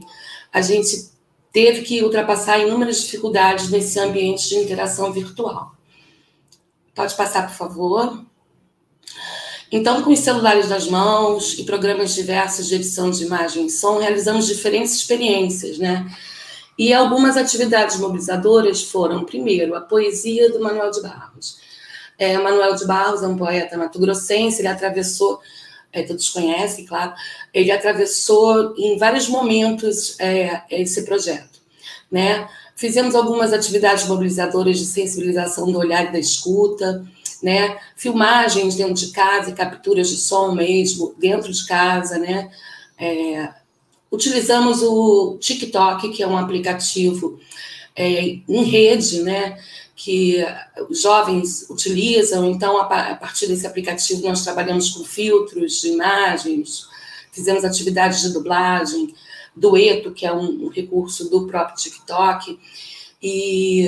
A 0.54 0.62
gente 0.62 1.10
teve 1.52 1.82
que 1.82 2.04
ultrapassar 2.04 2.60
inúmeras 2.60 3.02
dificuldades 3.02 3.70
nesse 3.70 4.00
ambiente 4.00 4.48
de 4.48 4.56
interação 4.58 5.12
virtual. 5.12 5.72
Pode 6.94 7.16
passar, 7.16 7.48
por 7.48 7.56
favor. 7.56 8.24
Então, 9.72 10.02
com 10.04 10.12
os 10.12 10.20
celulares 10.20 10.70
nas 10.70 10.88
mãos 10.88 11.58
e 11.58 11.64
programas 11.64 12.14
diversos 12.14 12.68
de 12.68 12.76
edição 12.76 13.10
de 13.10 13.24
imagem 13.24 13.68
e 13.68 13.70
som, 13.70 14.00
realizamos 14.00 14.48
diferentes 14.48 14.96
experiências, 14.96 15.78
né? 15.78 16.06
E 16.80 16.94
algumas 16.94 17.36
atividades 17.36 17.98
mobilizadoras 17.98 18.82
foram, 18.82 19.26
primeiro, 19.26 19.76
a 19.76 19.82
poesia 19.82 20.50
do 20.50 20.62
Manuel 20.62 20.90
de 20.92 21.02
Barros. 21.02 21.58
É, 22.18 22.38
Manuel 22.38 22.74
de 22.74 22.86
Barros 22.86 23.22
é 23.22 23.28
um 23.28 23.36
poeta 23.36 23.78
mato-grossense, 23.78 24.62
ele 24.62 24.70
atravessou, 24.70 25.42
é, 25.92 26.04
todos 26.04 26.30
conhecem, 26.30 26.86
claro, 26.86 27.14
ele 27.54 27.70
atravessou 27.70 28.74
em 28.78 28.98
vários 28.98 29.28
momentos 29.28 30.18
é, 30.22 30.62
esse 30.70 31.04
projeto. 31.04 31.60
Né? 32.10 32.48
Fizemos 32.78 33.14
algumas 33.14 33.52
atividades 33.52 34.08
mobilizadoras 34.08 34.80
de 34.80 34.86
sensibilização 34.86 35.70
do 35.70 35.80
olhar 35.80 36.06
e 36.06 36.14
da 36.14 36.20
escuta, 36.20 37.06
né? 37.44 37.78
filmagens 37.98 38.76
dentro 38.76 38.94
de 38.94 39.12
casa 39.12 39.50
e 39.50 39.54
capturas 39.54 40.08
de 40.08 40.16
som 40.16 40.54
mesmo, 40.54 41.14
dentro 41.18 41.52
de 41.52 41.68
casa, 41.68 42.18
né? 42.18 42.50
É, 42.98 43.59
Utilizamos 44.12 44.82
o 44.82 45.38
TikTok, 45.40 46.10
que 46.10 46.24
é 46.24 46.28
um 46.28 46.38
aplicativo 46.38 47.40
é, 47.96 48.40
em 48.48 48.64
rede, 48.64 49.22
né? 49.22 49.60
Que 49.96 50.44
os 50.90 51.02
jovens 51.02 51.70
utilizam. 51.70 52.50
Então, 52.50 52.78
a 52.78 52.86
partir 52.86 53.48
desse 53.48 53.68
aplicativo, 53.68 54.28
nós 54.28 54.44
trabalhamos 54.44 54.92
com 54.92 55.04
filtros 55.04 55.82
de 55.82 55.90
imagens, 55.90 56.88
fizemos 57.32 57.64
atividades 57.64 58.22
de 58.22 58.34
dublagem, 58.34 59.14
dueto, 59.56 60.12
que 60.12 60.26
é 60.26 60.34
um, 60.34 60.66
um 60.66 60.70
recurso 60.70 61.30
do 61.30 61.46
próprio 61.46 61.76
TikTok, 61.76 62.58
e, 63.22 63.88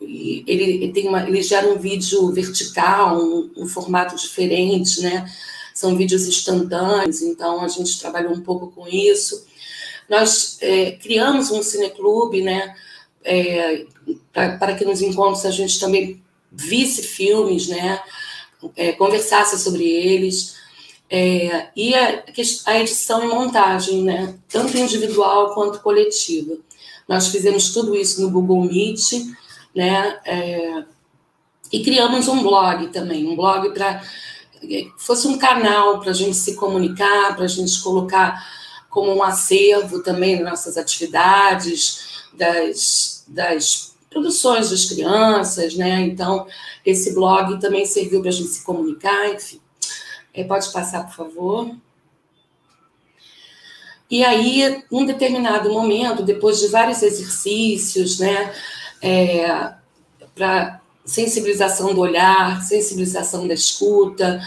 ele, 0.00 0.62
ele, 0.62 0.92
tem 0.92 1.08
uma, 1.08 1.26
ele 1.26 1.42
gera 1.42 1.68
um 1.68 1.78
vídeo 1.78 2.30
vertical, 2.32 3.22
um, 3.22 3.50
um 3.56 3.68
formato 3.68 4.16
diferente, 4.16 5.00
né? 5.00 5.24
São 5.74 5.96
vídeos 5.96 6.26
instantâneos, 6.26 7.22
então 7.22 7.60
a 7.60 7.68
gente 7.68 7.98
trabalhou 7.98 8.32
um 8.32 8.40
pouco 8.40 8.70
com 8.72 8.86
isso. 8.86 9.46
Nós 10.08 10.58
é, 10.60 10.92
criamos 10.92 11.50
um 11.50 11.62
cineclube, 11.62 12.42
né, 12.42 12.74
é, 13.24 13.86
para 14.32 14.74
que 14.74 14.84
nos 14.84 15.00
encontros 15.00 15.46
a 15.46 15.50
gente 15.50 15.78
também 15.78 16.22
visse 16.50 17.02
filmes, 17.02 17.68
né, 17.68 18.00
é, 18.76 18.92
conversasse 18.92 19.58
sobre 19.58 19.84
eles, 19.84 20.56
é, 21.08 21.68
e 21.76 21.94
a, 21.94 22.24
a, 22.66 22.80
edição 22.80 23.22
e 23.24 23.28
montagem, 23.28 24.02
né, 24.02 24.34
tanto 24.48 24.76
individual 24.76 25.54
quanto 25.54 25.80
coletiva. 25.80 26.56
Nós 27.08 27.28
fizemos 27.28 27.72
tudo 27.72 27.94
isso 27.94 28.22
no 28.22 28.30
Google 28.30 28.62
Meet, 28.62 29.26
né, 29.74 30.20
é, 30.24 30.84
e 31.72 31.82
criamos 31.82 32.28
um 32.28 32.42
blog 32.42 32.88
também, 32.88 33.26
um 33.26 33.34
blog 33.34 33.70
para 33.72 34.02
fosse 34.96 35.26
um 35.28 35.38
canal 35.38 36.00
para 36.00 36.10
a 36.10 36.14
gente 36.14 36.36
se 36.36 36.54
comunicar, 36.54 37.34
para 37.34 37.44
a 37.44 37.48
gente 37.48 37.82
colocar 37.82 38.44
como 38.88 39.14
um 39.14 39.22
acervo 39.22 40.02
também 40.02 40.36
das 40.36 40.50
nossas 40.50 40.76
atividades, 40.76 42.24
das, 42.34 43.24
das 43.26 43.96
produções 44.10 44.70
das 44.70 44.84
crianças, 44.84 45.74
né? 45.74 46.02
Então, 46.02 46.46
esse 46.84 47.14
blog 47.14 47.58
também 47.58 47.86
serviu 47.86 48.20
para 48.20 48.28
a 48.28 48.32
gente 48.32 48.48
se 48.48 48.62
comunicar, 48.62 49.32
enfim. 49.32 49.60
É, 50.34 50.44
pode 50.44 50.70
passar, 50.70 51.04
por 51.06 51.14
favor. 51.14 51.74
E 54.10 54.22
aí, 54.22 54.84
num 54.90 55.06
determinado 55.06 55.72
momento, 55.72 56.22
depois 56.22 56.60
de 56.60 56.68
vários 56.68 57.02
exercícios, 57.02 58.18
né, 58.18 58.54
é, 59.00 59.72
para 60.34 60.81
sensibilização 61.04 61.94
do 61.94 62.00
olhar, 62.00 62.62
sensibilização 62.62 63.46
da 63.46 63.54
escuta, 63.54 64.40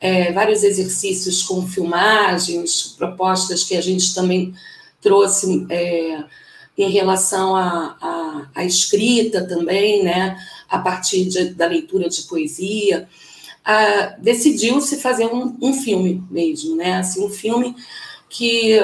é, 0.00 0.32
vários 0.32 0.62
exercícios 0.64 1.42
com 1.42 1.66
filmagens, 1.66 2.94
propostas 2.98 3.64
que 3.64 3.76
a 3.76 3.80
gente 3.80 4.14
também 4.14 4.54
trouxe 5.00 5.66
é, 5.70 6.24
em 6.76 6.90
relação 6.90 7.54
à 7.54 8.64
escrita 8.64 9.46
também, 9.46 10.02
né, 10.02 10.36
a 10.68 10.78
partir 10.78 11.26
de, 11.26 11.50
da 11.50 11.66
leitura 11.66 12.08
de 12.08 12.22
poesia, 12.22 13.08
decidiu-se 14.18 14.96
fazer 14.96 15.26
um, 15.26 15.56
um, 15.60 15.74
filme 15.74 16.24
mesmo, 16.30 16.76
né, 16.76 16.96
assim, 16.96 17.24
um 17.24 17.28
filme 17.28 17.76
que 18.28 18.78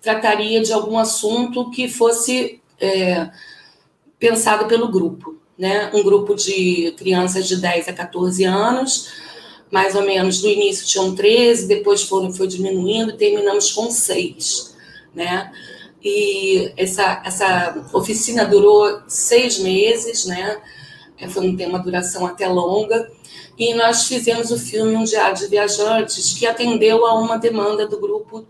trataria 0.00 0.62
de 0.62 0.72
algum 0.72 0.98
assunto 0.98 1.70
que 1.70 1.88
fosse 1.88 2.60
é, 2.80 3.30
pensado 4.18 4.66
pelo 4.66 4.90
grupo 4.90 5.41
né? 5.62 5.92
Um 5.94 6.02
grupo 6.02 6.34
de 6.34 6.92
crianças 6.98 7.46
de 7.46 7.54
10 7.56 7.86
a 7.86 7.92
14 7.92 8.42
anos, 8.42 9.12
mais 9.70 9.94
ou 9.94 10.02
menos 10.02 10.42
no 10.42 10.48
início 10.48 10.84
tinham 10.84 11.14
13, 11.14 11.68
depois 11.68 12.02
foram, 12.02 12.32
foi 12.32 12.48
diminuindo, 12.48 13.16
terminamos 13.16 13.70
com 13.70 13.88
seis, 13.88 14.74
né? 15.14 15.52
E 16.02 16.72
essa, 16.76 17.22
essa 17.24 17.88
oficina 17.92 18.44
durou 18.44 19.02
seis 19.06 19.60
meses, 19.60 20.24
né? 20.24 20.60
É, 21.16 21.28
foi 21.28 21.46
um 21.46 21.56
tema 21.56 21.78
duração 21.78 22.26
até 22.26 22.48
longa. 22.48 23.08
E 23.56 23.72
nós 23.74 24.08
fizemos 24.08 24.50
o 24.50 24.58
filme 24.58 24.96
Um 24.96 25.04
Diário 25.04 25.36
de 25.36 25.46
Viajantes, 25.46 26.36
que 26.36 26.44
atendeu 26.44 27.06
a 27.06 27.14
uma 27.14 27.38
demanda 27.38 27.86
do 27.86 28.00
grupo 28.00 28.44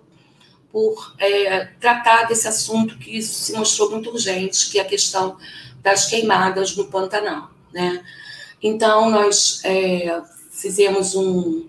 por 0.73 1.15
é, 1.19 1.67
tratar 1.79 2.23
desse 2.23 2.49
assunto 2.49 2.97
que 2.97 3.21
se 3.21 3.53
mostrou 3.53 3.91
muito 3.91 4.09
urgente, 4.09 4.71
que 4.71 4.79
é 4.79 4.81
a 4.81 4.87
questão 4.87 5.37
das 5.83 6.07
queimadas 6.07 6.77
no 6.77 6.87
Pantanal, 6.87 7.51
né? 7.73 8.03
Então, 8.63 9.11
nós 9.11 9.61
é, 9.65 10.23
fizemos 10.51 11.17
um, 11.17 11.67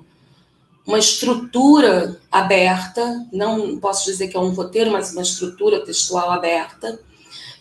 uma 0.85 0.99
estrutura 0.99 2.19
aberta, 2.31 3.25
não 3.31 3.77
posso 3.79 4.05
dizer 4.05 4.27
que 4.27 4.37
é 4.37 4.39
um 4.39 4.53
roteiro, 4.53 4.91
mas 4.91 5.11
uma 5.11 5.21
estrutura 5.21 5.83
textual 5.83 6.29
aberta, 6.31 6.99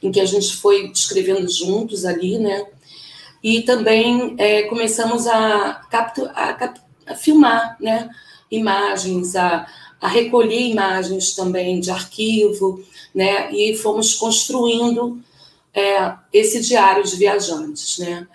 em 0.03 0.11
que 0.11 0.20
a 0.20 0.26
gente 0.26 0.57
foi 0.57 0.90
escrevendo 0.90 1.48
juntos 1.48 2.05
ali, 2.05 2.38
né? 2.38 2.66
E 3.42 3.62
também 3.62 4.34
é, 4.38 4.62
começamos 4.62 5.26
a, 5.26 5.86
captu 5.90 6.26
a, 6.34 6.74
a, 7.07 7.14
filmar, 7.14 7.76
né? 7.80 8.11
Imagens, 8.50 9.34
a, 9.36 9.66
a 10.00 10.09
recolher 10.09 10.61
imagens 10.61 11.34
também 11.34 11.80
de 11.80 11.90
arquivo, 11.90 12.84
né? 13.14 13.50
E 13.53 13.76
fomos 13.76 14.14
construindo 14.14 15.22
é, 15.75 16.14
esse 16.33 16.61
diário 16.61 17.03
de 17.05 17.16
viajantes, 17.16 17.99
né? 17.99 18.27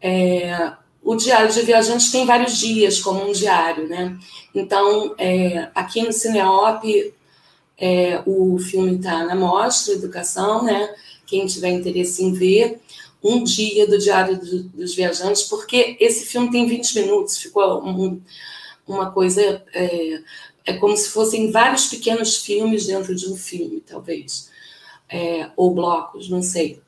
É, 0.00 0.72
o 1.02 1.14
diário 1.16 1.52
de 1.52 1.62
viajantes 1.62 2.10
tem 2.10 2.26
vários 2.26 2.58
dias 2.58 3.00
como 3.00 3.28
um 3.28 3.32
diário, 3.32 3.88
né? 3.88 4.18
Então, 4.54 5.14
é, 5.18 5.68
aqui 5.74 6.02
no 6.02 6.12
Cineop, 6.12 6.84
é, 7.76 8.22
o 8.26 8.58
filme 8.58 8.96
está 8.96 9.24
na 9.24 9.34
mostra 9.34 9.94
Educação, 9.94 10.64
né? 10.64 10.94
Quem 11.26 11.46
tiver 11.46 11.70
interesse 11.70 12.24
em 12.24 12.32
ver, 12.32 12.80
um 13.22 13.44
dia 13.44 13.86
do 13.86 13.98
Diário 13.98 14.38
do, 14.38 14.62
dos 14.64 14.94
Viajantes, 14.94 15.42
porque 15.42 15.96
esse 16.00 16.24
filme 16.26 16.50
tem 16.50 16.66
20 16.66 17.00
minutos, 17.00 17.36
ficou 17.36 17.84
um, 17.84 18.20
uma 18.86 19.10
coisa. 19.10 19.62
É, 19.74 20.20
é 20.64 20.72
como 20.74 20.96
se 20.96 21.08
fossem 21.08 21.50
vários 21.50 21.86
pequenos 21.86 22.36
filmes 22.36 22.86
dentro 22.86 23.14
de 23.14 23.26
um 23.26 23.36
filme, 23.36 23.80
talvez 23.80 24.50
é, 25.08 25.50
ou 25.56 25.74
blocos, 25.74 26.28
não 26.28 26.42
sei. 26.42 26.80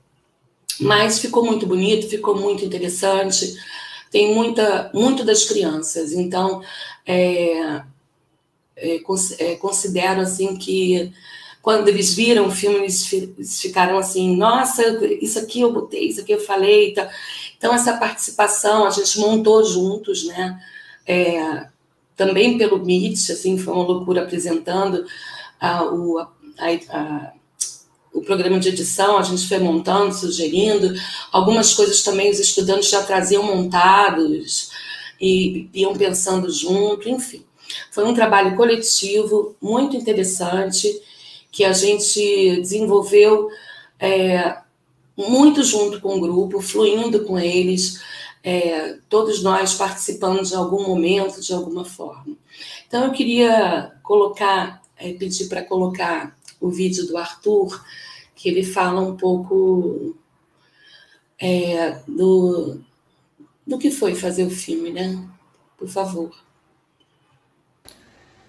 Mas 0.80 1.18
ficou 1.18 1.44
muito 1.44 1.66
bonito, 1.66 2.08
ficou 2.08 2.36
muito 2.36 2.64
interessante. 2.64 3.54
Tem 4.10 4.34
muita, 4.34 4.90
muito 4.92 5.24
das 5.24 5.44
crianças, 5.44 6.12
então 6.12 6.62
é, 7.06 7.82
é, 8.76 9.00
é 9.38 9.56
considero 9.56 10.20
assim 10.20 10.56
que 10.56 11.12
quando 11.62 11.88
eles 11.88 12.14
viram 12.14 12.46
o 12.46 12.50
filme, 12.50 12.78
eles 12.78 13.06
ficaram 13.60 13.98
assim, 13.98 14.34
nossa, 14.34 14.82
isso 15.20 15.38
aqui 15.38 15.60
eu 15.60 15.72
botei, 15.72 16.08
isso 16.08 16.20
aqui 16.20 16.32
eu 16.32 16.40
falei. 16.40 16.94
Então, 17.56 17.74
essa 17.74 17.98
participação 17.98 18.86
a 18.86 18.90
gente 18.90 19.18
montou 19.18 19.62
juntos, 19.62 20.24
né? 20.26 20.58
É, 21.06 21.66
também 22.16 22.56
pelo 22.56 22.84
Meet, 22.84 23.30
assim, 23.30 23.58
foi 23.58 23.74
uma 23.74 23.84
loucura 23.84 24.22
apresentando 24.22 25.04
a, 25.60 25.84
o, 25.84 26.18
a, 26.18 26.28
a, 26.90 27.32
o 28.12 28.20
programa 28.22 28.58
de 28.58 28.68
edição, 28.68 29.18
a 29.18 29.22
gente 29.22 29.46
foi 29.46 29.58
montando, 29.58 30.14
sugerindo. 30.14 30.94
Algumas 31.30 31.72
coisas 31.74 32.02
também 32.02 32.30
os 32.30 32.40
estudantes 32.40 32.90
já 32.90 33.02
traziam 33.02 33.42
montados 33.42 34.70
e 35.20 35.68
iam 35.72 35.94
pensando 35.94 36.50
junto, 36.50 37.08
enfim. 37.08 37.44
Foi 37.90 38.04
um 38.04 38.14
trabalho 38.14 38.56
coletivo 38.56 39.54
muito 39.60 39.96
interessante 39.96 41.00
que 41.52 41.64
a 41.64 41.72
gente 41.72 42.60
desenvolveu 42.60 43.48
é, 43.98 44.56
muito 45.16 45.62
junto 45.62 46.00
com 46.00 46.16
o 46.16 46.20
grupo, 46.20 46.60
fluindo 46.60 47.24
com 47.24 47.38
eles, 47.38 48.00
é, 48.42 48.96
todos 49.08 49.42
nós 49.42 49.74
participando 49.74 50.42
de 50.42 50.54
algum 50.54 50.86
momento, 50.86 51.40
de 51.40 51.52
alguma 51.52 51.84
forma. 51.84 52.36
Então, 52.86 53.04
eu 53.04 53.12
queria 53.12 53.92
colocar, 54.02 54.80
é, 54.96 55.12
pedir 55.12 55.48
para 55.48 55.62
colocar 55.62 56.36
o 56.60 56.68
vídeo 56.68 57.06
do 57.06 57.16
Arthur, 57.16 57.84
que 58.34 58.48
ele 58.48 58.62
fala 58.62 59.00
um 59.00 59.16
pouco 59.16 60.14
é, 61.38 62.02
do, 62.06 62.80
do 63.66 63.78
que 63.78 63.90
foi 63.90 64.14
fazer 64.14 64.44
o 64.44 64.50
filme, 64.50 64.90
né? 64.90 65.28
Por 65.76 65.88
favor. 65.88 66.30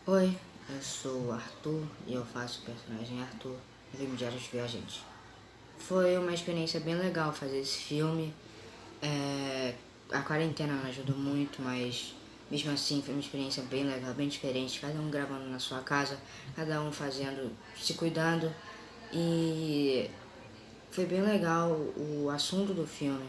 Oi, 0.05 0.37
eu 0.69 0.81
sou 0.81 1.27
o 1.27 1.31
Arthur 1.31 1.83
e 2.07 2.13
eu 2.13 2.25
faço 2.25 2.61
o 2.61 2.65
personagem 2.65 3.21
Arthur 3.21 3.55
no 3.93 3.99
filme 3.99 4.17
Diários 4.17 4.47
Viajantes. 4.47 5.01
Foi 5.77 6.17
uma 6.17 6.33
experiência 6.33 6.79
bem 6.79 6.95
legal 6.95 7.31
fazer 7.31 7.59
esse 7.59 7.77
filme. 7.77 8.33
É, 9.01 9.73
a 10.11 10.21
quarentena 10.21 10.73
não 10.73 10.89
ajudou 10.89 11.17
muito, 11.17 11.61
mas 11.61 12.13
mesmo 12.51 12.71
assim 12.71 13.01
foi 13.01 13.13
uma 13.13 13.21
experiência 13.21 13.63
bem 13.63 13.85
legal, 13.85 14.13
bem 14.13 14.27
diferente. 14.27 14.79
Cada 14.79 14.99
um 14.99 15.09
gravando 15.09 15.49
na 15.49 15.57
sua 15.57 15.79
casa, 15.79 16.19
cada 16.55 16.81
um 16.81 16.91
fazendo, 16.91 17.51
se 17.75 17.93
cuidando. 17.93 18.53
E 19.13 20.09
foi 20.91 21.05
bem 21.05 21.21
legal 21.21 21.71
o 21.95 22.29
assunto 22.29 22.73
do 22.73 22.85
filme, 22.85 23.25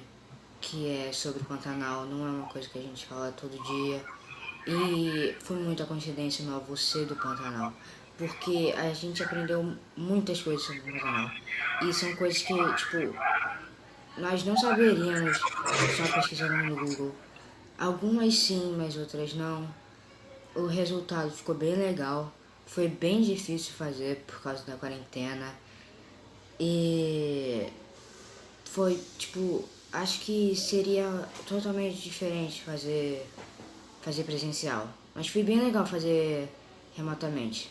que 0.60 0.88
é 0.88 1.12
sobre 1.12 1.40
o 1.40 1.44
Pantanal. 1.44 2.04
Não 2.04 2.26
é 2.26 2.30
uma 2.30 2.48
coisa 2.48 2.68
que 2.68 2.78
a 2.78 2.82
gente 2.82 3.06
fala 3.06 3.30
todo 3.32 3.52
dia. 3.62 4.04
E 4.66 5.36
foi 5.40 5.56
muita 5.56 5.84
coincidência 5.86 6.44
no 6.44 6.60
você 6.60 7.04
do 7.04 7.14
Pantanal 7.14 7.72
porque 8.18 8.72
a 8.76 8.92
gente 8.92 9.22
aprendeu 9.22 9.76
muitas 9.96 10.42
coisas 10.42 10.64
sobre 10.64 10.80
o 10.80 10.84
Pantanal. 10.84 11.30
E 11.82 11.92
são 11.92 12.14
coisas 12.14 12.42
que, 12.42 12.54
tipo, 12.74 13.16
nós 14.16 14.44
não 14.44 14.56
saberíamos 14.56 15.38
só 15.38 16.12
pesquisando 16.14 16.56
no 16.56 16.76
Google. 16.76 17.14
Algumas 17.82 18.38
sim, 18.38 18.76
mas 18.78 18.96
outras 18.96 19.34
não. 19.34 19.68
O 20.54 20.66
resultado 20.66 21.32
ficou 21.32 21.52
bem 21.52 21.74
legal. 21.74 22.32
Foi 22.64 22.86
bem 22.86 23.20
difícil 23.20 23.72
fazer 23.72 24.22
por 24.24 24.40
causa 24.40 24.62
da 24.64 24.76
quarentena. 24.76 25.52
E 26.60 27.66
foi, 28.64 28.96
tipo, 29.18 29.64
acho 29.92 30.20
que 30.20 30.54
seria 30.54 31.28
totalmente 31.44 32.00
diferente 32.00 32.62
fazer 32.62 33.26
fazer 34.00 34.22
presencial. 34.22 34.88
Mas 35.12 35.26
foi 35.26 35.42
bem 35.42 35.60
legal 35.60 35.84
fazer 35.84 36.48
remotamente. 36.96 37.68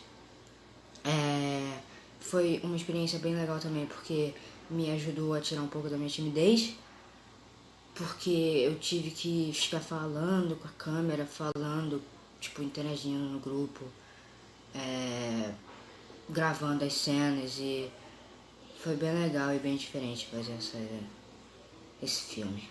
É, 1.04 1.78
foi 2.20 2.60
uma 2.62 2.76
experiência 2.76 3.18
bem 3.18 3.34
legal 3.34 3.58
também, 3.58 3.86
porque 3.86 4.34
me 4.68 4.90
ajudou 4.90 5.32
a 5.32 5.40
tirar 5.40 5.62
um 5.62 5.68
pouco 5.68 5.88
da 5.88 5.96
minha 5.96 6.10
timidez, 6.10 6.74
porque 7.94 8.30
eu 8.30 8.78
tive 8.78 9.10
que 9.10 9.52
ficar 9.54 9.80
falando 9.80 10.56
com 10.56 10.66
a 10.66 10.70
câmera, 10.72 11.26
falando, 11.26 12.02
tipo, 12.40 12.62
interagindo 12.62 13.24
no 13.24 13.38
grupo, 13.38 13.84
é, 14.74 15.52
gravando 16.28 16.84
as 16.84 16.94
cenas 16.94 17.58
e 17.58 17.90
foi 18.82 18.96
bem 18.96 19.12
legal 19.12 19.54
e 19.54 19.58
bem 19.58 19.76
diferente 19.76 20.26
fazer 20.26 20.52
essa, 20.54 20.78
esse 22.02 22.22
filme. 22.34 22.68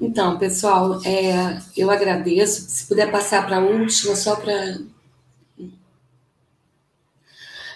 Então, 0.00 0.38
pessoal, 0.38 1.00
é, 1.04 1.62
eu 1.76 1.90
agradeço. 1.90 2.62
Se 2.68 2.86
puder 2.86 3.10
passar 3.12 3.46
para 3.46 3.58
a 3.58 3.60
última, 3.60 4.16
só 4.16 4.34
para 4.36 4.78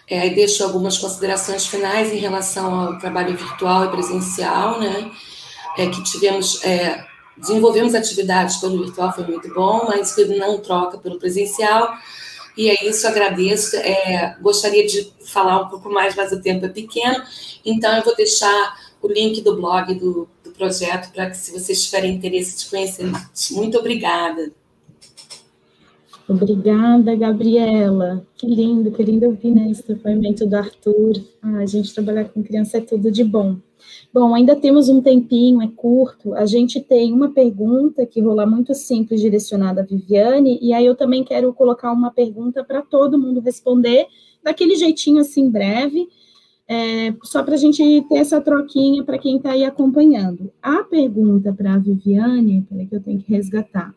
é, 0.09 0.29
deixo 0.31 0.63
algumas 0.63 0.99
considerações 0.99 1.67
finais 1.67 2.13
em 2.13 2.19
relação 2.19 2.73
ao 2.73 2.99
trabalho 2.99 3.37
virtual 3.37 3.87
e 3.87 3.89
presencial, 3.89 4.81
né? 4.81 5.11
É, 5.77 5.89
que 5.89 6.03
tivemos, 6.03 6.65
é, 6.65 7.05
desenvolvemos 7.37 7.95
atividades 7.95 8.57
pelo 8.57 8.83
virtual, 8.85 9.13
foi 9.13 9.25
muito 9.25 9.53
bom, 9.53 9.87
mas 9.89 10.15
que 10.15 10.25
não 10.25 10.59
troca 10.59 10.97
pelo 10.97 11.19
presencial. 11.19 11.93
E 12.57 12.71
é 12.71 12.89
isso, 12.89 13.07
agradeço. 13.07 13.77
É, 13.77 14.37
gostaria 14.41 14.87
de 14.87 15.13
falar 15.27 15.63
um 15.63 15.69
pouco 15.69 15.91
mais, 15.91 16.15
mas 16.15 16.33
o 16.33 16.41
tempo 16.41 16.65
é 16.65 16.69
pequeno, 16.69 17.23
então 17.65 17.95
eu 17.97 18.03
vou 18.03 18.17
deixar 18.17 18.77
o 19.03 19.09
link 19.09 19.43
do 19.43 19.57
blog 19.57 19.95
do, 19.95 20.29
do 20.43 20.51
projeto 20.53 21.13
para 21.13 21.29
que, 21.31 21.37
se 21.37 21.53
vocês 21.53 21.85
tiverem 21.85 22.15
interesse 22.15 22.57
de 22.65 22.71
conhecer. 22.71 23.05
Muito 23.51 23.79
obrigada. 23.79 24.51
Obrigada, 26.29 27.15
Gabriela. 27.15 28.27
Que 28.37 28.49
lindo, 28.49 28.91
que 28.91 29.03
lindo 29.03 29.27
ouvir 29.27 29.53
né, 29.53 29.71
esse 29.71 29.87
depoimento 29.87 30.45
do 30.45 30.57
Arthur. 30.57 31.23
Ah, 31.41 31.59
a 31.59 31.67
gente 31.67 31.95
trabalhar 31.95 32.25
com 32.25 32.43
criança 32.43 32.79
é 32.79 32.81
tudo 32.81 33.13
de 33.13 33.23
bom. 33.23 33.57
Bom, 34.13 34.35
ainda 34.35 34.57
temos 34.57 34.89
um 34.89 35.01
tempinho, 35.01 35.63
é 35.63 35.69
curto. 35.69 36.35
A 36.35 36.45
gente 36.45 36.81
tem 36.81 37.13
uma 37.13 37.31
pergunta 37.31 38.05
que 38.05 38.21
rola 38.21 38.45
muito 38.45 38.75
simples, 38.75 39.21
direcionada 39.21 39.83
a 39.83 39.85
Viviane, 39.85 40.59
e 40.61 40.73
aí 40.73 40.85
eu 40.85 40.97
também 40.97 41.23
quero 41.23 41.53
colocar 41.53 41.93
uma 41.93 42.11
pergunta 42.11 42.65
para 42.65 42.83
todo 42.83 43.19
mundo 43.19 43.41
responder, 43.41 44.07
daquele 44.43 44.75
jeitinho 44.75 45.21
assim 45.21 45.49
breve, 45.49 46.09
é, 46.69 47.15
só 47.23 47.43
para 47.45 47.55
a 47.55 47.59
gente 47.59 47.83
ter 48.09 48.17
essa 48.17 48.41
troquinha 48.41 49.05
para 49.05 49.19
quem 49.19 49.37
está 49.37 49.53
aí 49.53 49.65
acompanhando. 49.65 50.51
A 50.61 50.83
pergunta 50.83 51.53
para 51.53 51.75
a 51.75 51.79
Viviane, 51.79 52.67
peraí 52.69 52.87
que 52.87 52.97
eu 52.97 53.03
tenho 53.03 53.21
que 53.21 53.33
resgatar. 53.33 53.95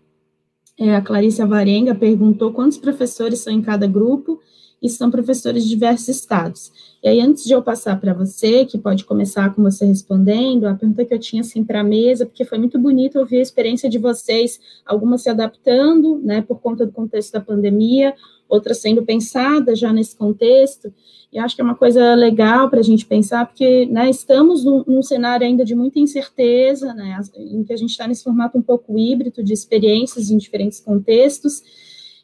É, 0.79 0.95
a 0.95 1.01
Clarice 1.01 1.41
Avarenga 1.41 1.93
perguntou 1.93 2.53
quantos 2.53 2.77
professores 2.77 3.39
são 3.39 3.51
em 3.51 3.61
cada 3.61 3.85
grupo 3.85 4.39
e 4.81 4.89
são 4.89 5.11
professores 5.11 5.63
de 5.63 5.69
diversos 5.69 6.07
estados. 6.07 6.71
E 7.03 7.07
aí, 7.07 7.21
antes 7.21 7.45
de 7.45 7.53
eu 7.53 7.61
passar 7.61 7.99
para 7.99 8.13
você, 8.13 8.65
que 8.65 8.77
pode 8.77 9.05
começar 9.05 9.53
com 9.53 9.63
você 9.63 9.85
respondendo, 9.85 10.65
a 10.65 10.73
pergunta 10.73 11.05
que 11.05 11.13
eu 11.13 11.19
tinha 11.19 11.41
assim 11.41 11.63
para 11.63 11.81
a 11.81 11.83
mesa, 11.83 12.25
porque 12.25 12.43
foi 12.43 12.57
muito 12.57 12.77
bonito 12.77 13.19
ouvir 13.19 13.37
a 13.37 13.41
experiência 13.41 13.89
de 13.89 13.97
vocês, 13.97 14.59
algumas 14.85 15.21
se 15.21 15.29
adaptando, 15.29 16.19
né, 16.23 16.41
por 16.41 16.59
conta 16.59 16.85
do 16.85 16.91
contexto 16.91 17.33
da 17.33 17.41
pandemia, 17.41 18.13
outras 18.49 18.79
sendo 18.79 19.05
pensadas 19.05 19.79
já 19.79 19.93
nesse 19.93 20.15
contexto. 20.15 20.91
E 21.31 21.37
acho 21.37 21.55
que 21.55 21.61
é 21.61 21.63
uma 21.63 21.75
coisa 21.75 22.15
legal 22.15 22.69
para 22.69 22.79
a 22.79 22.83
gente 22.83 23.05
pensar, 23.05 23.45
porque 23.45 23.85
né, 23.85 24.09
estamos 24.09 24.65
num, 24.65 24.83
num, 24.87 25.03
cenário 25.03 25.45
ainda 25.45 25.63
de 25.63 25.75
muita 25.75 25.99
incerteza, 25.99 26.93
né, 26.93 27.19
em 27.37 27.63
que 27.63 27.71
a 27.71 27.77
gente 27.77 27.91
está 27.91 28.07
nesse 28.07 28.23
formato 28.23 28.57
um 28.57 28.61
pouco 28.61 28.97
híbrido 28.97 29.43
de 29.43 29.53
experiências 29.53 30.31
em 30.31 30.37
diferentes 30.37 30.79
contextos, 30.79 31.61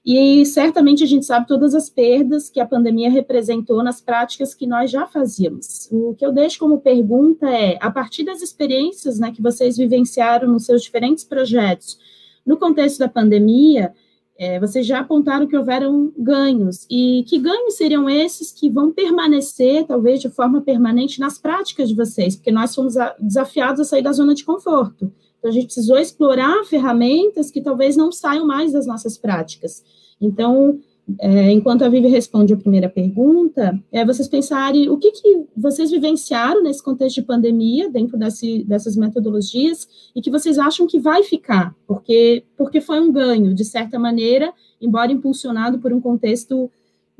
e 0.06 0.46
certamente 0.46 1.04
a 1.04 1.08
gente 1.08 1.26
sabe 1.26 1.48
todas 1.48 1.74
as 1.74 1.90
perdas 1.90 2.48
que 2.48 2.60
a 2.60 2.68
pandemia 2.68 3.10
representou 3.10 3.84
nas 3.84 4.00
práticas 4.00 4.54
que 4.54 4.68
nós 4.68 4.92
já 4.92 5.08
fazíamos. 5.08 5.90
O 5.92 6.14
que 6.14 6.24
eu 6.24 6.32
deixo 6.32 6.60
como 6.60 6.80
pergunta 6.80 7.50
é, 7.50 7.80
a 7.82 7.90
partir 7.90 8.24
das 8.24 8.44
experiências 8.44 9.18
né, 9.18 9.32
que 9.32 9.42
vocês 9.42 9.78
vivenciaram 9.78 10.48
nos 10.48 10.66
seus 10.66 10.84
diferentes 10.84 11.24
projetos, 11.24 11.98
no 12.46 12.56
contexto 12.56 13.00
da 13.00 13.10
pandemia, 13.10 13.92
é, 14.38 14.60
vocês 14.60 14.86
já 14.86 15.00
apontaram 15.00 15.48
que 15.48 15.58
houveram 15.58 16.14
ganhos, 16.16 16.86
e 16.88 17.24
que 17.28 17.40
ganhos 17.40 17.76
seriam 17.76 18.08
esses 18.08 18.52
que 18.52 18.70
vão 18.70 18.92
permanecer, 18.92 19.86
talvez 19.88 20.22
de 20.22 20.30
forma 20.30 20.62
permanente, 20.62 21.20
nas 21.20 21.40
práticas 21.40 21.90
de 21.90 21.96
vocês, 21.96 22.36
porque 22.36 22.52
nós 22.52 22.76
fomos 22.76 22.94
desafiados 23.20 23.80
a 23.80 23.84
sair 23.86 24.04
da 24.04 24.12
zona 24.12 24.36
de 24.36 24.44
conforto. 24.44 25.12
Então, 25.46 25.52
a 25.52 25.54
gente 25.54 25.68
precisou 25.68 26.00
explorar 26.00 26.66
ferramentas 26.66 27.52
que 27.52 27.62
talvez 27.62 27.96
não 27.96 28.12
saiam 28.12 28.48
mais 28.48 28.74
das 28.74 28.88
nossas 28.88 29.16
práticas. 29.16 29.84
Então, 30.20 30.80
é, 31.20 31.52
enquanto 31.52 31.84
a 31.84 31.90
Vivi 31.90 32.08
responde 32.08 32.52
a 32.52 32.58
primeira 32.58 32.90
pergunta, 32.90 33.80
é 33.92 34.04
vocês 34.04 34.28
pensarem 34.28 34.90
o 34.90 34.98
que, 34.98 35.12
que 35.12 35.46
vocês 35.56 35.92
vivenciaram 35.92 36.64
nesse 36.64 36.82
contexto 36.82 37.18
de 37.18 37.22
pandemia, 37.22 37.92
dentro 37.92 38.18
desse, 38.18 38.64
dessas 38.64 38.96
metodologias, 38.96 39.88
e 40.16 40.22
que 40.22 40.32
vocês 40.32 40.58
acham 40.58 40.88
que 40.88 40.98
vai 40.98 41.22
ficar, 41.22 41.76
porque, 41.86 42.44
porque 42.58 42.82
foi 42.82 43.00
um 43.00 43.12
ganho, 43.12 43.54
de 43.54 43.64
certa 43.64 44.00
maneira, 44.00 44.52
embora 44.82 45.12
impulsionado 45.12 45.78
por 45.78 45.94
um 45.94 46.02
contexto 46.02 46.72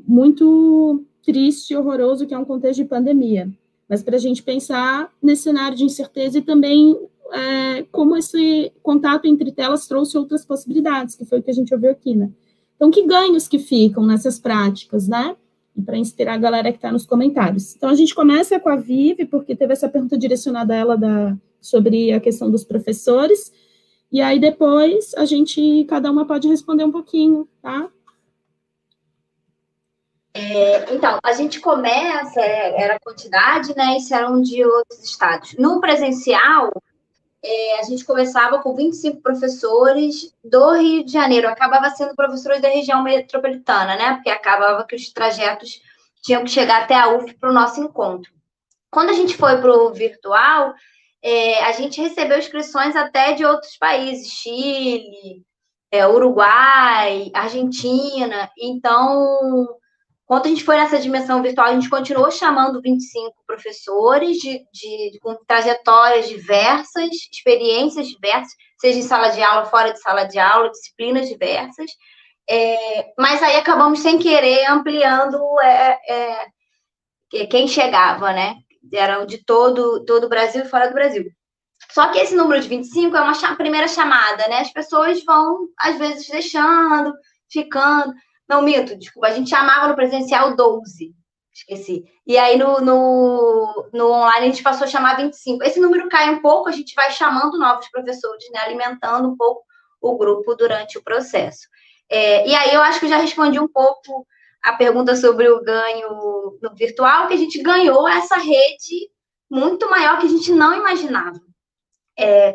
muito 0.04 1.04
triste 1.22 1.74
e 1.74 1.76
horroroso, 1.76 2.26
que 2.26 2.34
é 2.34 2.38
um 2.38 2.44
contexto 2.44 2.82
de 2.82 2.88
pandemia. 2.88 3.48
Mas 3.88 4.02
para 4.02 4.16
a 4.16 4.18
gente 4.18 4.42
pensar 4.42 5.12
nesse 5.22 5.44
cenário 5.44 5.78
de 5.78 5.84
incerteza 5.84 6.38
e 6.38 6.42
também 6.42 6.98
é, 7.32 7.82
como 7.90 8.16
esse 8.16 8.72
contato 8.82 9.26
entre 9.26 9.52
telas 9.52 9.86
trouxe 9.86 10.16
outras 10.16 10.44
possibilidades, 10.44 11.14
que 11.14 11.24
foi 11.24 11.40
o 11.40 11.42
que 11.42 11.50
a 11.50 11.54
gente 11.54 11.72
ouviu 11.74 11.90
aqui, 11.90 12.14
né? 12.14 12.30
Então, 12.76 12.90
que 12.90 13.06
ganhos 13.06 13.48
que 13.48 13.58
ficam 13.58 14.04
nessas 14.04 14.38
práticas, 14.38 15.08
né? 15.08 15.36
Para 15.84 15.96
inspirar 15.96 16.34
a 16.34 16.38
galera 16.38 16.70
que 16.70 16.78
está 16.78 16.92
nos 16.92 17.06
comentários. 17.06 17.74
Então, 17.74 17.88
a 17.88 17.94
gente 17.94 18.14
começa 18.14 18.60
com 18.60 18.68
a 18.68 18.76
Vivi, 18.76 19.24
porque 19.24 19.56
teve 19.56 19.72
essa 19.72 19.88
pergunta 19.88 20.16
direcionada 20.16 20.74
a 20.74 20.76
ela 20.76 20.96
da, 20.96 21.36
sobre 21.60 22.12
a 22.12 22.20
questão 22.20 22.50
dos 22.50 22.64
professores. 22.64 23.52
E 24.12 24.20
aí, 24.20 24.38
depois, 24.38 25.14
a 25.14 25.24
gente, 25.24 25.84
cada 25.88 26.10
uma 26.10 26.26
pode 26.26 26.48
responder 26.48 26.84
um 26.84 26.92
pouquinho, 26.92 27.48
tá? 27.60 27.90
É, 30.34 30.94
então, 30.94 31.18
a 31.24 31.32
gente 31.32 31.60
começa, 31.60 32.40
é, 32.40 32.82
era 32.82 33.00
quantidade, 33.00 33.74
né? 33.74 33.96
Isso 33.96 34.14
eram 34.14 34.42
de 34.42 34.62
outros 34.62 35.02
estados. 35.02 35.54
No 35.58 35.80
presencial, 35.80 36.70
é, 37.46 37.78
a 37.78 37.82
gente 37.84 38.04
começava 38.04 38.58
com 38.58 38.74
25 38.74 39.22
professores 39.22 40.34
do 40.42 40.72
Rio 40.72 41.04
de 41.04 41.12
Janeiro, 41.12 41.48
acabava 41.48 41.90
sendo 41.90 42.16
professores 42.16 42.60
da 42.60 42.68
região 42.68 43.02
metropolitana, 43.02 43.96
né? 43.96 44.14
Porque 44.14 44.30
acabava 44.30 44.84
que 44.84 44.96
os 44.96 45.12
trajetos 45.12 45.80
tinham 46.22 46.42
que 46.42 46.50
chegar 46.50 46.82
até 46.82 46.96
a 46.96 47.08
UF 47.10 47.32
para 47.34 47.50
o 47.50 47.54
nosso 47.54 47.80
encontro. 47.80 48.32
Quando 48.90 49.10
a 49.10 49.12
gente 49.12 49.36
foi 49.36 49.60
para 49.60 49.72
o 49.72 49.92
virtual, 49.92 50.74
é, 51.22 51.62
a 51.64 51.72
gente 51.72 52.00
recebeu 52.00 52.38
inscrições 52.38 52.96
até 52.96 53.32
de 53.32 53.44
outros 53.44 53.76
países, 53.76 54.32
Chile, 54.32 55.44
é, 55.90 56.06
Uruguai, 56.06 57.30
Argentina. 57.32 58.50
Então, 58.58 59.68
quando 60.26 60.46
a 60.46 60.48
gente 60.48 60.64
foi 60.64 60.76
nessa 60.76 60.98
dimensão 60.98 61.40
virtual, 61.40 61.68
a 61.68 61.72
gente 61.72 61.88
continuou 61.88 62.30
chamando 62.32 62.80
25 62.82 63.32
professores 63.46 64.36
de, 64.38 64.58
de, 64.72 65.18
com 65.20 65.36
trajetórias 65.46 66.28
diversas, 66.28 67.10
experiências 67.32 68.08
diversas, 68.08 68.52
seja 68.80 68.98
em 68.98 69.02
sala 69.02 69.28
de 69.28 69.40
aula, 69.40 69.66
fora 69.66 69.92
de 69.92 70.00
sala 70.00 70.24
de 70.24 70.38
aula, 70.38 70.70
disciplinas 70.70 71.28
diversas. 71.28 71.90
É, 72.50 73.12
mas 73.16 73.40
aí 73.40 73.56
acabamos 73.56 74.00
sem 74.00 74.18
querer 74.18 74.66
ampliando 74.66 75.38
é, 75.60 75.98
é, 76.08 77.46
quem 77.46 77.68
chegava, 77.68 78.32
né? 78.32 78.56
Eram 78.92 79.26
de 79.26 79.44
todo, 79.44 80.04
todo 80.04 80.24
o 80.24 80.28
Brasil 80.28 80.64
e 80.64 80.68
fora 80.68 80.88
do 80.88 80.94
Brasil. 80.94 81.24
Só 81.92 82.10
que 82.10 82.18
esse 82.18 82.34
número 82.34 82.60
de 82.60 82.68
25 82.68 83.16
é 83.16 83.20
uma 83.20 83.56
primeira 83.56 83.86
chamada, 83.86 84.48
né? 84.48 84.60
As 84.60 84.72
pessoas 84.72 85.22
vão, 85.24 85.68
às 85.78 85.98
vezes, 85.98 86.28
deixando, 86.28 87.12
ficando. 87.50 88.12
Não, 88.48 88.62
mito, 88.62 88.96
desculpa, 88.96 89.28
a 89.28 89.32
gente 89.32 89.50
chamava 89.50 89.88
no 89.88 89.96
presencial 89.96 90.54
12. 90.54 91.14
Esqueci. 91.52 92.04
E 92.26 92.36
aí 92.36 92.58
no, 92.58 92.80
no, 92.80 93.88
no 93.92 94.10
online 94.10 94.46
a 94.46 94.50
gente 94.50 94.62
passou 94.62 94.84
a 94.84 94.90
chamar 94.90 95.16
25. 95.16 95.64
Esse 95.64 95.80
número 95.80 96.08
cai 96.08 96.30
um 96.30 96.42
pouco, 96.42 96.68
a 96.68 96.72
gente 96.72 96.94
vai 96.94 97.10
chamando 97.10 97.58
novos 97.58 97.88
professores, 97.88 98.44
né? 98.52 98.60
Alimentando 98.60 99.28
um 99.28 99.36
pouco 99.36 99.64
o 100.00 100.18
grupo 100.18 100.54
durante 100.54 100.98
o 100.98 101.02
processo. 101.02 101.66
É, 102.10 102.46
e 102.46 102.54
aí 102.54 102.74
eu 102.74 102.82
acho 102.82 103.00
que 103.00 103.06
eu 103.06 103.10
já 103.10 103.16
respondi 103.16 103.58
um 103.58 103.68
pouco 103.68 104.26
a 104.62 104.74
pergunta 104.74 105.16
sobre 105.16 105.48
o 105.48 105.62
ganho 105.62 106.58
no 106.60 106.74
virtual, 106.74 107.26
que 107.26 107.34
a 107.34 107.38
gente 107.38 107.62
ganhou 107.62 108.06
essa 108.06 108.36
rede 108.36 109.10
muito 109.50 109.88
maior 109.88 110.18
que 110.18 110.26
a 110.26 110.30
gente 110.30 110.52
não 110.52 110.74
imaginava. 110.74 111.40
É, 112.18 112.52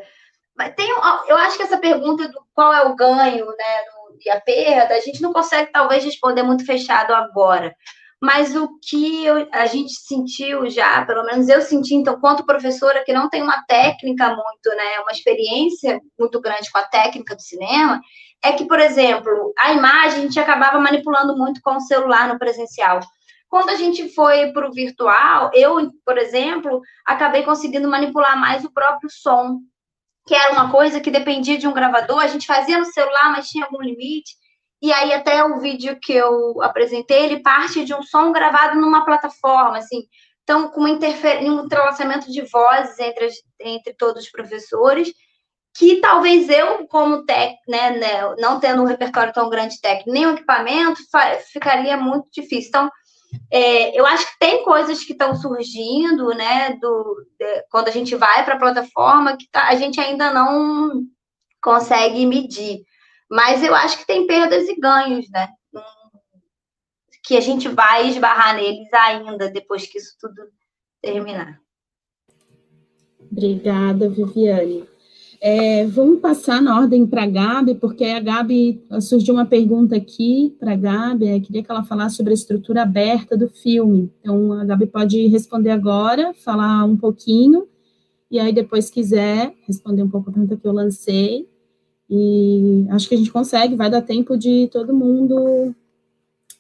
tem, 0.76 0.90
eu 0.90 1.38
acho 1.38 1.58
que 1.58 1.64
essa 1.64 1.78
pergunta 1.78 2.28
do 2.28 2.46
qual 2.54 2.74
é 2.74 2.84
o 2.84 2.96
ganho 2.96 3.46
né, 3.46 3.84
e 4.26 4.30
a 4.30 4.40
perda, 4.40 4.96
a 4.96 5.00
gente 5.00 5.22
não 5.22 5.34
consegue 5.34 5.72
talvez 5.72 6.04
responder 6.04 6.44
muito 6.44 6.66
fechado 6.66 7.14
agora. 7.14 7.76
Mas 8.22 8.56
o 8.56 8.70
que 8.88 9.26
eu, 9.26 9.48
a 9.52 9.66
gente 9.66 9.94
sentiu 9.94 10.70
já, 10.70 11.04
pelo 11.06 11.24
menos 11.24 11.50
eu 11.50 11.60
senti, 11.62 11.96
então, 11.96 12.20
quanto 12.20 12.46
professora 12.46 13.04
que 13.04 13.12
não 13.12 13.28
tem 13.28 13.42
uma 13.42 13.64
técnica 13.66 14.28
muito, 14.30 14.70
né, 14.78 15.00
uma 15.00 15.12
experiência 15.12 16.00
muito 16.20 16.40
grande 16.40 16.72
com 16.72 16.78
a 16.78 16.84
técnica 16.84 17.36
do 17.36 17.42
cinema, 17.42 18.00
é 18.44 18.52
que, 18.52 18.66
por 18.66 18.80
exemplo, 18.80 19.54
a 19.58 19.74
imagem 19.74 20.20
a 20.20 20.22
gente 20.22 20.40
acabava 20.40 20.80
manipulando 20.80 21.36
muito 21.36 21.60
com 21.64 21.76
o 21.76 21.82
celular 21.82 22.28
no 22.28 22.38
presencial. 22.38 23.00
Quando 23.50 23.70
a 23.70 23.76
gente 23.76 24.08
foi 24.10 24.52
para 24.54 24.70
o 24.70 24.72
virtual, 24.72 25.50
eu, 25.54 25.92
por 26.06 26.18
exemplo, 26.18 26.80
acabei 27.06 27.44
conseguindo 27.44 27.88
manipular 27.88 28.40
mais 28.40 28.64
o 28.64 28.72
próprio 28.72 29.10
som, 29.12 29.60
que 30.26 30.36
era 30.36 30.54
uma 30.54 30.72
coisa 30.72 31.00
que 31.00 31.12
dependia 31.12 31.58
de 31.58 31.68
um 31.68 31.74
gravador, 31.74 32.20
a 32.20 32.28
gente 32.28 32.46
fazia 32.46 32.78
no 32.78 32.86
celular, 32.86 33.32
mas 33.32 33.50
tinha 33.50 33.66
algum 33.66 33.82
limite. 33.82 34.36
E 34.82 34.92
aí 34.92 35.14
até 35.14 35.44
o 35.44 35.60
vídeo 35.60 35.98
que 36.02 36.14
eu 36.14 36.62
apresentei, 36.62 37.26
ele 37.26 37.42
parte 37.42 37.86
de 37.86 37.94
um 37.94 38.02
som 38.02 38.32
gravado 38.32 38.80
numa 38.80 39.06
plataforma, 39.06 39.78
assim. 39.78 40.04
Então, 40.44 40.70
com 40.70 40.82
um 40.82 40.88
entrelaçamento 40.88 42.32
de 42.32 42.42
vozes 42.42 42.98
entre, 43.00 43.30
entre 43.60 43.94
todos 43.94 44.24
os 44.24 44.32
professores, 44.32 45.14
que 45.74 46.02
talvez 46.02 46.50
eu, 46.50 46.86
como 46.88 47.24
técnico, 47.24 47.62
né, 47.68 47.92
né, 47.92 48.36
não 48.40 48.60
tendo 48.60 48.82
um 48.82 48.86
repertório 48.86 49.32
tão 49.32 49.50
grande 49.50 49.80
técnico, 49.80 50.12
nem 50.12 50.26
o 50.26 50.34
equipamento, 50.34 51.00
ficaria 51.52 51.96
muito 51.96 52.28
difícil. 52.34 52.70
Então, 52.70 52.92
é, 53.50 54.00
eu 54.00 54.06
acho 54.06 54.26
que 54.32 54.40
tem 54.40 54.64
coisas 54.64 55.04
que 55.04 55.14
estão 55.14 55.36
surgindo, 55.36 56.30
né, 56.30 56.78
do, 56.82 57.28
de, 57.40 57.64
quando 57.70 57.88
a 57.88 57.92
gente 57.92 58.16
vai 58.16 58.46
para 58.46 58.56
a 58.56 58.60
plataforma, 58.60 59.38
que 59.38 59.48
tá, 59.52 59.68
a 59.68 59.76
gente 59.76 60.00
ainda 60.00 60.34
não 60.34 61.04
consegue 61.62 62.26
medir. 62.26 62.84
Mas 63.30 63.64
eu 63.64 63.74
acho 63.74 63.98
que 63.98 64.08
tem 64.08 64.28
perdas 64.28 64.68
e 64.68 64.76
ganhos, 64.76 65.30
né? 65.30 65.50
Que 67.24 67.38
a 67.38 67.42
gente 67.42 67.70
vai 67.70 68.10
esbarrar 68.10 68.56
neles 68.56 68.92
ainda 68.94 69.50
depois 69.50 69.86
que 69.86 69.98
isso 69.98 70.16
tudo 70.20 70.50
terminar. 71.02 71.60
Obrigada, 73.32 74.10
Viviane. 74.10 74.86
É, 75.44 75.88
vamos 75.88 76.20
passar 76.20 76.62
na 76.62 76.78
ordem 76.78 77.08
para 77.08 77.24
a 77.24 77.28
Gabi, 77.28 77.74
porque 77.74 78.06
a 78.06 78.20
Gabi 78.20 78.80
surgiu 79.02 79.34
uma 79.34 79.46
pergunta 79.46 79.96
aqui 79.96 80.56
para 80.60 80.74
a 80.74 80.76
Gabi, 80.76 81.30
é, 81.30 81.40
queria 81.40 81.64
que 81.64 81.72
ela 81.72 81.84
falasse 81.84 82.18
sobre 82.18 82.32
a 82.32 82.36
estrutura 82.36 82.84
aberta 82.84 83.36
do 83.36 83.50
filme. 83.50 84.14
Então, 84.20 84.54
a 84.54 84.64
Gabi 84.64 84.86
pode 84.86 85.26
responder 85.26 85.72
agora, 85.72 86.32
falar 86.36 86.86
um 86.86 86.96
pouquinho, 86.96 87.68
e 88.30 88.40
aí 88.40 88.54
depois 88.54 88.92
quiser 88.92 89.52
responder 89.66 90.04
um 90.04 90.10
pouco 90.10 90.30
a 90.30 90.34
pergunta 90.34 90.56
que 90.56 90.68
eu 90.68 90.72
lancei. 90.72 91.50
E 92.08 92.86
acho 92.92 93.10
que 93.10 93.16
a 93.16 93.18
gente 93.18 93.32
consegue, 93.32 93.76
vai 93.76 93.90
dar 93.90 94.04
tempo 94.04 94.38
de 94.38 94.70
todo 94.72 94.94
mundo 94.94 95.74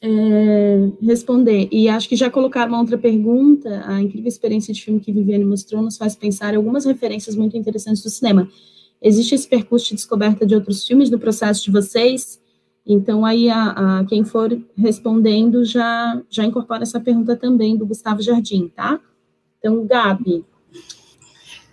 é, 0.01 0.89
responder. 1.01 1.69
E 1.71 1.87
acho 1.87 2.09
que 2.09 2.15
já 2.15 2.29
colocaram 2.29 2.71
uma 2.71 2.79
outra 2.79 2.97
pergunta, 2.97 3.83
a 3.85 4.01
incrível 4.01 4.27
experiência 4.27 4.73
de 4.73 4.83
filme 4.83 4.99
que 4.99 5.11
Viviane 5.11 5.45
mostrou 5.45 5.81
nos 5.81 5.97
faz 5.97 6.15
pensar 6.15 6.53
em 6.53 6.57
algumas 6.57 6.85
referências 6.85 7.35
muito 7.35 7.55
interessantes 7.55 8.01
do 8.01 8.09
cinema. 8.09 8.49
Existe 9.01 9.35
esse 9.35 9.47
percurso 9.47 9.89
de 9.89 9.95
descoberta 9.95 10.45
de 10.45 10.55
outros 10.55 10.85
filmes 10.85 11.09
no 11.09 11.19
processo 11.19 11.63
de 11.63 11.71
vocês? 11.71 12.41
Então, 12.85 13.23
aí, 13.23 13.47
a, 13.47 13.99
a, 13.99 14.05
quem 14.05 14.23
for 14.23 14.59
respondendo 14.75 15.63
já, 15.63 16.19
já 16.29 16.43
incorpora 16.43 16.81
essa 16.81 16.99
pergunta 16.99 17.35
também 17.35 17.77
do 17.77 17.85
Gustavo 17.85 18.21
Jardim, 18.21 18.67
tá? 18.69 18.99
Então, 19.59 19.85
Gabi. 19.85 20.43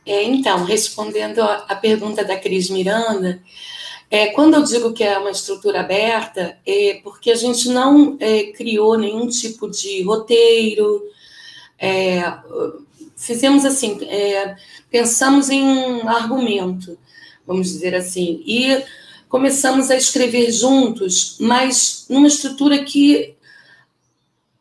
É, 0.05 0.23
então, 0.25 0.65
respondendo 0.65 1.41
a, 1.41 1.55
a 1.69 1.77
pergunta 1.77 2.25
da 2.25 2.37
Cris 2.39 2.69
Miranda, 2.69 3.43
é, 4.11 4.29
quando 4.29 4.55
eu 4.55 4.63
digo 4.63 4.93
que 4.93 5.05
é 5.05 5.19
uma 5.19 5.31
estrutura 5.31 5.81
aberta, 5.81 6.59
é 6.67 7.01
porque 7.03 7.31
a 7.31 7.37
gente 7.37 7.69
não 7.69 8.17
é, 8.21 8.45
criou 8.53 8.97
nenhum 8.97 9.29
tipo 9.29 9.71
de 9.71 10.03
roteiro, 10.03 11.03
é, 11.79 12.23
fizemos 13.17 13.65
assim, 13.65 14.03
é, 14.05 14.57
pensamos 14.91 15.51
em 15.51 15.63
um 15.63 16.09
argumento 16.09 16.99
vamos 17.49 17.69
dizer 17.69 17.95
assim, 17.95 18.43
e 18.47 18.85
começamos 19.27 19.91
a 19.91 19.97
escrever 19.97 20.53
juntos, 20.53 21.39
mas 21.41 22.05
numa 22.11 22.29
estrutura 22.29 22.85
que 22.85 23.35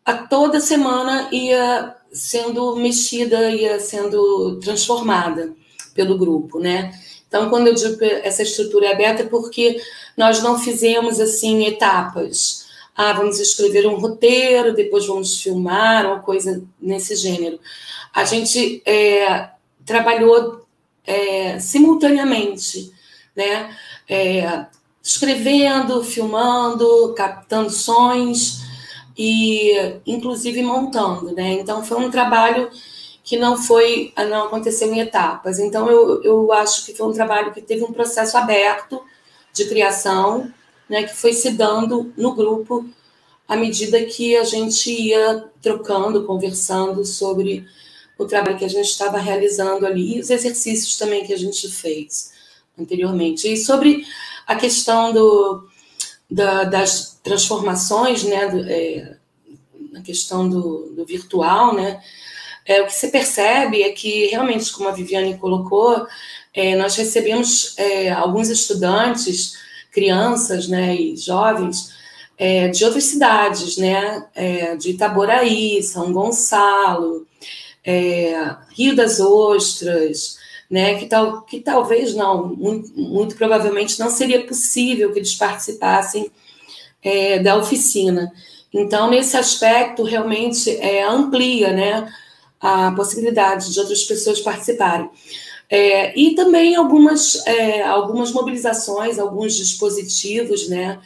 a 0.06 0.14
toda 0.14 0.62
semana 0.62 1.28
ia 1.34 1.94
sendo 2.14 2.78
mexida, 2.78 3.52
ia 3.52 3.78
sendo 3.82 4.58
transformada 4.62 5.54
pelo 5.94 6.18
grupo, 6.18 6.60
né? 6.60 6.98
Então, 7.28 7.50
quando 7.50 7.68
eu 7.68 7.74
digo 7.74 7.98
que 7.98 8.06
essa 8.06 8.42
estrutura 8.42 8.88
é 8.88 8.94
aberta, 8.94 9.24
é 9.24 9.26
porque 9.26 9.82
nós 10.16 10.42
não 10.42 10.58
fizemos 10.58 11.20
assim 11.20 11.66
etapas. 11.66 12.68
Ah, 12.96 13.14
vamos 13.14 13.40
escrever 13.40 13.86
um 13.86 14.00
roteiro, 14.00 14.74
depois 14.74 15.06
vamos 15.06 15.42
filmar, 15.42 16.06
uma 16.06 16.20
coisa 16.20 16.64
nesse 16.82 17.16
gênero. 17.16 17.60
A 18.14 18.24
gente 18.26 18.82
é, 18.86 19.50
trabalhou 19.86 20.66
é, 21.06 21.60
simultaneamente, 21.60 22.92
né? 23.36 23.76
É, 24.10 24.66
escrevendo, 25.04 26.04
filmando, 26.04 27.14
captando 27.16 27.70
sons 27.70 28.62
e, 29.18 29.74
inclusive, 30.06 30.62
montando, 30.64 31.32
né? 31.34 31.54
Então, 31.54 31.84
foi 31.84 31.98
um 31.98 32.12
trabalho 32.12 32.70
que 33.28 33.36
não 33.36 33.58
foi, 33.58 34.14
não 34.30 34.46
aconteceu 34.46 34.88
em 34.94 35.02
etapas. 35.02 35.60
Então, 35.60 35.90
eu, 35.90 36.24
eu 36.24 36.54
acho 36.54 36.86
que 36.86 36.96
foi 36.96 37.08
um 37.08 37.12
trabalho 37.12 37.54
que 37.54 37.62
teve 37.62 37.84
um 37.84 37.92
processo 37.92 38.38
aberto 38.38 39.04
de 39.52 39.66
criação, 39.66 40.50
né? 40.90 41.04
Que 41.04 41.14
foi 41.14 41.34
se 41.34 41.52
dando 41.52 42.14
no 42.16 42.34
grupo 42.34 42.90
à 43.46 43.58
medida 43.58 44.02
que 44.06 44.38
a 44.38 44.46
gente 44.46 44.90
ia 44.90 45.44
trocando, 45.62 46.24
conversando 46.26 47.04
sobre 47.04 47.68
o 48.18 48.24
trabalho 48.24 48.58
que 48.58 48.64
a 48.64 48.70
gente 48.70 48.88
estava 48.88 49.18
realizando 49.18 49.86
ali 49.86 50.16
e 50.16 50.20
os 50.22 50.30
exercícios 50.30 50.98
também 50.98 51.26
que 51.26 51.34
a 51.34 51.38
gente 51.38 51.68
fez 51.68 52.32
anteriormente. 52.80 53.52
E 53.52 53.58
sobre 53.58 54.06
a 54.48 54.56
questão 54.56 55.12
do, 55.12 55.68
da, 56.32 56.64
das 56.64 57.20
transformações, 57.22 58.24
né, 58.24 58.48
do, 58.48 58.64
é, 58.70 59.18
na 59.92 60.02
questão 60.02 60.48
do, 60.48 60.94
do 60.96 61.06
virtual, 61.06 61.76
né, 61.76 62.02
é, 62.68 62.82
o 62.82 62.86
que 62.86 62.94
se 62.94 63.08
percebe 63.08 63.82
é 63.82 63.92
que, 63.92 64.28
realmente, 64.28 64.72
como 64.74 64.90
a 64.90 64.92
Viviane 64.92 65.38
colocou, 65.38 66.06
é, 66.54 66.76
nós 66.76 66.96
recebemos 66.96 67.74
é, 67.78 68.12
alguns 68.12 68.50
estudantes, 68.50 69.54
crianças 69.92 70.68
né, 70.68 70.94
e 70.94 71.16
jovens, 71.16 71.96
é, 72.38 72.68
de 72.68 72.84
outras 72.84 73.06
cidades, 73.06 73.78
né? 73.78 74.26
É, 74.36 74.76
de 74.76 74.92
Itaboraí, 74.92 75.82
São 75.82 76.14
Gonçalo, 76.14 77.26
é, 77.84 78.56
Rio 78.76 78.96
das 78.96 79.20
Ostras, 79.20 80.38
né? 80.70 81.00
Que, 81.00 81.08
tal, 81.08 81.42
que 81.44 81.60
talvez 81.62 82.14
não, 82.14 82.48
muito, 82.48 82.92
muito 83.00 83.36
provavelmente 83.36 84.00
não 84.00 84.10
seria 84.10 84.46
possível 84.46 85.12
que 85.12 85.20
eles 85.20 85.34
participassem 85.34 86.30
da 87.42 87.56
oficina. 87.56 88.34
Então, 88.74 89.10
nesse 89.10 89.38
aspecto, 89.38 90.04
realmente 90.04 90.70
é, 90.70 91.02
amplia 91.04 91.72
né, 91.72 92.14
a 92.60 92.92
possibilidade 92.92 93.72
de 93.72 93.80
outras 93.80 94.04
pessoas 94.04 94.40
participarem. 94.40 95.10
É, 95.70 96.18
e 96.18 96.34
também 96.34 96.76
algumas, 96.76 97.46
é, 97.46 97.82
algumas 97.84 98.32
mobilizações, 98.32 99.20
alguns 99.20 99.56
dispositivos, 99.56 100.70
né, 100.70 101.00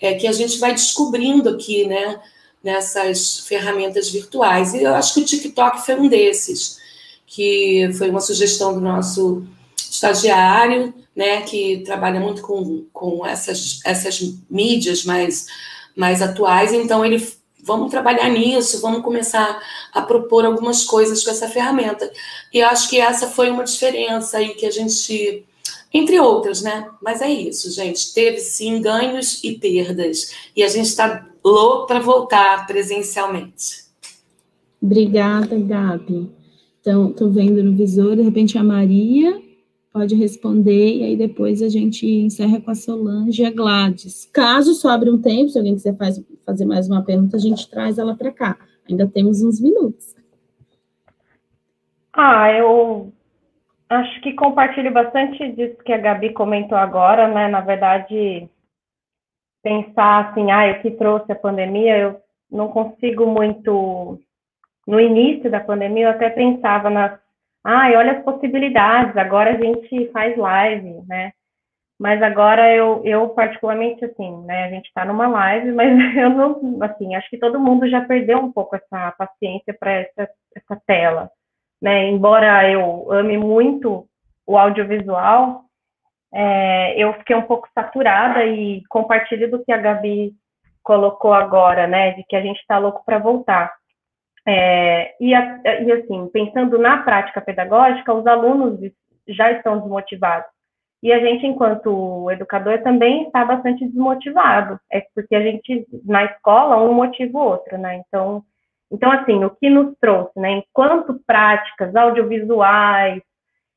é, 0.00 0.14
que 0.14 0.26
a 0.26 0.32
gente 0.32 0.58
vai 0.58 0.72
descobrindo 0.72 1.48
aqui, 1.48 1.84
né, 1.84 2.20
nessas 2.62 3.40
ferramentas 3.40 4.08
virtuais. 4.08 4.72
E 4.72 4.82
eu 4.82 4.94
acho 4.94 5.14
que 5.14 5.20
o 5.20 5.24
TikTok 5.24 5.84
foi 5.84 5.96
um 5.96 6.08
desses, 6.08 6.78
que 7.26 7.90
foi 7.98 8.08
uma 8.10 8.20
sugestão 8.20 8.72
do 8.72 8.80
nosso 8.80 9.44
estagiário, 9.76 10.94
né, 11.14 11.42
que 11.42 11.82
trabalha 11.84 12.20
muito 12.20 12.42
com, 12.42 12.86
com 12.92 13.26
essas, 13.26 13.80
essas 13.84 14.20
mídias 14.48 15.04
mais, 15.04 15.46
mais 15.94 16.22
atuais. 16.22 16.72
Então, 16.72 17.04
ele 17.04 17.18
vamos 17.64 17.90
trabalhar 17.90 18.28
nisso, 18.28 18.80
vamos 18.80 19.02
começar 19.02 19.60
a 19.92 20.02
propor 20.02 20.44
algumas 20.44 20.84
coisas 20.84 21.24
com 21.24 21.30
essa 21.30 21.48
ferramenta. 21.48 22.10
E 22.52 22.62
acho 22.62 22.88
que 22.88 23.00
essa 23.00 23.26
foi 23.26 23.50
uma 23.50 23.64
diferença 23.64 24.38
aí 24.38 24.50
que 24.50 24.66
a 24.66 24.70
gente, 24.70 25.44
entre 25.92 26.20
outras, 26.20 26.62
né? 26.62 26.88
Mas 27.02 27.20
é 27.20 27.30
isso, 27.30 27.70
gente. 27.70 28.12
Teve 28.12 28.38
sim 28.38 28.80
ganhos 28.80 29.42
e 29.42 29.52
perdas. 29.52 30.32
E 30.54 30.62
a 30.62 30.68
gente 30.68 30.86
está 30.86 31.26
louco 31.44 31.86
para 31.86 32.00
voltar 32.00 32.66
presencialmente. 32.66 33.84
Obrigada, 34.80 35.58
Gabi. 35.58 36.30
Então, 36.80 37.10
estou 37.10 37.30
vendo 37.30 37.64
no 37.64 37.74
visor, 37.74 38.14
de 38.14 38.22
repente 38.22 38.58
a 38.58 38.62
Maria 38.62 39.42
pode 39.94 40.16
responder, 40.16 40.96
e 40.96 41.04
aí 41.04 41.16
depois 41.16 41.62
a 41.62 41.68
gente 41.68 42.04
encerra 42.04 42.60
com 42.60 42.68
a 42.72 42.74
Solange 42.74 43.40
e 43.40 43.46
a 43.46 43.50
Gladys. 43.52 44.28
Caso 44.34 44.74
sobre 44.74 45.08
um 45.08 45.22
tempo, 45.22 45.50
se 45.50 45.56
alguém 45.56 45.74
quiser 45.74 45.96
faz, 45.96 46.20
fazer 46.44 46.64
mais 46.64 46.88
uma 46.88 47.04
pergunta, 47.04 47.36
a 47.36 47.40
gente 47.40 47.70
traz 47.70 47.96
ela 47.96 48.16
para 48.16 48.32
cá. 48.32 48.58
Ainda 48.90 49.06
temos 49.06 49.40
uns 49.40 49.60
minutos. 49.60 50.16
Ah, 52.12 52.50
eu 52.52 53.12
acho 53.88 54.20
que 54.20 54.32
compartilho 54.32 54.92
bastante 54.92 55.52
disso 55.52 55.76
que 55.84 55.92
a 55.92 55.98
Gabi 55.98 56.32
comentou 56.32 56.76
agora, 56.76 57.28
né? 57.28 57.46
Na 57.46 57.60
verdade, 57.60 58.48
pensar 59.62 60.30
assim, 60.30 60.50
ah, 60.50 60.72
o 60.72 60.82
que 60.82 60.90
trouxe 60.90 61.30
a 61.30 61.36
pandemia, 61.36 61.96
eu 61.98 62.16
não 62.50 62.66
consigo 62.66 63.26
muito. 63.26 64.18
No 64.88 64.98
início 64.98 65.48
da 65.48 65.60
pandemia, 65.60 66.06
eu 66.06 66.10
até 66.10 66.30
pensava 66.30 66.90
nas 66.90 67.23
ai, 67.64 67.96
olha 67.96 68.18
as 68.18 68.24
possibilidades, 68.24 69.16
agora 69.16 69.50
a 69.54 69.60
gente 69.60 70.10
faz 70.12 70.36
live, 70.36 71.02
né? 71.08 71.32
Mas 71.98 72.20
agora 72.22 72.74
eu, 72.74 73.02
eu 73.04 73.28
particularmente, 73.30 74.04
assim, 74.04 74.44
né, 74.44 74.64
a 74.64 74.70
gente 74.70 74.86
está 74.86 75.04
numa 75.04 75.28
live, 75.28 75.72
mas 75.72 75.88
eu 76.16 76.30
não, 76.30 76.82
assim, 76.82 77.14
acho 77.14 77.30
que 77.30 77.38
todo 77.38 77.60
mundo 77.60 77.88
já 77.88 78.04
perdeu 78.04 78.38
um 78.38 78.52
pouco 78.52 78.76
essa 78.76 79.12
paciência 79.12 79.74
para 79.78 79.92
essa, 79.92 80.28
essa 80.54 80.82
tela, 80.86 81.30
né? 81.80 82.08
Embora 82.08 82.70
eu 82.70 83.10
ame 83.12 83.38
muito 83.38 84.06
o 84.46 84.58
audiovisual, 84.58 85.64
é, 86.32 86.98
eu 86.98 87.14
fiquei 87.14 87.36
um 87.36 87.42
pouco 87.42 87.68
saturada 87.72 88.44
e 88.44 88.82
compartilho 88.88 89.50
do 89.50 89.64
que 89.64 89.72
a 89.72 89.78
Gabi 89.78 90.34
colocou 90.82 91.32
agora, 91.32 91.86
né, 91.86 92.12
de 92.12 92.24
que 92.24 92.36
a 92.36 92.42
gente 92.42 92.58
está 92.58 92.76
louco 92.78 93.02
para 93.06 93.18
voltar. 93.18 93.72
É, 94.46 95.14
e, 95.20 95.30
e, 95.30 95.92
assim, 95.92 96.28
pensando 96.32 96.78
na 96.78 97.02
prática 97.02 97.40
pedagógica, 97.40 98.12
os 98.12 98.26
alunos 98.26 98.78
já 99.28 99.52
estão 99.52 99.78
desmotivados. 99.78 100.48
E 101.02 101.12
a 101.12 101.18
gente, 101.18 101.46
enquanto 101.46 102.30
educador, 102.30 102.82
também 102.82 103.24
está 103.24 103.44
bastante 103.44 103.86
desmotivado. 103.86 104.80
É 104.90 105.02
porque 105.14 105.34
a 105.34 105.42
gente, 105.42 105.86
na 106.04 106.24
escola, 106.24 106.82
um 106.82 106.94
motiva 106.94 107.38
o 107.38 107.42
outro, 107.42 107.76
né? 107.76 108.02
Então, 108.06 108.42
então 108.90 109.12
assim, 109.12 109.44
o 109.44 109.50
que 109.50 109.68
nos 109.68 109.94
trouxe, 110.00 110.38
né? 110.40 110.52
Enquanto 110.52 111.20
práticas 111.26 111.94
audiovisuais, 111.94 113.22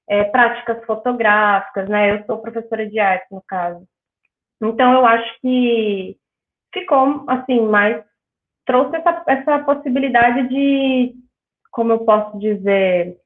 é, 0.07 0.23
práticas 0.25 0.83
fotográficas, 0.85 1.89
né? 1.89 2.11
Eu 2.11 2.25
sou 2.25 2.37
professora 2.39 2.89
de 2.89 2.97
arte, 2.97 3.27
no 3.31 3.41
caso. 3.45 3.85
Então, 4.61 4.93
eu 4.93 5.05
acho 5.05 5.41
que 5.41 6.17
ficou, 6.73 7.25
assim, 7.27 7.61
mais 7.61 8.03
trouxe 8.67 8.97
essa, 8.97 9.23
essa 9.25 9.59
possibilidade 9.59 10.47
de, 10.49 11.15
como 11.71 11.93
eu 11.93 11.99
posso 11.99 12.37
dizer, 12.37 13.17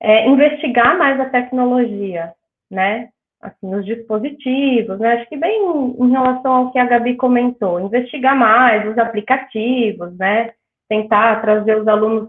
é, 0.00 0.28
investigar 0.28 0.98
mais 0.98 1.18
a 1.18 1.30
tecnologia, 1.30 2.34
né? 2.70 3.08
Assim, 3.40 3.72
os 3.72 3.86
dispositivos, 3.86 4.98
né? 4.98 5.14
Acho 5.14 5.28
que 5.28 5.36
bem 5.36 5.62
em 5.98 6.10
relação 6.10 6.52
ao 6.52 6.72
que 6.72 6.78
a 6.78 6.84
Gabi 6.84 7.14
comentou, 7.16 7.80
investigar 7.80 8.36
mais 8.36 8.86
os 8.90 8.98
aplicativos, 8.98 10.14
né? 10.18 10.52
Tentar 10.88 11.40
trazer 11.40 11.80
os 11.80 11.86
alunos 11.86 12.28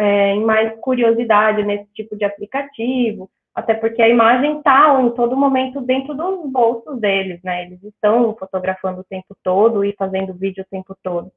é, 0.00 0.32
em 0.32 0.44
mais 0.44 0.76
curiosidade 0.80 1.62
nesse 1.62 1.86
tipo 1.94 2.16
de 2.16 2.24
aplicativo, 2.24 3.30
até 3.58 3.74
porque 3.74 4.00
a 4.00 4.08
imagem 4.08 4.58
está 4.58 5.02
em 5.02 5.10
todo 5.10 5.36
momento 5.36 5.80
dentro 5.80 6.14
dos 6.14 6.48
bolsos 6.48 7.00
deles, 7.00 7.42
né? 7.42 7.64
Eles 7.64 7.82
estão 7.82 8.32
fotografando 8.36 9.00
o 9.00 9.04
tempo 9.04 9.36
todo 9.42 9.84
e 9.84 9.96
fazendo 9.98 10.32
vídeo 10.32 10.62
o 10.62 10.70
tempo 10.70 10.96
todo. 11.02 11.32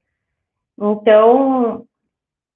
Então, 0.80 1.84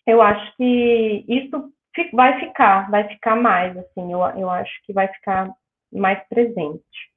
eu 0.05 0.21
acho 0.21 0.55
que 0.55 1.25
isso 1.27 1.73
vai 2.13 2.39
ficar, 2.39 2.91
vai 2.91 3.07
ficar 3.07 3.35
mais, 3.35 3.75
assim, 3.75 4.13
eu, 4.13 4.19
eu 4.37 4.49
acho 4.51 4.71
que 4.85 4.93
vai 4.93 5.07
ficar 5.07 5.49
mais 5.91 6.21
presente. 6.27 7.09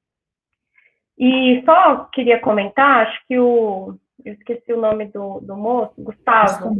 E 1.19 1.61
só 1.65 2.05
queria 2.05 2.39
comentar, 2.39 3.05
acho 3.05 3.27
que 3.27 3.37
o, 3.37 3.95
eu 4.25 4.33
esqueci 4.33 4.73
o 4.73 4.81
nome 4.81 5.05
do, 5.05 5.39
do 5.41 5.55
moço, 5.55 5.93
Gustavo, 6.01 6.73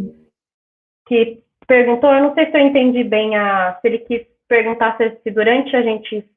que 1.06 1.44
perguntou, 1.68 2.12
eu 2.12 2.24
não 2.24 2.34
sei 2.34 2.50
se 2.50 2.58
eu 2.58 2.62
entendi 2.62 3.04
bem 3.04 3.38
a, 3.38 3.78
se 3.80 3.88
ele 3.88 4.00
quis 4.00 4.26
perguntar 4.50 4.98
se, 4.98 5.32
durante 5.32 5.76
a 5.76 5.82
gente 5.82 6.28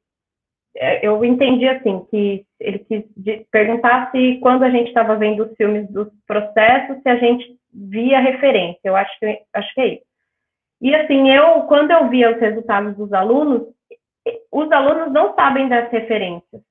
é, 0.76 1.06
eu 1.06 1.22
entendi 1.24 1.66
assim 1.68 2.06
que 2.10 2.46
ele 2.60 2.78
quis 2.80 3.04
perguntar 3.50 4.10
se 4.10 4.38
quando 4.40 4.62
a 4.62 4.70
gente 4.70 4.88
estava 4.88 5.16
vendo 5.16 5.44
os 5.44 5.56
filmes 5.56 5.90
dos 5.90 6.08
processos 6.26 7.02
se 7.02 7.08
a 7.08 7.16
gente 7.16 7.58
via 7.74 8.20
referência. 8.20 8.80
Eu 8.84 8.94
acho 8.94 9.18
que 9.18 9.42
acho 9.54 9.74
que 9.74 9.80
é 9.80 9.86
isso. 9.94 10.04
E 10.80 10.94
assim 10.94 11.30
eu 11.30 11.62
quando 11.62 11.90
eu 11.90 12.08
via 12.08 12.30
os 12.30 12.40
resultados 12.40 12.96
dos 12.96 13.12
alunos, 13.12 13.66
os 14.52 14.70
alunos 14.70 15.12
não 15.12 15.34
sabem 15.34 15.68
das 15.68 15.90
referências, 15.90 16.62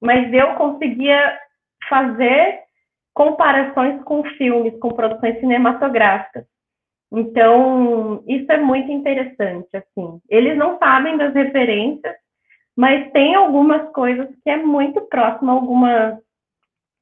mas 0.00 0.32
eu 0.32 0.54
conseguia 0.54 1.38
fazer 1.88 2.60
comparações 3.14 4.02
com 4.02 4.22
filmes, 4.36 4.78
com 4.78 4.90
produções 4.90 5.38
cinematográficas. 5.40 6.44
Então, 7.16 8.22
isso 8.26 8.52
é 8.52 8.58
muito 8.58 8.92
interessante, 8.92 9.74
assim. 9.74 10.20
Eles 10.28 10.54
não 10.58 10.78
sabem 10.78 11.16
das 11.16 11.32
referências, 11.32 12.14
mas 12.76 13.10
tem 13.10 13.34
algumas 13.34 13.90
coisas 13.92 14.28
que 14.44 14.50
é 14.50 14.58
muito 14.58 15.00
próximo 15.00 15.50
a 15.50 15.54
algumas 15.54 16.18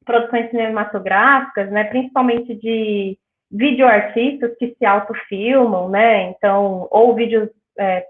produções 0.04 0.50
cinematográficas, 0.50 1.68
né, 1.72 1.82
principalmente 1.84 2.54
de 2.54 3.18
videoartistas 3.50 4.56
que 4.56 4.76
se 4.78 4.86
autofilmam, 4.86 5.88
né, 5.88 6.30
então, 6.30 6.86
ou 6.92 7.12
vídeos, 7.12 7.50
é, 7.76 8.06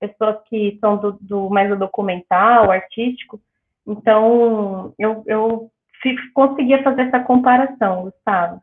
pessoas 0.00 0.38
que 0.48 0.78
são 0.80 0.96
do, 0.96 1.18
do 1.20 1.50
mais 1.50 1.68
do 1.68 1.76
documental, 1.76 2.70
artístico, 2.70 3.38
então, 3.86 4.94
eu, 4.98 5.22
eu 5.26 5.70
conseguia 6.32 6.82
fazer 6.82 7.02
essa 7.02 7.20
comparação, 7.20 8.04
Gustavo. 8.04 8.62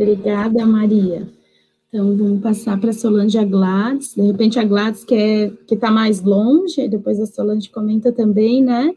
Obrigada, 0.00 0.64
Maria. 0.64 1.28
Então, 1.88 2.16
vamos 2.16 2.40
passar 2.40 2.80
para 2.80 2.88
a 2.88 2.92
Solange 2.94 3.36
a 3.36 3.44
Gladys. 3.44 4.14
De 4.14 4.22
repente, 4.22 4.58
a 4.58 4.64
Gladys 4.64 5.04
quer 5.04 5.50
que 5.66 5.74
está 5.74 5.90
mais 5.90 6.22
longe, 6.22 6.88
depois 6.88 7.20
a 7.20 7.26
Solange 7.26 7.68
comenta 7.68 8.10
também, 8.10 8.62
né? 8.62 8.94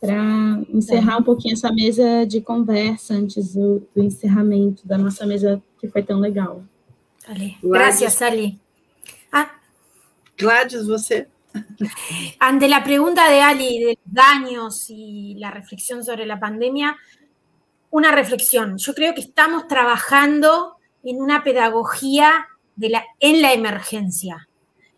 Para 0.00 0.60
encerrar 0.70 1.14
é. 1.14 1.16
um 1.18 1.22
pouquinho 1.22 1.52
essa 1.52 1.72
mesa 1.72 2.24
de 2.26 2.40
conversa 2.40 3.14
antes 3.14 3.54
do, 3.54 3.86
do, 3.94 4.02
encerramento 4.02 4.86
da 4.88 4.98
nossa 4.98 5.24
mesa, 5.24 5.62
que 5.80 5.86
foi 5.86 6.02
tão 6.02 6.18
legal. 6.18 6.64
Vale. 7.28 7.56
Gracias, 7.62 8.20
Ali. 8.20 8.58
Ah. 9.30 9.50
Gladys, 10.36 10.86
você. 10.86 11.28
Ante 12.40 12.66
la 12.66 12.82
pregunta 12.82 13.30
de 13.30 13.40
Ali 13.40 13.78
de 13.78 13.98
daños 14.04 14.86
y 14.88 15.36
la 15.38 15.52
reflexión 15.52 16.02
sobre 16.02 16.26
la 16.26 16.40
pandemia, 16.40 16.96
una 17.94 18.10
reflexión. 18.10 18.76
Yo 18.76 18.92
creo 18.92 19.14
que 19.14 19.20
estamos 19.20 19.68
trabajando 19.68 20.78
en 21.04 21.22
una 21.22 21.44
pedagogía 21.44 22.48
en 22.76 23.40
la 23.40 23.52
emergencia. 23.52 24.48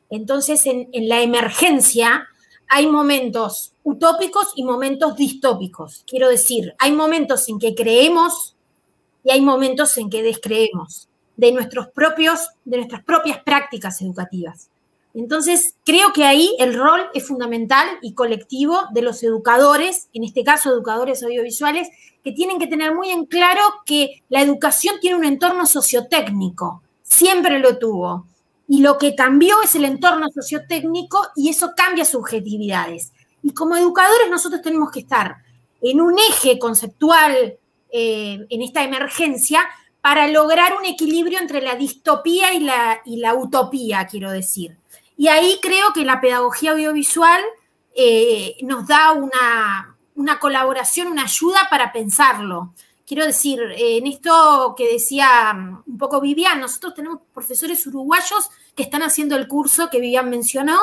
Entonces, 0.08 0.64
en, 0.64 0.88
la 1.06 1.20
emergencia 1.20 2.26
hay 2.70 2.86
momentos 2.86 3.74
utópicos 3.84 4.54
y 4.56 4.64
momentos 4.64 5.14
distópicos. 5.14 6.04
Quiero 6.06 6.30
decir, 6.30 6.74
hay 6.78 6.92
momentos 6.92 7.46
en 7.50 7.58
que 7.58 7.74
creemos 7.74 8.56
y 9.22 9.30
hay 9.30 9.42
momentos 9.42 9.98
en 9.98 10.08
que 10.08 10.22
descreemos 10.22 11.10
de, 11.36 11.52
nuestros 11.52 11.88
propios, 11.88 12.48
de 12.64 12.78
nuestras 12.78 13.04
propias 13.04 13.42
prácticas 13.42 14.00
educativas. 14.00 14.70
Entonces, 15.16 15.76
creo 15.86 16.12
que 16.12 16.26
ahí 16.26 16.54
el 16.58 16.74
rol 16.74 17.00
es 17.14 17.26
fundamental 17.26 17.88
y 18.02 18.12
colectivo 18.12 18.82
de 18.92 19.00
los 19.00 19.22
educadores, 19.22 20.10
en 20.12 20.24
este 20.24 20.44
caso 20.44 20.70
educadores 20.70 21.22
audiovisuales, 21.22 21.88
que 22.22 22.32
tienen 22.32 22.58
que 22.58 22.66
tener 22.66 22.94
muy 22.94 23.08
en 23.08 23.24
claro 23.24 23.62
que 23.86 24.22
la 24.28 24.42
educación 24.42 24.96
tiene 25.00 25.16
un 25.16 25.24
entorno 25.24 25.64
sociotécnico, 25.64 26.82
siempre 27.02 27.58
lo 27.60 27.78
tuvo. 27.78 28.26
Y 28.68 28.82
lo 28.82 28.98
que 28.98 29.14
cambió 29.14 29.62
es 29.62 29.74
el 29.74 29.86
entorno 29.86 30.28
sociotécnico 30.28 31.28
y 31.34 31.48
eso 31.48 31.72
cambia 31.74 32.04
subjetividades. 32.04 33.12
Y 33.42 33.54
como 33.54 33.74
educadores 33.74 34.28
nosotros 34.28 34.60
tenemos 34.60 34.90
que 34.90 35.00
estar 35.00 35.36
en 35.80 36.02
un 36.02 36.18
eje 36.18 36.58
conceptual 36.58 37.56
eh, 37.90 38.46
en 38.50 38.62
esta 38.62 38.84
emergencia 38.84 39.60
para 40.02 40.28
lograr 40.28 40.76
un 40.78 40.84
equilibrio 40.84 41.38
entre 41.38 41.62
la 41.62 41.74
distopía 41.74 42.52
y 42.52 42.60
la, 42.60 43.00
y 43.06 43.16
la 43.16 43.34
utopía, 43.34 44.06
quiero 44.06 44.30
decir. 44.30 44.76
Y 45.16 45.28
ahí 45.28 45.58
creo 45.62 45.92
que 45.92 46.04
la 46.04 46.20
pedagogía 46.20 46.72
audiovisual 46.72 47.40
eh, 47.94 48.56
nos 48.62 48.86
da 48.86 49.12
una, 49.12 49.96
una 50.14 50.38
colaboración, 50.38 51.08
una 51.08 51.24
ayuda 51.24 51.68
para 51.70 51.92
pensarlo. 51.92 52.74
Quiero 53.06 53.24
decir, 53.24 53.60
en 53.76 54.06
esto 54.06 54.74
que 54.76 54.92
decía 54.92 55.52
mm, 55.54 55.82
un 55.86 55.98
poco 55.98 56.20
Vivian, 56.20 56.60
nosotros 56.60 56.94
tenemos 56.94 57.20
profesores 57.32 57.86
uruguayos 57.86 58.50
que 58.74 58.82
están 58.82 59.02
haciendo 59.02 59.36
el 59.36 59.46
curso 59.46 59.88
que 59.90 60.00
Vivian 60.00 60.28
mencionó, 60.28 60.78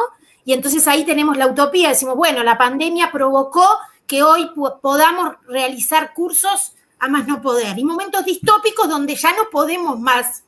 y 0.45 0.53
entonces 0.53 0.88
ahí 0.88 1.05
tenemos 1.05 1.38
la 1.38 1.47
utopía, 1.47 1.89
decimos, 1.89 2.15
bueno, 2.15 2.43
la 2.43 2.57
pandemia 2.57 3.11
provocó 3.11 3.65
que 4.07 4.23
hoy 4.23 4.49
podamos 4.81 5.36
realizar 5.47 6.13
cursos 6.13 6.73
a 6.99 7.07
más 7.07 7.27
no 7.27 7.41
poder, 7.41 7.77
y 7.77 7.84
momentos 7.84 8.25
distópicos 8.25 8.88
donde 8.88 9.15
ya 9.15 9.34
no 9.34 9.49
podemos 9.51 9.99
más 9.99 10.43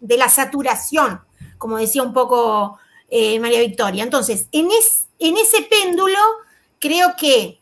de 0.00 0.16
la 0.16 0.28
saturación, 0.28 1.20
como 1.58 1.76
decía 1.76 2.02
un 2.02 2.12
poco 2.12 2.78
eh, 3.08 3.38
María 3.40 3.60
Victoria. 3.60 4.04
Entonces, 4.04 4.48
en, 4.52 4.68
en 5.18 5.36
ese 5.36 5.62
péndulo, 5.62 6.18
creo 6.78 7.14
que 7.18 7.60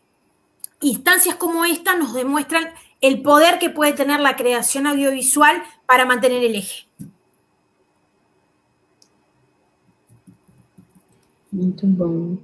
instancias 0.81 1.35
como 1.35 1.65
esta 1.65 1.95
nos 1.95 2.13
demuestran 2.13 2.69
el 3.01 3.21
poder 3.21 3.59
que 3.59 3.69
puede 3.69 3.93
tener 3.93 4.19
la 4.19 4.35
creación 4.35 4.87
audiovisual 4.87 5.61
para 5.85 6.05
mantener 6.05 6.43
el 6.43 6.55
eje. 6.55 6.87
Muito 11.51 11.87
bom. 11.87 12.37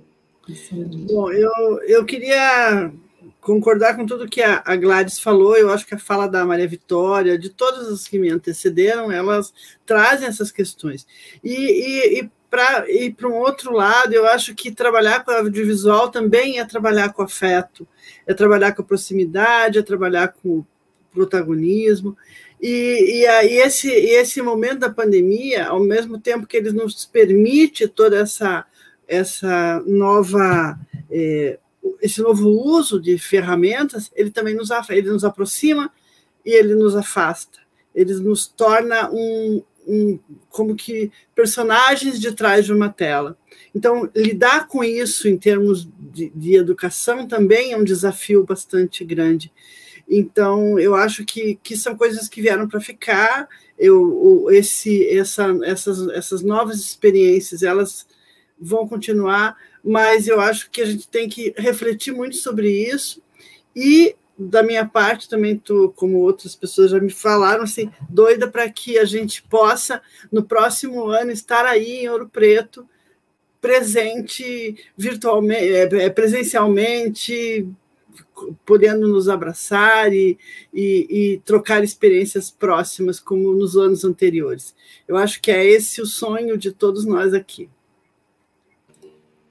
Bom, 1.07 1.31
eu, 1.31 1.81
eu 1.83 2.05
queria 2.05 2.91
concordar 3.39 3.95
com 3.95 4.05
tudo 4.05 4.27
que 4.27 4.41
a, 4.41 4.61
a, 4.65 4.75
Gladys 4.75 5.19
falou. 5.19 5.55
Eu 5.55 5.71
acho 5.71 5.85
que 5.85 5.95
a 5.95 5.99
fala 5.99 6.27
da 6.27 6.45
Maria 6.45 6.67
Vitória, 6.67 7.37
de 7.37 7.49
todas 7.49 7.87
as 7.87 8.07
que 8.07 8.19
me 8.19 8.29
antecederam, 8.29 9.11
elas 9.11 9.53
trazem 9.85 10.27
essas 10.27 10.51
questões. 10.51 11.05
E, 11.43 11.53
e, 11.53 12.19
e 12.21 12.31
para 12.53 12.87
ir 12.87 13.15
para 13.15 13.27
um 13.27 13.33
outro 13.33 13.73
lado, 13.73 14.13
eu 14.13 14.27
acho 14.27 14.53
que 14.53 14.71
trabalhar 14.71 15.25
com 15.25 15.31
audiovisual 15.31 16.11
também 16.11 16.59
é 16.59 16.63
trabalhar 16.63 17.11
com 17.11 17.23
afeto, 17.23 17.87
é 18.27 18.33
trabalhar 18.35 18.73
com 18.73 18.83
proximidade, 18.83 19.79
é 19.79 19.81
trabalhar 19.81 20.27
com 20.27 20.63
protagonismo. 21.11 22.15
E, 22.61 23.21
e 23.21 23.25
aí 23.25 23.57
esse, 23.57 23.89
esse 23.89 24.39
momento 24.39 24.81
da 24.81 24.91
pandemia, 24.91 25.65
ao 25.65 25.79
mesmo 25.79 26.19
tempo 26.19 26.45
que 26.45 26.55
ele 26.55 26.71
nos 26.71 27.07
permite 27.07 27.87
toda 27.87 28.19
essa, 28.19 28.63
essa 29.07 29.81
nova 29.87 30.77
é, 31.09 31.57
esse 32.03 32.21
novo 32.21 32.47
uso 32.49 33.01
de 33.01 33.17
ferramentas, 33.17 34.11
ele 34.15 34.29
também 34.29 34.53
nos, 34.53 34.69
ele 34.91 35.09
nos 35.09 35.25
aproxima 35.25 35.91
e 36.45 36.51
ele 36.51 36.75
nos 36.75 36.95
afasta. 36.95 37.57
Ele 37.95 38.13
nos 38.13 38.45
torna 38.45 39.09
um, 39.11 39.63
um, 39.87 40.19
como 40.49 40.75
que 40.75 41.11
personagens 41.35 42.19
de 42.19 42.31
trás 42.31 42.65
de 42.65 42.73
uma 42.73 42.89
tela. 42.89 43.37
Então, 43.73 44.09
lidar 44.15 44.67
com 44.67 44.83
isso 44.83 45.27
em 45.27 45.37
termos 45.37 45.87
de, 45.99 46.31
de 46.35 46.55
educação 46.55 47.27
também 47.27 47.71
é 47.71 47.77
um 47.77 47.83
desafio 47.83 48.43
bastante 48.43 49.03
grande. 49.03 49.51
Então, 50.07 50.77
eu 50.79 50.95
acho 50.95 51.25
que, 51.25 51.57
que 51.63 51.77
são 51.77 51.95
coisas 51.95 52.27
que 52.27 52.41
vieram 52.41 52.67
para 52.67 52.79
ficar. 52.79 53.47
Eu, 53.77 54.47
esse, 54.51 55.07
essa, 55.07 55.57
essas, 55.63 56.07
essas 56.09 56.43
novas 56.43 56.79
experiências, 56.79 57.63
elas 57.63 58.05
vão 58.59 58.87
continuar, 58.87 59.57
mas 59.83 60.27
eu 60.27 60.39
acho 60.39 60.69
que 60.69 60.81
a 60.81 60.85
gente 60.85 61.07
tem 61.07 61.27
que 61.27 61.53
refletir 61.57 62.13
muito 62.13 62.35
sobre 62.37 62.69
isso 62.69 63.21
e 63.75 64.15
da 64.37 64.63
minha 64.63 64.85
parte 64.85 65.29
também 65.29 65.57
tô, 65.57 65.89
como 65.89 66.19
outras 66.19 66.55
pessoas 66.55 66.91
já 66.91 66.99
me 66.99 67.11
falaram, 67.11 67.63
assim, 67.63 67.91
doida 68.09 68.47
para 68.47 68.69
que 68.69 68.97
a 68.97 69.05
gente 69.05 69.43
possa 69.43 70.01
no 70.31 70.43
próximo 70.43 71.07
ano 71.07 71.31
estar 71.31 71.65
aí 71.65 72.03
em 72.03 72.09
Ouro 72.09 72.27
Preto, 72.27 72.87
presente 73.61 74.75
virtualmente, 74.97 75.71
é, 75.71 76.05
é, 76.05 76.09
presencialmente, 76.09 77.67
podendo 78.65 79.07
nos 79.07 79.29
abraçar 79.29 80.11
e, 80.11 80.37
e, 80.73 81.07
e, 81.09 81.41
trocar 81.45 81.83
experiências 81.83 82.51
próximas, 82.51 83.19
como 83.19 83.53
nos 83.53 83.77
anos 83.77 84.03
anteriores. 84.03 84.75
Eu 85.07 85.15
acho 85.15 85.41
que 85.41 85.51
é 85.51 85.63
esse 85.63 86.01
o 86.01 86.05
sonho 86.05 86.57
de 86.57 86.71
todos 86.71 87.05
nós 87.05 87.33
aqui. 87.33 87.69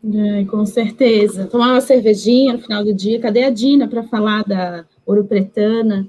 É, 0.04 0.44
com 0.46 0.66
certeza. 0.66 1.46
Tomar 1.46 1.68
uma 1.68 1.80
cervejinha 1.80 2.54
no 2.54 2.58
final 2.58 2.84
do 2.84 2.92
dia. 2.92 3.20
Cadê 3.20 3.44
a 3.44 3.50
Dina 3.50 3.86
para 3.86 4.02
falar 4.02 4.42
da 4.42 4.84
Ouro 5.06 5.24
Pretana? 5.24 6.08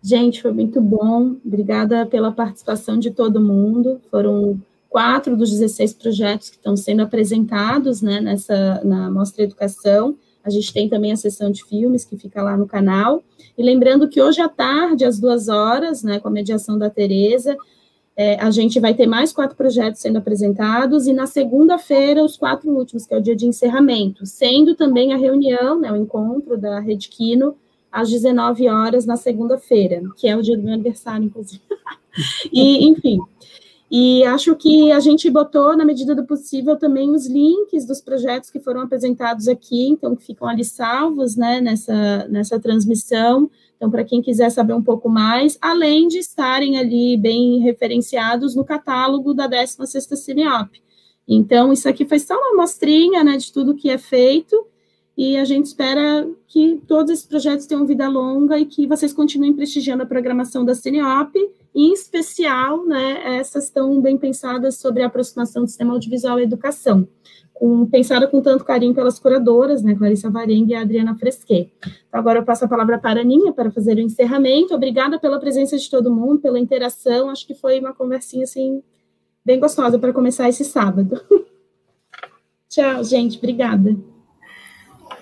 Gente, 0.00 0.40
foi 0.40 0.52
muito 0.52 0.80
bom. 0.80 1.36
Obrigada 1.44 2.06
pela 2.06 2.30
participação 2.30 2.98
de 2.98 3.10
todo 3.10 3.40
mundo. 3.40 4.00
Foram 4.10 4.60
quatro 4.88 5.36
dos 5.36 5.50
16 5.50 5.94
projetos 5.94 6.50
que 6.50 6.56
estão 6.56 6.76
sendo 6.76 7.02
apresentados 7.02 8.00
né, 8.00 8.20
nessa, 8.20 8.80
na 8.84 9.10
Mostra 9.10 9.42
Educação. 9.42 10.16
A 10.44 10.50
gente 10.50 10.72
tem 10.72 10.88
também 10.88 11.12
a 11.12 11.16
sessão 11.16 11.50
de 11.50 11.64
filmes 11.64 12.04
que 12.04 12.16
fica 12.16 12.42
lá 12.42 12.56
no 12.56 12.66
canal. 12.66 13.22
E 13.56 13.62
lembrando 13.62 14.08
que 14.08 14.20
hoje 14.20 14.40
à 14.40 14.48
tarde, 14.48 15.04
às 15.04 15.18
duas 15.18 15.48
horas, 15.48 16.02
né, 16.02 16.20
com 16.20 16.28
a 16.28 16.32
mediação 16.32 16.78
da 16.78 16.90
Tereza, 16.90 17.56
é, 18.16 18.36
a 18.40 18.50
gente 18.50 18.78
vai 18.78 18.94
ter 18.94 19.06
mais 19.06 19.32
quatro 19.32 19.56
projetos 19.56 20.00
sendo 20.00 20.18
apresentados, 20.18 21.06
e 21.06 21.12
na 21.12 21.26
segunda-feira, 21.26 22.24
os 22.24 22.36
quatro 22.36 22.70
últimos, 22.70 23.06
que 23.06 23.14
é 23.14 23.18
o 23.18 23.22
dia 23.22 23.36
de 23.36 23.46
encerramento, 23.46 24.26
sendo 24.26 24.74
também 24.74 25.12
a 25.12 25.16
reunião, 25.16 25.80
né, 25.80 25.90
o 25.90 25.96
encontro 25.96 26.58
da 26.58 26.78
Rede 26.80 27.08
Quino, 27.08 27.56
às 27.90 28.10
19 28.10 28.68
horas 28.68 29.04
na 29.04 29.16
segunda-feira, 29.16 30.02
que 30.16 30.26
é 30.26 30.36
o 30.36 30.42
dia 30.42 30.56
do 30.56 30.62
meu 30.62 30.74
aniversário, 30.74 31.24
inclusive. 31.24 31.62
e, 32.52 32.86
enfim, 32.88 33.18
e 33.94 34.24
acho 34.24 34.56
que 34.56 34.90
a 34.90 35.00
gente 35.00 35.28
botou, 35.28 35.76
na 35.76 35.84
medida 35.84 36.14
do 36.14 36.24
possível, 36.24 36.76
também 36.76 37.10
os 37.10 37.26
links 37.26 37.84
dos 37.84 38.00
projetos 38.00 38.48
que 38.48 38.58
foram 38.58 38.80
apresentados 38.80 39.48
aqui, 39.48 39.86
então, 39.86 40.16
que 40.16 40.24
ficam 40.24 40.48
ali 40.48 40.64
salvos, 40.64 41.36
né, 41.36 41.60
nessa, 41.60 42.26
nessa 42.28 42.58
transmissão, 42.58 43.50
então, 43.82 43.90
para 43.90 44.04
quem 44.04 44.22
quiser 44.22 44.48
saber 44.48 44.74
um 44.74 44.82
pouco 44.82 45.08
mais, 45.08 45.58
além 45.60 46.06
de 46.06 46.16
estarem 46.16 46.78
ali 46.78 47.16
bem 47.16 47.58
referenciados 47.58 48.54
no 48.54 48.64
catálogo 48.64 49.34
da 49.34 49.48
16ª 49.48 50.14
Cineop. 50.14 50.80
Então, 51.26 51.72
isso 51.72 51.88
aqui 51.88 52.04
foi 52.04 52.20
só 52.20 52.36
uma 52.36 52.52
amostrinha 52.52 53.24
né, 53.24 53.36
de 53.36 53.52
tudo 53.52 53.74
que 53.74 53.90
é 53.90 53.98
feito, 53.98 54.68
e 55.18 55.36
a 55.36 55.44
gente 55.44 55.66
espera 55.66 56.30
que 56.46 56.80
todos 56.86 57.10
esses 57.10 57.26
projetos 57.26 57.66
tenham 57.66 57.84
vida 57.84 58.08
longa 58.08 58.56
e 58.56 58.66
que 58.66 58.86
vocês 58.86 59.12
continuem 59.12 59.52
prestigiando 59.52 60.04
a 60.04 60.06
programação 60.06 60.64
da 60.64 60.76
Cineop, 60.76 61.34
em 61.74 61.92
especial, 61.92 62.86
né, 62.86 63.36
essas 63.36 63.64
estão 63.64 64.00
bem 64.00 64.16
pensadas 64.16 64.76
sobre 64.76 65.02
a 65.02 65.08
aproximação 65.08 65.64
do 65.64 65.68
sistema 65.68 65.92
audiovisual 65.92 66.38
e 66.38 66.44
educação 66.44 67.08
pensada 67.90 68.26
com 68.26 68.40
tanto 68.40 68.64
carinho 68.64 68.94
pelas 68.94 69.18
curadoras, 69.18 69.82
né, 69.82 69.94
Clarissa 69.94 70.28
Varenga 70.28 70.72
e 70.72 70.74
Adriana 70.74 71.14
Fresquet. 71.16 71.72
Então, 71.80 72.20
agora 72.20 72.40
eu 72.40 72.44
passo 72.44 72.64
a 72.64 72.68
palavra 72.68 72.98
para 72.98 73.20
a 73.20 73.22
Aninha 73.22 73.52
para 73.52 73.70
fazer 73.70 73.96
o 73.96 74.00
encerramento. 74.00 74.74
Obrigada 74.74 75.18
pela 75.18 75.38
presença 75.38 75.76
de 75.76 75.88
todo 75.88 76.12
mundo, 76.12 76.40
pela 76.40 76.58
interação. 76.58 77.30
Acho 77.30 77.46
que 77.46 77.54
foi 77.54 77.78
uma 77.78 77.94
conversinha, 77.94 78.44
assim, 78.44 78.82
bem 79.44 79.60
gostosa 79.60 79.98
para 79.98 80.12
começar 80.12 80.48
esse 80.48 80.64
sábado. 80.64 81.20
Tchau, 82.68 83.04
gente. 83.04 83.38
Obrigada. 83.38 83.96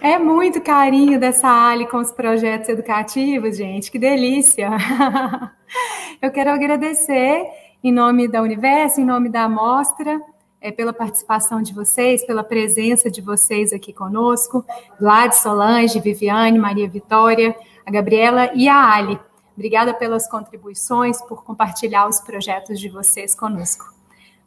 É 0.01 0.19
muito 0.19 0.63
carinho 0.63 1.21
dessa 1.21 1.47
Ali 1.47 1.87
com 1.87 1.99
os 1.99 2.11
projetos 2.11 2.71
educativos, 2.71 3.59
gente. 3.59 3.91
Que 3.91 3.99
delícia! 3.99 4.71
Eu 6.23 6.31
quero 6.31 6.51
agradecer 6.51 7.45
em 7.85 7.93
nome 7.93 8.27
da 8.29 8.41
Universo, 8.41 9.01
em 9.01 9.05
nome 9.05 9.29
da 9.29 9.45
Amostra, 9.45 10.19
é, 10.61 10.71
pela 10.71 10.93
participação 10.93 11.63
de 11.63 11.73
vocês, 11.73 12.25
pela 12.25 12.45
presença 12.45 13.11
de 13.11 13.21
vocês 13.21 13.73
aqui 13.73 13.93
conosco, 13.93 14.65
Gladys, 14.99 15.39
Solange, 15.39 16.01
Viviane, 16.01 16.59
Maria 16.59 16.89
Vitória, 16.89 17.57
a 17.87 17.91
Gabriela 17.91 18.51
e 18.55 18.69
a 18.69 18.95
Ali. 18.95 19.19
Obrigada 19.57 19.93
pelas 19.95 20.29
contribuições, 20.29 21.21
por 21.23 21.45
compartilhar 21.45 22.09
os 22.09 22.21
projetos 22.21 22.79
de 22.79 22.89
vocês 22.89 23.35
conosco. 23.35 23.93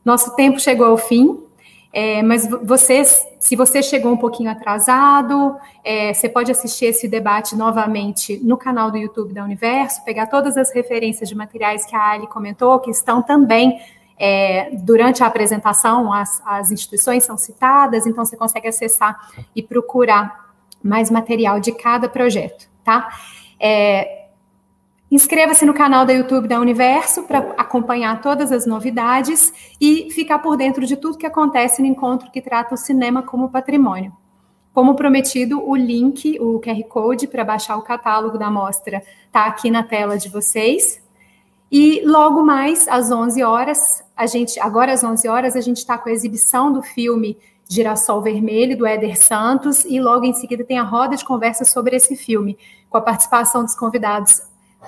Nosso 0.04 0.36
tempo 0.36 0.60
chegou 0.60 0.88
ao 0.88 0.98
fim 0.98 1.40
É, 1.96 2.24
mas 2.24 2.50
vocês, 2.64 3.24
se 3.40 3.56
você 3.56 3.84
chegou 3.84 4.12
um 4.12 4.18
pouquinho 4.18 4.50
atrasado, 4.50 5.56
é, 5.84 6.12
você 6.12 6.28
pode 6.28 6.52
assistir 6.52 6.86
esse 6.86 7.08
debate 7.08 7.56
novamente 7.56 8.40
no 8.44 8.58
canal 8.58 8.90
do 8.90 8.98
YouTube 8.98 9.32
da 9.32 9.44
Universo, 9.44 10.04
pegar 10.04 10.26
todas 10.26 10.58
as 10.58 10.74
referências 10.74 11.30
de 11.30 11.36
materiais 11.36 11.86
que 11.86 11.96
a 11.96 12.10
Ali 12.14 12.26
comentou, 12.26 12.80
que 12.80 12.90
estão 12.90 13.22
também 13.22 13.80
é, 14.26 14.70
durante 14.78 15.22
a 15.22 15.28
apresentação, 15.28 16.14
as, 16.14 16.42
as 16.46 16.72
instituições 16.72 17.26
são 17.26 17.38
citadas, 17.38 18.08
então 18.08 18.24
você 18.24 18.38
consegue 18.38 18.70
acessar 18.70 19.20
e 19.54 19.62
procurar 19.62 20.54
mais 20.82 21.12
material 21.12 21.60
de 21.60 21.74
cada 21.74 22.08
projeto, 22.08 22.70
tá? 22.86 23.10
É, 23.60 24.22
Inscreva-se 25.12 25.64
no 25.64 25.76
canal 25.76 26.08
da 26.08 26.14
YouTube 26.14 26.48
da 26.48 26.60
Universo 26.60 27.24
para 27.24 27.40
acompanhar 27.56 28.20
todas 28.20 28.52
as 28.52 28.66
novidades 28.66 29.54
e 29.80 30.10
ficar 30.10 30.40
por 30.40 30.58
dentro 30.58 30.88
de 30.88 30.96
tudo 30.96 31.20
que 31.20 31.28
acontece 31.28 31.84
no 31.84 31.88
encontro 31.88 32.32
que 32.32 32.42
trata 32.42 32.74
o 32.74 32.78
cinema 32.78 33.22
como 33.22 33.52
patrimônio. 33.52 34.12
Como 34.74 34.96
prometido, 34.96 35.62
o 35.64 35.76
link, 35.76 36.40
o 36.40 36.60
QR 36.60 36.82
Code 36.90 37.28
para 37.28 37.44
baixar 37.44 37.78
o 37.78 37.84
catálogo 37.84 38.40
da 38.40 38.50
mostra 38.50 39.04
está 39.28 39.46
aqui 39.46 39.70
na 39.70 39.84
tela 39.84 40.18
de 40.18 40.30
vocês. 40.30 41.03
E 41.76 42.04
logo 42.06 42.44
mais, 42.44 42.88
às 42.88 43.12
11 43.12 43.42
horas, 43.44 44.04
a 44.16 44.28
gente, 44.28 44.60
agora 44.60 44.94
às 44.94 45.04
11 45.04 45.28
horas, 45.28 45.56
a 45.56 45.60
gente 45.60 45.78
está 45.78 45.98
com 45.98 46.08
a 46.08 46.12
exibição 46.12 46.72
do 46.72 46.84
filme 46.84 47.36
Girassol 47.68 48.22
Vermelho, 48.22 48.78
do 48.78 48.86
Éder 48.86 49.18
Santos, 49.18 49.84
e 49.84 50.00
logo 50.00 50.24
em 50.24 50.36
seguida 50.36 50.64
tem 50.64 50.78
a 50.78 50.84
roda 50.84 51.16
de 51.16 51.26
conversa 51.26 51.66
sobre 51.66 51.96
esse 51.96 52.16
filme, 52.16 52.60
com 52.92 52.98
a 52.98 53.02
participação 53.02 53.64
dos 53.64 53.74
convidados 53.74 54.44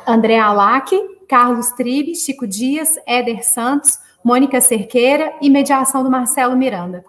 André 0.05 0.38
Alac, 0.38 0.95
Carlos 1.27 1.71
Tribe, 1.71 2.13
Chico 2.13 2.45
Dias, 2.45 2.99
Éder 3.07 3.43
Santos, 3.43 3.97
Mônica 4.23 4.61
Cerqueira 4.61 5.33
e 5.41 5.49
mediação 5.49 6.03
do 6.03 6.11
Marcelo 6.11 6.55
Miranda. 6.55 7.03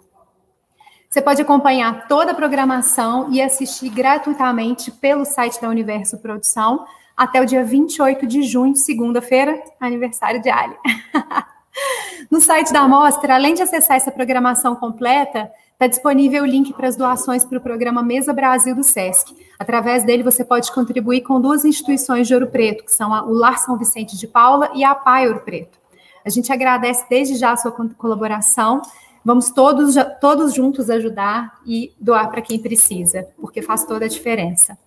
Você 1.07 1.21
pode 1.21 1.43
acompanhar 1.43 2.09
toda 2.09 2.33
a 2.33 2.35
programação 2.35 3.31
e 3.31 3.43
assistir 3.43 3.91
gratuitamente 3.91 4.91
pelo 4.91 5.27
site 5.27 5.61
da 5.61 5.69
Universo 5.69 6.17
Produção 6.17 6.87
até 7.17 7.41
o 7.41 7.47
dia 7.47 7.65
28 7.65 8.27
de 8.27 8.43
junho, 8.43 8.77
segunda-feira, 8.77 9.63
aniversário 9.81 10.43
de 10.43 10.51
Ali. 10.51 10.77
no 12.31 12.41
site 12.41 12.73
da 12.73 12.87
Mostra, 12.87 13.35
além 13.35 13.55
de 13.55 13.63
acessar 13.63 13.97
essa 13.97 14.11
programação 14.11 14.77
completa, 14.77 15.51
Está 15.77 15.89
disponível 15.89 16.43
o 16.43 16.47
link 16.47 16.73
para 16.73 16.89
as 16.89 16.97
doações 16.97 17.45
para 17.45 17.59
o 17.59 17.61
programa 17.61 18.03
Mesa 18.03 18.33
Brasil 18.33 18.75
do 18.75 18.83
SESC. 18.83 19.37
Através 19.59 20.05
dele, 20.05 20.23
você 20.23 20.43
pode 20.43 20.73
contribuir 20.73 21.21
com 21.21 21.39
duas 21.39 21.67
instituições 21.67 22.27
de 22.27 22.33
Ouro 22.33 22.47
Preto, 22.47 22.83
que 22.83 22.91
são 22.95 23.11
o 23.29 23.35
Lar 23.35 23.59
São 23.59 23.77
Vicente 23.77 24.17
de 24.17 24.27
Paula 24.27 24.71
e 24.75 24.83
a 24.83 24.95
PAI 24.95 25.29
Ouro 25.29 25.41
Preto. 25.41 25.79
A 26.25 26.31
gente 26.31 26.51
agradece 26.51 27.05
desde 27.11 27.35
já 27.35 27.53
a 27.53 27.59
sua 27.59 27.73
colaboração. 27.73 28.81
Vamos 29.23 29.51
todos, 29.51 29.97
todos 30.19 30.55
juntos 30.55 30.89
ajudar 30.89 31.61
e 31.67 31.93
doar 32.01 32.31
para 32.31 32.41
quem 32.41 32.59
precisa, 32.59 33.29
porque 33.39 33.61
faz 33.61 33.85
toda 33.85 34.07
a 34.07 34.09
diferença. 34.09 34.79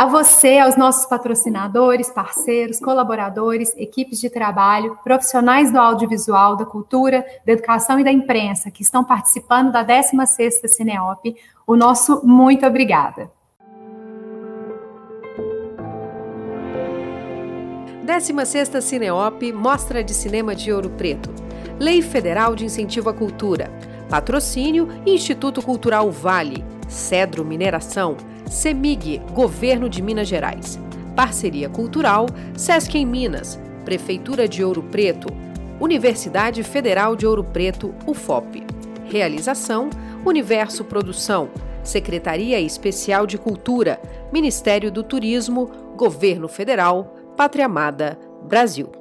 A 0.00 0.06
você, 0.06 0.56
aos 0.56 0.78
nossos 0.78 1.04
patrocinadores, 1.04 2.08
parceiros, 2.08 2.80
colaboradores, 2.80 3.74
equipes 3.76 4.18
de 4.18 4.30
trabalho, 4.30 4.98
profissionais 5.04 5.70
do 5.70 5.78
audiovisual, 5.78 6.56
da 6.56 6.64
cultura, 6.64 7.22
da 7.44 7.52
educação 7.52 8.00
e 8.00 8.02
da 8.02 8.10
imprensa 8.10 8.70
que 8.70 8.82
estão 8.82 9.04
participando 9.04 9.70
da 9.70 9.84
16ª 9.84 10.68
Cineop, 10.68 11.36
o 11.66 11.76
nosso 11.76 12.26
muito 12.26 12.64
obrigada. 12.64 13.30
16ª 18.06 18.80
Cineop 18.80 19.52
Mostra 19.52 20.02
de 20.02 20.14
Cinema 20.14 20.56
de 20.56 20.72
Ouro 20.72 20.88
Preto. 20.88 21.28
Lei 21.78 22.00
Federal 22.00 22.56
de 22.56 22.64
Incentivo 22.64 23.10
à 23.10 23.12
Cultura. 23.12 23.70
Patrocínio 24.08 24.88
Instituto 25.04 25.60
Cultural 25.60 26.10
Vale. 26.10 26.64
Cedro 26.88 27.44
Mineração. 27.44 28.16
CEMIG, 28.50 29.22
Governo 29.32 29.88
de 29.88 30.02
Minas 30.02 30.26
Gerais. 30.26 30.76
Parceria 31.14 31.68
Cultural, 31.68 32.26
Sesc 32.56 32.98
em 32.98 33.06
Minas, 33.06 33.60
Prefeitura 33.84 34.48
de 34.48 34.64
Ouro 34.64 34.82
Preto, 34.82 35.28
Universidade 35.80 36.64
Federal 36.64 37.14
de 37.14 37.24
Ouro 37.28 37.44
Preto, 37.44 37.94
UFOP. 38.04 38.66
Realização: 39.06 39.88
Universo 40.26 40.84
Produção, 40.84 41.48
Secretaria 41.84 42.60
Especial 42.60 43.24
de 43.24 43.38
Cultura, 43.38 44.00
Ministério 44.32 44.90
do 44.90 45.04
Turismo, 45.04 45.70
Governo 45.96 46.48
Federal, 46.48 47.14
Pátria 47.36 47.66
Amada, 47.66 48.18
Brasil. 48.48 48.99